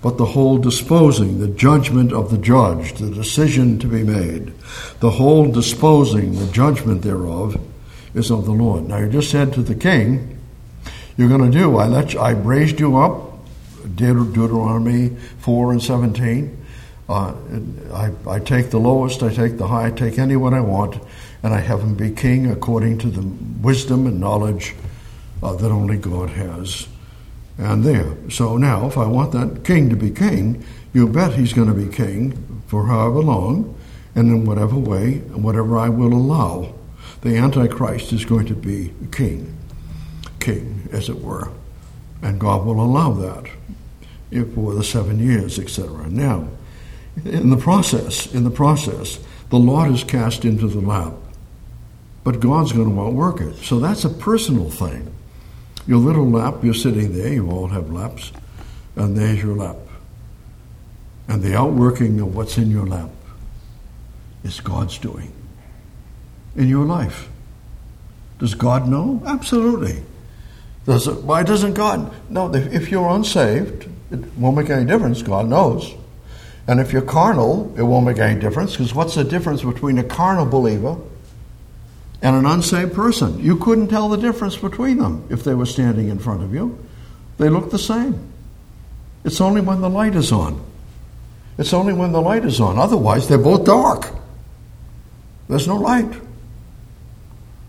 but 0.00 0.16
the 0.16 0.26
whole 0.26 0.58
disposing, 0.58 1.40
the 1.40 1.48
judgment 1.48 2.12
of 2.12 2.30
the 2.30 2.38
judge, 2.38 2.94
the 2.94 3.10
decision 3.10 3.78
to 3.80 3.86
be 3.86 4.04
made, 4.04 4.52
the 5.00 5.10
whole 5.10 5.50
disposing, 5.50 6.38
the 6.38 6.52
judgment 6.52 7.02
thereof, 7.02 7.60
is 8.14 8.30
of 8.30 8.44
the 8.44 8.52
Lord. 8.52 8.88
Now 8.88 8.98
you 8.98 9.08
just 9.08 9.30
said 9.30 9.52
to 9.52 9.62
the 9.62 9.74
king, 9.74 10.38
"You're 11.16 11.28
going 11.28 11.50
to 11.50 11.58
do. 11.58 11.76
I 11.76 11.86
let 11.86 12.14
you, 12.14 12.20
I 12.20 12.30
raised 12.30 12.80
you 12.80 12.96
up." 12.96 13.26
Deuteronomy 13.94 15.16
four 15.38 15.72
and 15.72 15.82
seventeen. 15.82 16.56
Uh, 17.08 17.32
I, 17.92 18.10
I 18.28 18.38
take 18.38 18.70
the 18.70 18.78
lowest, 18.78 19.22
I 19.22 19.32
take 19.32 19.56
the 19.56 19.66
high, 19.66 19.86
I 19.86 19.90
take 19.90 20.18
anyone 20.18 20.52
I 20.52 20.60
want, 20.60 21.00
and 21.42 21.54
I 21.54 21.60
have 21.60 21.80
him 21.80 21.94
be 21.94 22.10
king 22.10 22.50
according 22.50 22.98
to 22.98 23.08
the 23.08 23.22
wisdom 23.62 24.06
and 24.06 24.20
knowledge 24.20 24.74
uh, 25.42 25.54
that 25.54 25.70
only 25.70 25.96
God 25.96 26.28
has. 26.30 26.86
And 27.58 27.84
there. 27.84 28.16
So 28.30 28.56
now, 28.56 28.86
if 28.86 28.96
I 28.96 29.06
want 29.06 29.32
that 29.32 29.64
king 29.64 29.90
to 29.90 29.96
be 29.96 30.10
king, 30.10 30.64
you 30.92 31.08
bet 31.08 31.34
he's 31.34 31.52
going 31.52 31.68
to 31.68 31.74
be 31.74 31.92
king 31.92 32.62
for 32.68 32.86
however 32.86 33.18
long 33.18 33.76
and 34.14 34.30
in 34.30 34.44
whatever 34.44 34.76
way, 34.76 35.14
and 35.14 35.44
whatever 35.44 35.78
I 35.78 35.88
will 35.88 36.12
allow. 36.12 36.72
The 37.20 37.36
Antichrist 37.36 38.12
is 38.12 38.24
going 38.24 38.46
to 38.46 38.54
be 38.54 38.92
king, 39.12 39.56
king, 40.40 40.88
as 40.92 41.08
it 41.08 41.20
were. 41.20 41.50
And 42.22 42.40
God 42.40 42.64
will 42.64 42.80
allow 42.80 43.12
that 43.12 43.48
for 44.54 44.74
the 44.74 44.82
seven 44.82 45.18
years, 45.18 45.58
etc. 45.58 46.08
Now, 46.08 46.48
in 47.24 47.50
the 47.50 47.56
process, 47.56 48.32
in 48.32 48.44
the 48.44 48.50
process, 48.50 49.18
the 49.50 49.58
lot 49.58 49.90
is 49.90 50.04
cast 50.04 50.44
into 50.44 50.68
the 50.68 50.80
lap, 50.80 51.14
but 52.24 52.40
God's 52.40 52.72
going 52.72 52.94
to 52.94 53.00
outwork 53.00 53.40
it. 53.40 53.56
So 53.56 53.78
that's 53.78 54.04
a 54.04 54.10
personal 54.10 54.70
thing. 54.70 55.14
Your 55.88 55.98
little 55.98 56.28
lap, 56.28 56.62
you're 56.62 56.74
sitting 56.74 57.14
there, 57.16 57.32
you 57.32 57.50
all 57.50 57.68
have 57.68 57.90
laps, 57.90 58.30
and 58.94 59.16
there's 59.16 59.42
your 59.42 59.56
lap. 59.56 59.76
And 61.26 61.42
the 61.42 61.56
outworking 61.56 62.20
of 62.20 62.36
what's 62.36 62.58
in 62.58 62.70
your 62.70 62.86
lap 62.86 63.08
is 64.44 64.60
God's 64.60 64.98
doing 64.98 65.32
in 66.56 66.68
your 66.68 66.84
life. 66.84 67.30
Does 68.38 68.54
God 68.54 68.86
know? 68.86 69.22
Absolutely. 69.24 70.02
Does 70.84 71.08
it, 71.08 71.22
why 71.22 71.42
doesn't 71.42 71.72
God? 71.72 72.12
No, 72.30 72.54
if 72.54 72.90
you're 72.90 73.08
unsaved, 73.08 73.88
it 74.10 74.20
won't 74.36 74.58
make 74.58 74.68
any 74.68 74.84
difference. 74.84 75.22
God 75.22 75.48
knows. 75.48 75.94
And 76.66 76.80
if 76.80 76.92
you're 76.92 77.00
carnal, 77.00 77.74
it 77.78 77.82
won't 77.82 78.04
make 78.04 78.18
any 78.18 78.38
difference 78.38 78.72
because 78.72 78.94
what's 78.94 79.14
the 79.14 79.24
difference 79.24 79.62
between 79.62 79.96
a 79.96 80.04
carnal 80.04 80.44
believer 80.44 80.98
and 82.22 82.36
an 82.36 82.46
unsaved 82.46 82.94
person? 82.94 83.38
You 83.38 83.56
couldn't 83.56 83.88
tell 83.88 84.08
the 84.08 84.16
difference 84.16 84.56
between 84.56 84.98
them 84.98 85.26
if 85.30 85.44
they 85.44 85.54
were 85.54 85.66
standing 85.66 86.08
in 86.08 86.18
front 86.18 86.42
of 86.42 86.52
you. 86.52 86.78
They 87.38 87.48
look 87.48 87.70
the 87.70 87.78
same. 87.78 88.32
It's 89.24 89.40
only 89.40 89.60
when 89.60 89.80
the 89.80 89.90
light 89.90 90.14
is 90.14 90.32
on. 90.32 90.64
It's 91.58 91.72
only 91.72 91.92
when 91.92 92.12
the 92.12 92.20
light 92.20 92.44
is 92.44 92.60
on. 92.60 92.78
Otherwise, 92.78 93.28
they're 93.28 93.38
both 93.38 93.64
dark. 93.64 94.14
There's 95.48 95.66
no 95.66 95.76
light. 95.76 96.20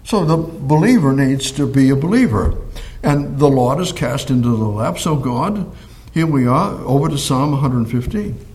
So 0.04 0.26
the 0.26 0.38
believer 0.38 1.14
needs 1.14 1.52
to 1.54 1.68
be 1.68 1.90
a 1.90 1.96
believer. 1.96 2.58
And 3.04 3.40
the 3.40 3.48
Lord 3.48 3.80
is 3.80 3.92
cast 3.92 4.30
into 4.30 4.50
the 4.50 4.66
lap. 4.66 5.00
So, 5.00 5.14
oh 5.14 5.16
God, 5.18 5.72
here 6.14 6.26
we 6.26 6.48
are, 6.48 6.74
over 6.86 7.10
to 7.10 7.18
Psalm 7.18 7.52
115. 7.52 8.46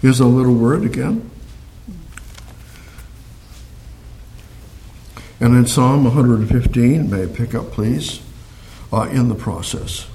Here's 0.00 0.20
a 0.20 0.26
little 0.26 0.54
word 0.54 0.84
again. 0.84 1.30
And 5.42 5.56
in 5.56 5.66
Psalm 5.66 6.04
115, 6.04 7.10
may 7.10 7.24
I 7.24 7.26
pick 7.26 7.52
up, 7.52 7.72
please, 7.72 8.20
uh, 8.92 9.08
in 9.10 9.28
the 9.28 9.34
process. 9.34 10.06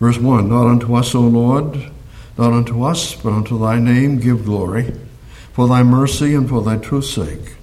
Verse 0.00 0.18
1 0.18 0.48
Not 0.48 0.66
unto 0.66 0.96
us, 0.96 1.14
O 1.14 1.20
Lord, 1.20 1.92
not 2.36 2.52
unto 2.52 2.82
us, 2.82 3.14
but 3.14 3.32
unto 3.32 3.56
thy 3.56 3.78
name 3.78 4.18
give 4.18 4.46
glory, 4.46 4.92
for 5.52 5.68
thy 5.68 5.84
mercy 5.84 6.34
and 6.34 6.48
for 6.48 6.60
thy 6.60 6.76
truth's 6.76 7.10
sake. 7.10 7.54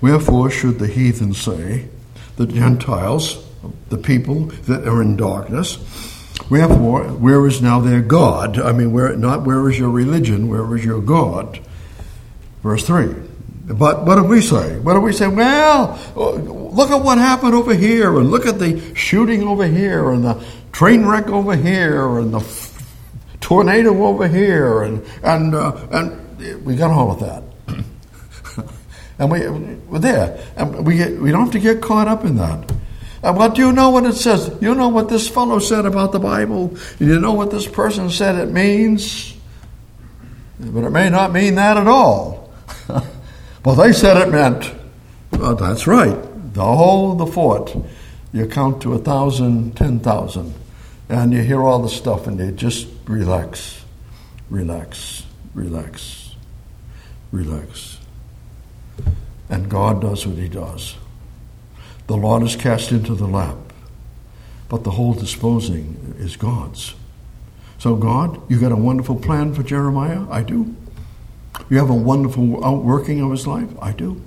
Wherefore 0.00 0.50
should 0.50 0.78
the 0.78 0.86
heathen 0.86 1.34
say, 1.34 1.88
the 2.36 2.46
Gentiles, 2.46 3.44
the 3.88 3.98
people 3.98 4.44
that 4.68 4.86
are 4.86 5.02
in 5.02 5.16
darkness, 5.16 5.78
Wherefore, 6.48 7.04
where 7.08 7.44
is 7.46 7.60
now 7.60 7.80
their 7.80 8.02
God? 8.02 8.60
I 8.60 8.70
mean, 8.70 8.92
where 8.92 9.16
not 9.16 9.44
where 9.44 9.68
is 9.68 9.80
your 9.80 9.90
religion? 9.90 10.48
Where 10.48 10.76
is 10.76 10.84
your 10.84 11.00
God? 11.00 11.58
Verse 12.62 12.86
three. 12.86 13.25
But 13.66 14.06
what 14.06 14.14
do 14.14 14.22
we 14.22 14.40
say? 14.40 14.78
What 14.78 14.94
do 14.94 15.00
we 15.00 15.12
say? 15.12 15.26
Well, 15.26 15.98
look 16.14 16.90
at 16.90 17.02
what 17.02 17.18
happened 17.18 17.54
over 17.54 17.74
here, 17.74 18.16
and 18.16 18.30
look 18.30 18.46
at 18.46 18.60
the 18.60 18.94
shooting 18.94 19.42
over 19.42 19.66
here, 19.66 20.10
and 20.10 20.24
the 20.24 20.44
train 20.70 21.04
wreck 21.04 21.26
over 21.28 21.56
here, 21.56 22.18
and 22.18 22.32
the 22.32 22.38
f- 22.38 22.94
tornado 23.40 24.04
over 24.04 24.28
here, 24.28 24.82
and 24.82 25.04
and 25.24 25.54
uh, 25.54 25.76
and 25.90 26.64
we 26.64 26.76
got 26.76 26.92
all 26.92 27.10
of 27.10 27.20
that, 27.20 27.42
and 29.18 29.32
we 29.32 29.48
we're 29.88 29.98
there, 29.98 30.38
and 30.56 30.86
we 30.86 30.98
we 31.16 31.32
don't 31.32 31.46
have 31.46 31.52
to 31.52 31.58
get 31.58 31.82
caught 31.82 32.06
up 32.06 32.24
in 32.24 32.36
that. 32.36 32.70
And 33.24 33.36
what 33.36 33.56
do 33.56 33.62
you 33.62 33.72
know 33.72 33.90
what 33.90 34.04
it 34.04 34.14
says? 34.14 34.56
You 34.60 34.76
know 34.76 34.88
what 34.88 35.08
this 35.08 35.28
fellow 35.28 35.58
said 35.58 35.86
about 35.86 36.12
the 36.12 36.20
Bible? 36.20 36.76
You 37.00 37.18
know 37.18 37.32
what 37.32 37.50
this 37.50 37.66
person 37.66 38.10
said 38.10 38.36
it 38.36 38.52
means? 38.52 39.34
But 40.60 40.84
it 40.84 40.90
may 40.90 41.10
not 41.10 41.32
mean 41.32 41.56
that 41.56 41.76
at 41.76 41.88
all. 41.88 42.52
well, 43.66 43.74
they 43.74 43.92
said 43.92 44.16
it 44.16 44.30
meant. 44.30 44.72
Well, 45.32 45.56
that's 45.56 45.88
right. 45.88 46.16
The 46.54 46.62
whole 46.62 47.16
the 47.16 47.26
fort. 47.26 47.74
You 48.32 48.46
count 48.46 48.80
to 48.82 48.92
a 48.92 48.98
thousand, 48.98 49.76
ten 49.76 49.98
thousand, 49.98 50.54
and 51.08 51.32
you 51.32 51.42
hear 51.42 51.60
all 51.60 51.82
the 51.82 51.88
stuff, 51.88 52.28
and 52.28 52.38
you 52.38 52.52
just 52.52 52.86
relax, 53.06 53.84
relax, 54.50 55.26
relax, 55.52 56.36
relax. 57.32 57.98
And 59.48 59.68
God 59.68 60.00
does 60.00 60.24
what 60.28 60.38
He 60.38 60.48
does. 60.48 60.94
The 62.06 62.16
Lord 62.16 62.44
is 62.44 62.54
cast 62.54 62.92
into 62.92 63.16
the 63.16 63.26
lap, 63.26 63.56
but 64.68 64.84
the 64.84 64.92
whole 64.92 65.14
disposing 65.14 66.14
is 66.20 66.36
God's. 66.36 66.94
So, 67.80 67.96
God, 67.96 68.40
you 68.48 68.60
got 68.60 68.70
a 68.70 68.76
wonderful 68.76 69.16
plan 69.16 69.54
for 69.54 69.64
Jeremiah? 69.64 70.24
I 70.30 70.44
do. 70.44 70.76
You 71.68 71.78
have 71.78 71.90
a 71.90 71.94
wonderful 71.94 72.64
outworking 72.64 73.20
of 73.20 73.30
his 73.30 73.46
life? 73.46 73.70
I 73.80 73.92
do. 73.92 74.22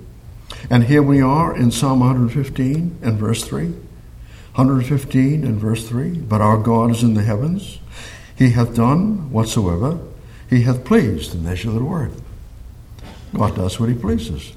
And 0.68 0.84
here 0.84 1.02
we 1.02 1.20
are 1.20 1.56
in 1.56 1.70
Psalm 1.70 2.00
115 2.00 2.98
and 3.02 3.18
verse 3.18 3.44
3. 3.44 3.66
115 3.66 5.44
and 5.44 5.58
verse 5.58 5.88
3. 5.88 6.18
But 6.18 6.40
our 6.40 6.58
God 6.58 6.90
is 6.90 7.02
in 7.02 7.14
the 7.14 7.22
heavens. 7.22 7.78
He 8.36 8.50
hath 8.50 8.74
done 8.74 9.30
whatsoever 9.30 10.00
he 10.50 10.62
hath 10.62 10.84
pleased. 10.84 11.32
And 11.32 11.46
there's 11.46 11.62
your 11.62 11.72
little 11.72 11.88
word. 11.88 12.12
God 13.32 13.54
does 13.54 13.78
what 13.78 13.88
he 13.88 13.94
pleases. 13.94 14.52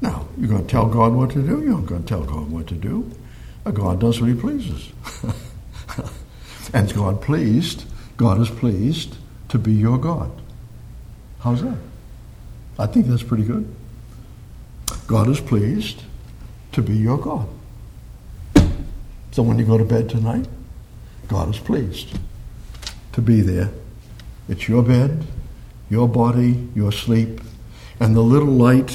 Now, 0.00 0.26
you're 0.36 0.48
going 0.48 0.66
to 0.66 0.70
tell 0.70 0.86
God 0.86 1.14
what 1.14 1.30
to 1.30 1.42
do? 1.42 1.62
You're 1.62 1.78
not 1.78 1.86
going 1.86 2.02
to 2.02 2.08
tell 2.08 2.24
God 2.24 2.50
what 2.50 2.66
to 2.66 2.74
do. 2.74 3.10
God 3.72 4.00
does 4.00 4.20
what 4.20 4.28
he 4.28 4.34
pleases. 4.34 4.92
and 6.74 6.92
God 6.92 7.22
pleased, 7.22 7.84
God 8.16 8.40
is 8.40 8.50
pleased 8.50 9.16
to 9.48 9.58
be 9.58 9.72
your 9.72 9.98
God. 9.98 10.30
How's 11.40 11.62
that? 11.62 11.78
I 12.78 12.86
think 12.86 13.06
that's 13.06 13.22
pretty 13.22 13.44
good. 13.44 13.72
God 15.06 15.28
is 15.28 15.40
pleased 15.40 16.02
to 16.72 16.82
be 16.82 16.96
your 16.96 17.18
God. 17.18 17.48
So 19.32 19.42
when 19.42 19.58
you 19.58 19.64
go 19.64 19.78
to 19.78 19.84
bed 19.84 20.08
tonight, 20.08 20.46
God 21.28 21.54
is 21.54 21.58
pleased 21.58 22.18
to 23.12 23.20
be 23.20 23.40
there. 23.40 23.70
It's 24.48 24.68
your 24.68 24.82
bed, 24.82 25.26
your 25.90 26.08
body, 26.08 26.68
your 26.74 26.92
sleep, 26.92 27.40
and 28.00 28.14
the 28.14 28.22
little 28.22 28.48
light 28.48 28.90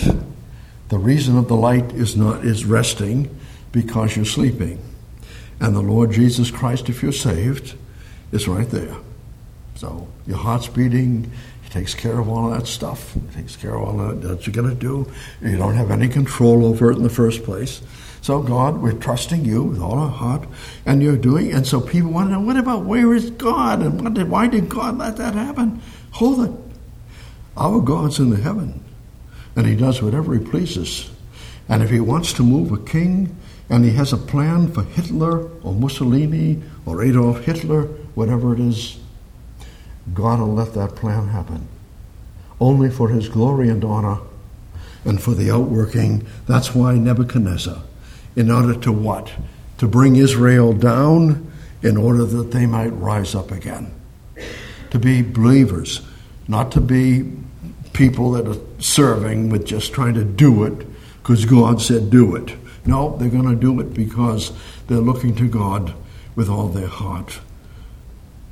the 0.91 0.99
reason 0.99 1.37
of 1.37 1.47
the 1.47 1.55
light 1.55 1.93
is 1.93 2.17
not 2.17 2.43
is 2.43 2.65
resting 2.65 3.33
because 3.71 4.17
you're 4.17 4.25
sleeping. 4.25 4.77
And 5.61 5.73
the 5.73 5.81
Lord 5.81 6.11
Jesus 6.11 6.51
Christ, 6.51 6.89
if 6.89 7.01
you're 7.01 7.13
saved, 7.13 7.75
is 8.33 8.45
right 8.45 8.69
there. 8.69 8.97
So 9.75 10.09
your 10.27 10.35
heart's 10.35 10.67
beating, 10.67 11.31
takes 11.71 11.95
care 11.95 12.19
of 12.19 12.29
all 12.29 12.51
of 12.51 12.59
that 12.59 12.67
stuff. 12.67 13.13
He 13.13 13.41
takes 13.41 13.55
care 13.55 13.75
of 13.75 13.87
all 13.87 13.97
that, 13.97 14.21
that 14.21 14.45
you're 14.45 14.53
going 14.53 14.69
to 14.69 14.75
do. 14.75 15.11
You 15.41 15.57
don't 15.57 15.75
have 15.75 15.91
any 15.91 16.07
control 16.07 16.65
over 16.65 16.91
it 16.91 16.97
in 16.97 17.03
the 17.03 17.09
first 17.09 17.43
place. 17.43 17.81
So, 18.21 18.41
God, 18.41 18.81
we're 18.81 18.93
trusting 18.93 19.45
you 19.45 19.63
with 19.63 19.81
all 19.81 19.97
our 19.97 20.11
heart, 20.11 20.47
and 20.85 21.01
you're 21.01 21.17
doing. 21.17 21.51
And 21.51 21.65
so 21.65 21.81
people 21.81 22.11
want 22.11 22.29
to 22.29 22.33
know, 22.33 22.41
what 22.41 22.57
about 22.57 22.85
where 22.85 23.13
is 23.13 23.31
God, 23.31 23.81
and 23.81 24.13
did, 24.13 24.29
why 24.29 24.47
did 24.47 24.69
God 24.69 24.97
let 24.97 25.17
that 25.17 25.33
happen? 25.33 25.81
Hold 26.11 26.41
it. 26.47 26.51
Our 27.57 27.81
God's 27.81 28.19
in 28.19 28.29
the 28.29 28.37
heaven 28.37 28.83
and 29.55 29.67
he 29.67 29.75
does 29.75 30.01
whatever 30.01 30.33
he 30.33 30.43
pleases. 30.43 31.09
And 31.67 31.83
if 31.83 31.89
he 31.89 31.99
wants 31.99 32.33
to 32.33 32.43
move 32.43 32.71
a 32.71 32.77
king 32.77 33.35
and 33.69 33.85
he 33.85 33.91
has 33.91 34.13
a 34.13 34.17
plan 34.17 34.71
for 34.71 34.83
Hitler 34.83 35.49
or 35.61 35.73
Mussolini 35.73 36.61
or 36.85 37.03
Adolf 37.03 37.43
Hitler, 37.45 37.83
whatever 38.15 38.53
it 38.53 38.59
is, 38.59 38.99
God 40.13 40.39
will 40.39 40.53
let 40.53 40.73
that 40.73 40.95
plan 40.95 41.27
happen. 41.27 41.67
Only 42.59 42.89
for 42.89 43.09
his 43.09 43.29
glory 43.29 43.69
and 43.69 43.83
honor 43.83 44.17
and 45.05 45.21
for 45.21 45.33
the 45.33 45.51
outworking. 45.51 46.25
That's 46.47 46.75
why 46.75 46.97
Nebuchadnezzar, 46.97 47.81
in 48.35 48.51
order 48.51 48.79
to 48.81 48.91
what? 48.91 49.31
To 49.79 49.87
bring 49.87 50.15
Israel 50.15 50.73
down 50.73 51.51
in 51.81 51.97
order 51.97 52.25
that 52.25 52.51
they 52.51 52.65
might 52.65 52.89
rise 52.89 53.33
up 53.33 53.51
again. 53.51 53.93
To 54.91 54.99
be 54.99 55.21
believers, 55.21 56.01
not 56.47 56.71
to 56.73 56.81
be 56.81 57.31
people 57.93 58.31
that 58.31 58.47
are 58.47 58.61
serving 58.79 59.49
with 59.49 59.65
just 59.65 59.93
trying 59.93 60.13
to 60.15 60.23
do 60.23 60.63
it 60.63 60.85
because 61.21 61.45
God 61.45 61.81
said 61.81 62.09
do 62.09 62.35
it. 62.35 62.55
No, 62.85 63.15
they're 63.17 63.29
going 63.29 63.49
to 63.49 63.55
do 63.55 63.79
it 63.79 63.93
because 63.93 64.51
they're 64.87 64.97
looking 64.97 65.35
to 65.35 65.47
God 65.47 65.93
with 66.35 66.49
all 66.49 66.67
their 66.67 66.87
heart. 66.87 67.39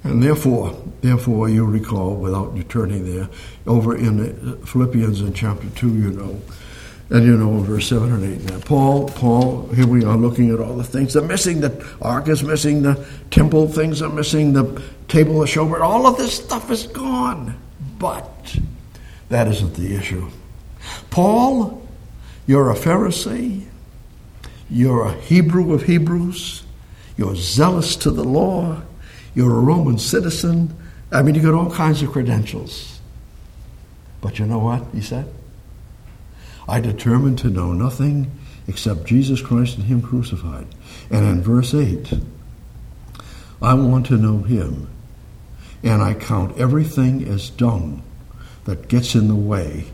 And 0.04 0.24
therefore, 0.24 0.82
therefore, 1.02 1.50
you 1.50 1.66
recall, 1.66 2.16
without 2.16 2.56
you 2.56 2.64
turning 2.64 3.06
there, 3.06 3.30
over 3.68 3.96
in 3.98 4.58
Philippians 4.66 5.22
in 5.22 5.34
chapter 5.34 5.70
2, 5.70 5.88
you 5.88 6.12
know, 6.12 6.42
And 7.12 7.26
you 7.26 7.36
know, 7.36 7.58
verse 7.60 7.90
7 7.90 8.12
and 8.12 8.42
8 8.42 8.52
now. 8.52 8.60
Paul, 8.60 9.10
Paul, 9.10 9.68
here 9.70 9.88
we 9.88 10.06
are 10.06 10.16
looking 10.16 10.52
at 10.52 10.60
all 10.60 10.76
the 10.76 10.84
things. 10.84 11.14
They're 11.14 11.24
missing. 11.24 11.60
The 11.60 11.88
ark 12.02 12.28
is 12.28 12.44
missing. 12.44 12.84
The 12.84 13.04
temple 13.32 13.68
things 13.68 14.04
are 14.04 14.10
missing. 14.10 14.54
The 14.54 14.80
table 15.08 15.42
of 15.42 15.50
showbread. 15.50 15.82
All 15.82 16.06
of 16.06 16.18
this 16.18 16.36
stuff 16.36 16.70
is 16.70 16.86
gone. 16.86 17.60
But 17.98 18.60
that 19.30 19.48
isn't 19.48 19.74
the 19.74 19.96
issue. 19.96 20.30
Paul, 21.10 21.88
you're 22.46 22.70
a 22.70 22.76
Pharisee. 22.76 23.66
You're 24.70 25.08
a 25.08 25.14
Hebrew 25.14 25.74
of 25.74 25.84
Hebrews. 25.84 26.62
You're 27.18 27.36
zealous 27.36 27.96
to 27.98 28.12
the 28.12 28.24
law. 28.24 28.84
You're 29.34 29.56
a 29.56 29.60
Roman 29.60 29.98
citizen. 29.98 30.76
I 31.12 31.22
mean, 31.22 31.36
you 31.36 31.42
got 31.42 31.54
all 31.54 31.72
kinds 31.72 32.02
of 32.02 32.12
credentials. 32.12 33.00
But 34.22 34.40
you 34.40 34.46
know 34.46 34.60
what? 34.60 34.84
He 34.94 35.02
said. 35.02 35.32
I 36.68 36.80
determined 36.80 37.40
to 37.40 37.50
know 37.50 37.74
nothing 37.74 38.32
except 38.68 39.06
Jesus 39.06 39.42
Christ 39.42 39.78
and 39.78 39.86
Him 39.86 40.02
crucified. 40.02 40.68
And 41.10 41.26
in 41.26 41.42
verse 41.42 41.74
8, 41.74 42.14
I 43.62 43.74
want 43.74 44.06
to 44.08 44.18
know 44.18 44.44
Him, 44.44 44.88
and 45.84 46.02
I 46.02 46.14
count 46.14 46.60
everything 46.60 47.28
as 47.28 47.50
dung 47.50 48.04
that 48.66 48.88
gets 48.88 49.16
in 49.16 49.28
the 49.28 49.36
way 49.36 49.86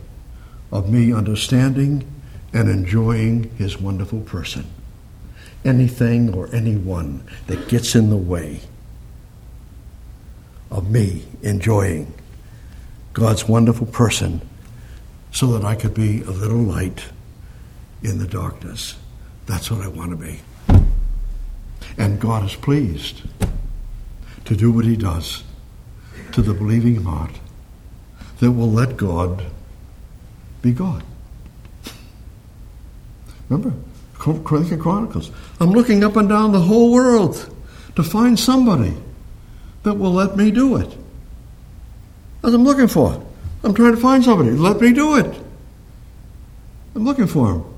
of 0.71 0.91
me 0.91 1.13
understanding 1.13 2.05
and 2.51 2.69
enjoying 2.69 3.55
His 3.57 3.79
wonderful 3.79 4.21
person. 4.21 4.65
Anything 5.63 6.33
or 6.33 6.53
anyone 6.53 7.23
that 7.47 7.69
gets 7.69 7.95
in 7.95 8.09
the 8.09 8.17
way 8.17 8.59
of 10.72 10.89
me 10.89 11.24
enjoying 11.41 12.13
God's 13.13 13.47
wonderful 13.47 13.88
person 13.88 14.41
so 15.32 15.47
that 15.57 15.66
I 15.66 15.76
could 15.76 15.93
be 15.93 16.22
a 16.22 16.32
little 16.32 16.59
light 16.59 17.05
in 18.03 18.20
the 18.20 18.28
darkness. 18.28 18.95
That's 19.45 19.70
what 19.72 19.82
I 19.82 19.88
want 19.88 20.11
to 20.11 20.18
be. 20.18 20.39
And 21.97 22.20
God 22.20 22.45
is 22.45 22.55
pleased 22.55 23.24
to 24.45 24.55
do 24.55 24.72
what 24.72 24.86
He 24.86 24.95
does 24.95 25.43
to 26.34 26.41
the 26.41 26.53
believing 26.53 27.03
heart 27.03 27.32
that 28.39 28.51
will 28.51 28.72
let 28.72 28.97
God 28.97 29.43
be 30.61 30.72
God. 30.72 31.03
Remember, 33.49 33.74
Corinthian 34.18 34.80
Chronicles. 34.80 35.32
I'm 35.59 35.72
looking 35.72 36.03
up 36.03 36.16
and 36.16 36.28
down 36.28 36.51
the 36.51 36.59
whole 36.59 36.91
world 36.91 37.53
to 37.95 38.03
find 38.03 38.39
somebody 38.39 38.95
that 39.86 39.93
will 39.93 40.11
let 40.11 40.36
me 40.36 40.51
do 40.51 40.75
it. 40.77 40.97
As 42.43 42.53
I'm 42.53 42.63
looking 42.63 42.88
for. 42.88 43.23
I'm 43.63 43.73
trying 43.73 43.95
to 43.95 44.01
find 44.01 44.23
somebody. 44.23 44.51
Let 44.51 44.81
me 44.81 44.91
do 44.93 45.17
it. 45.17 45.33
I'm 46.95 47.05
looking 47.05 47.27
for 47.27 47.53
him. 47.53 47.74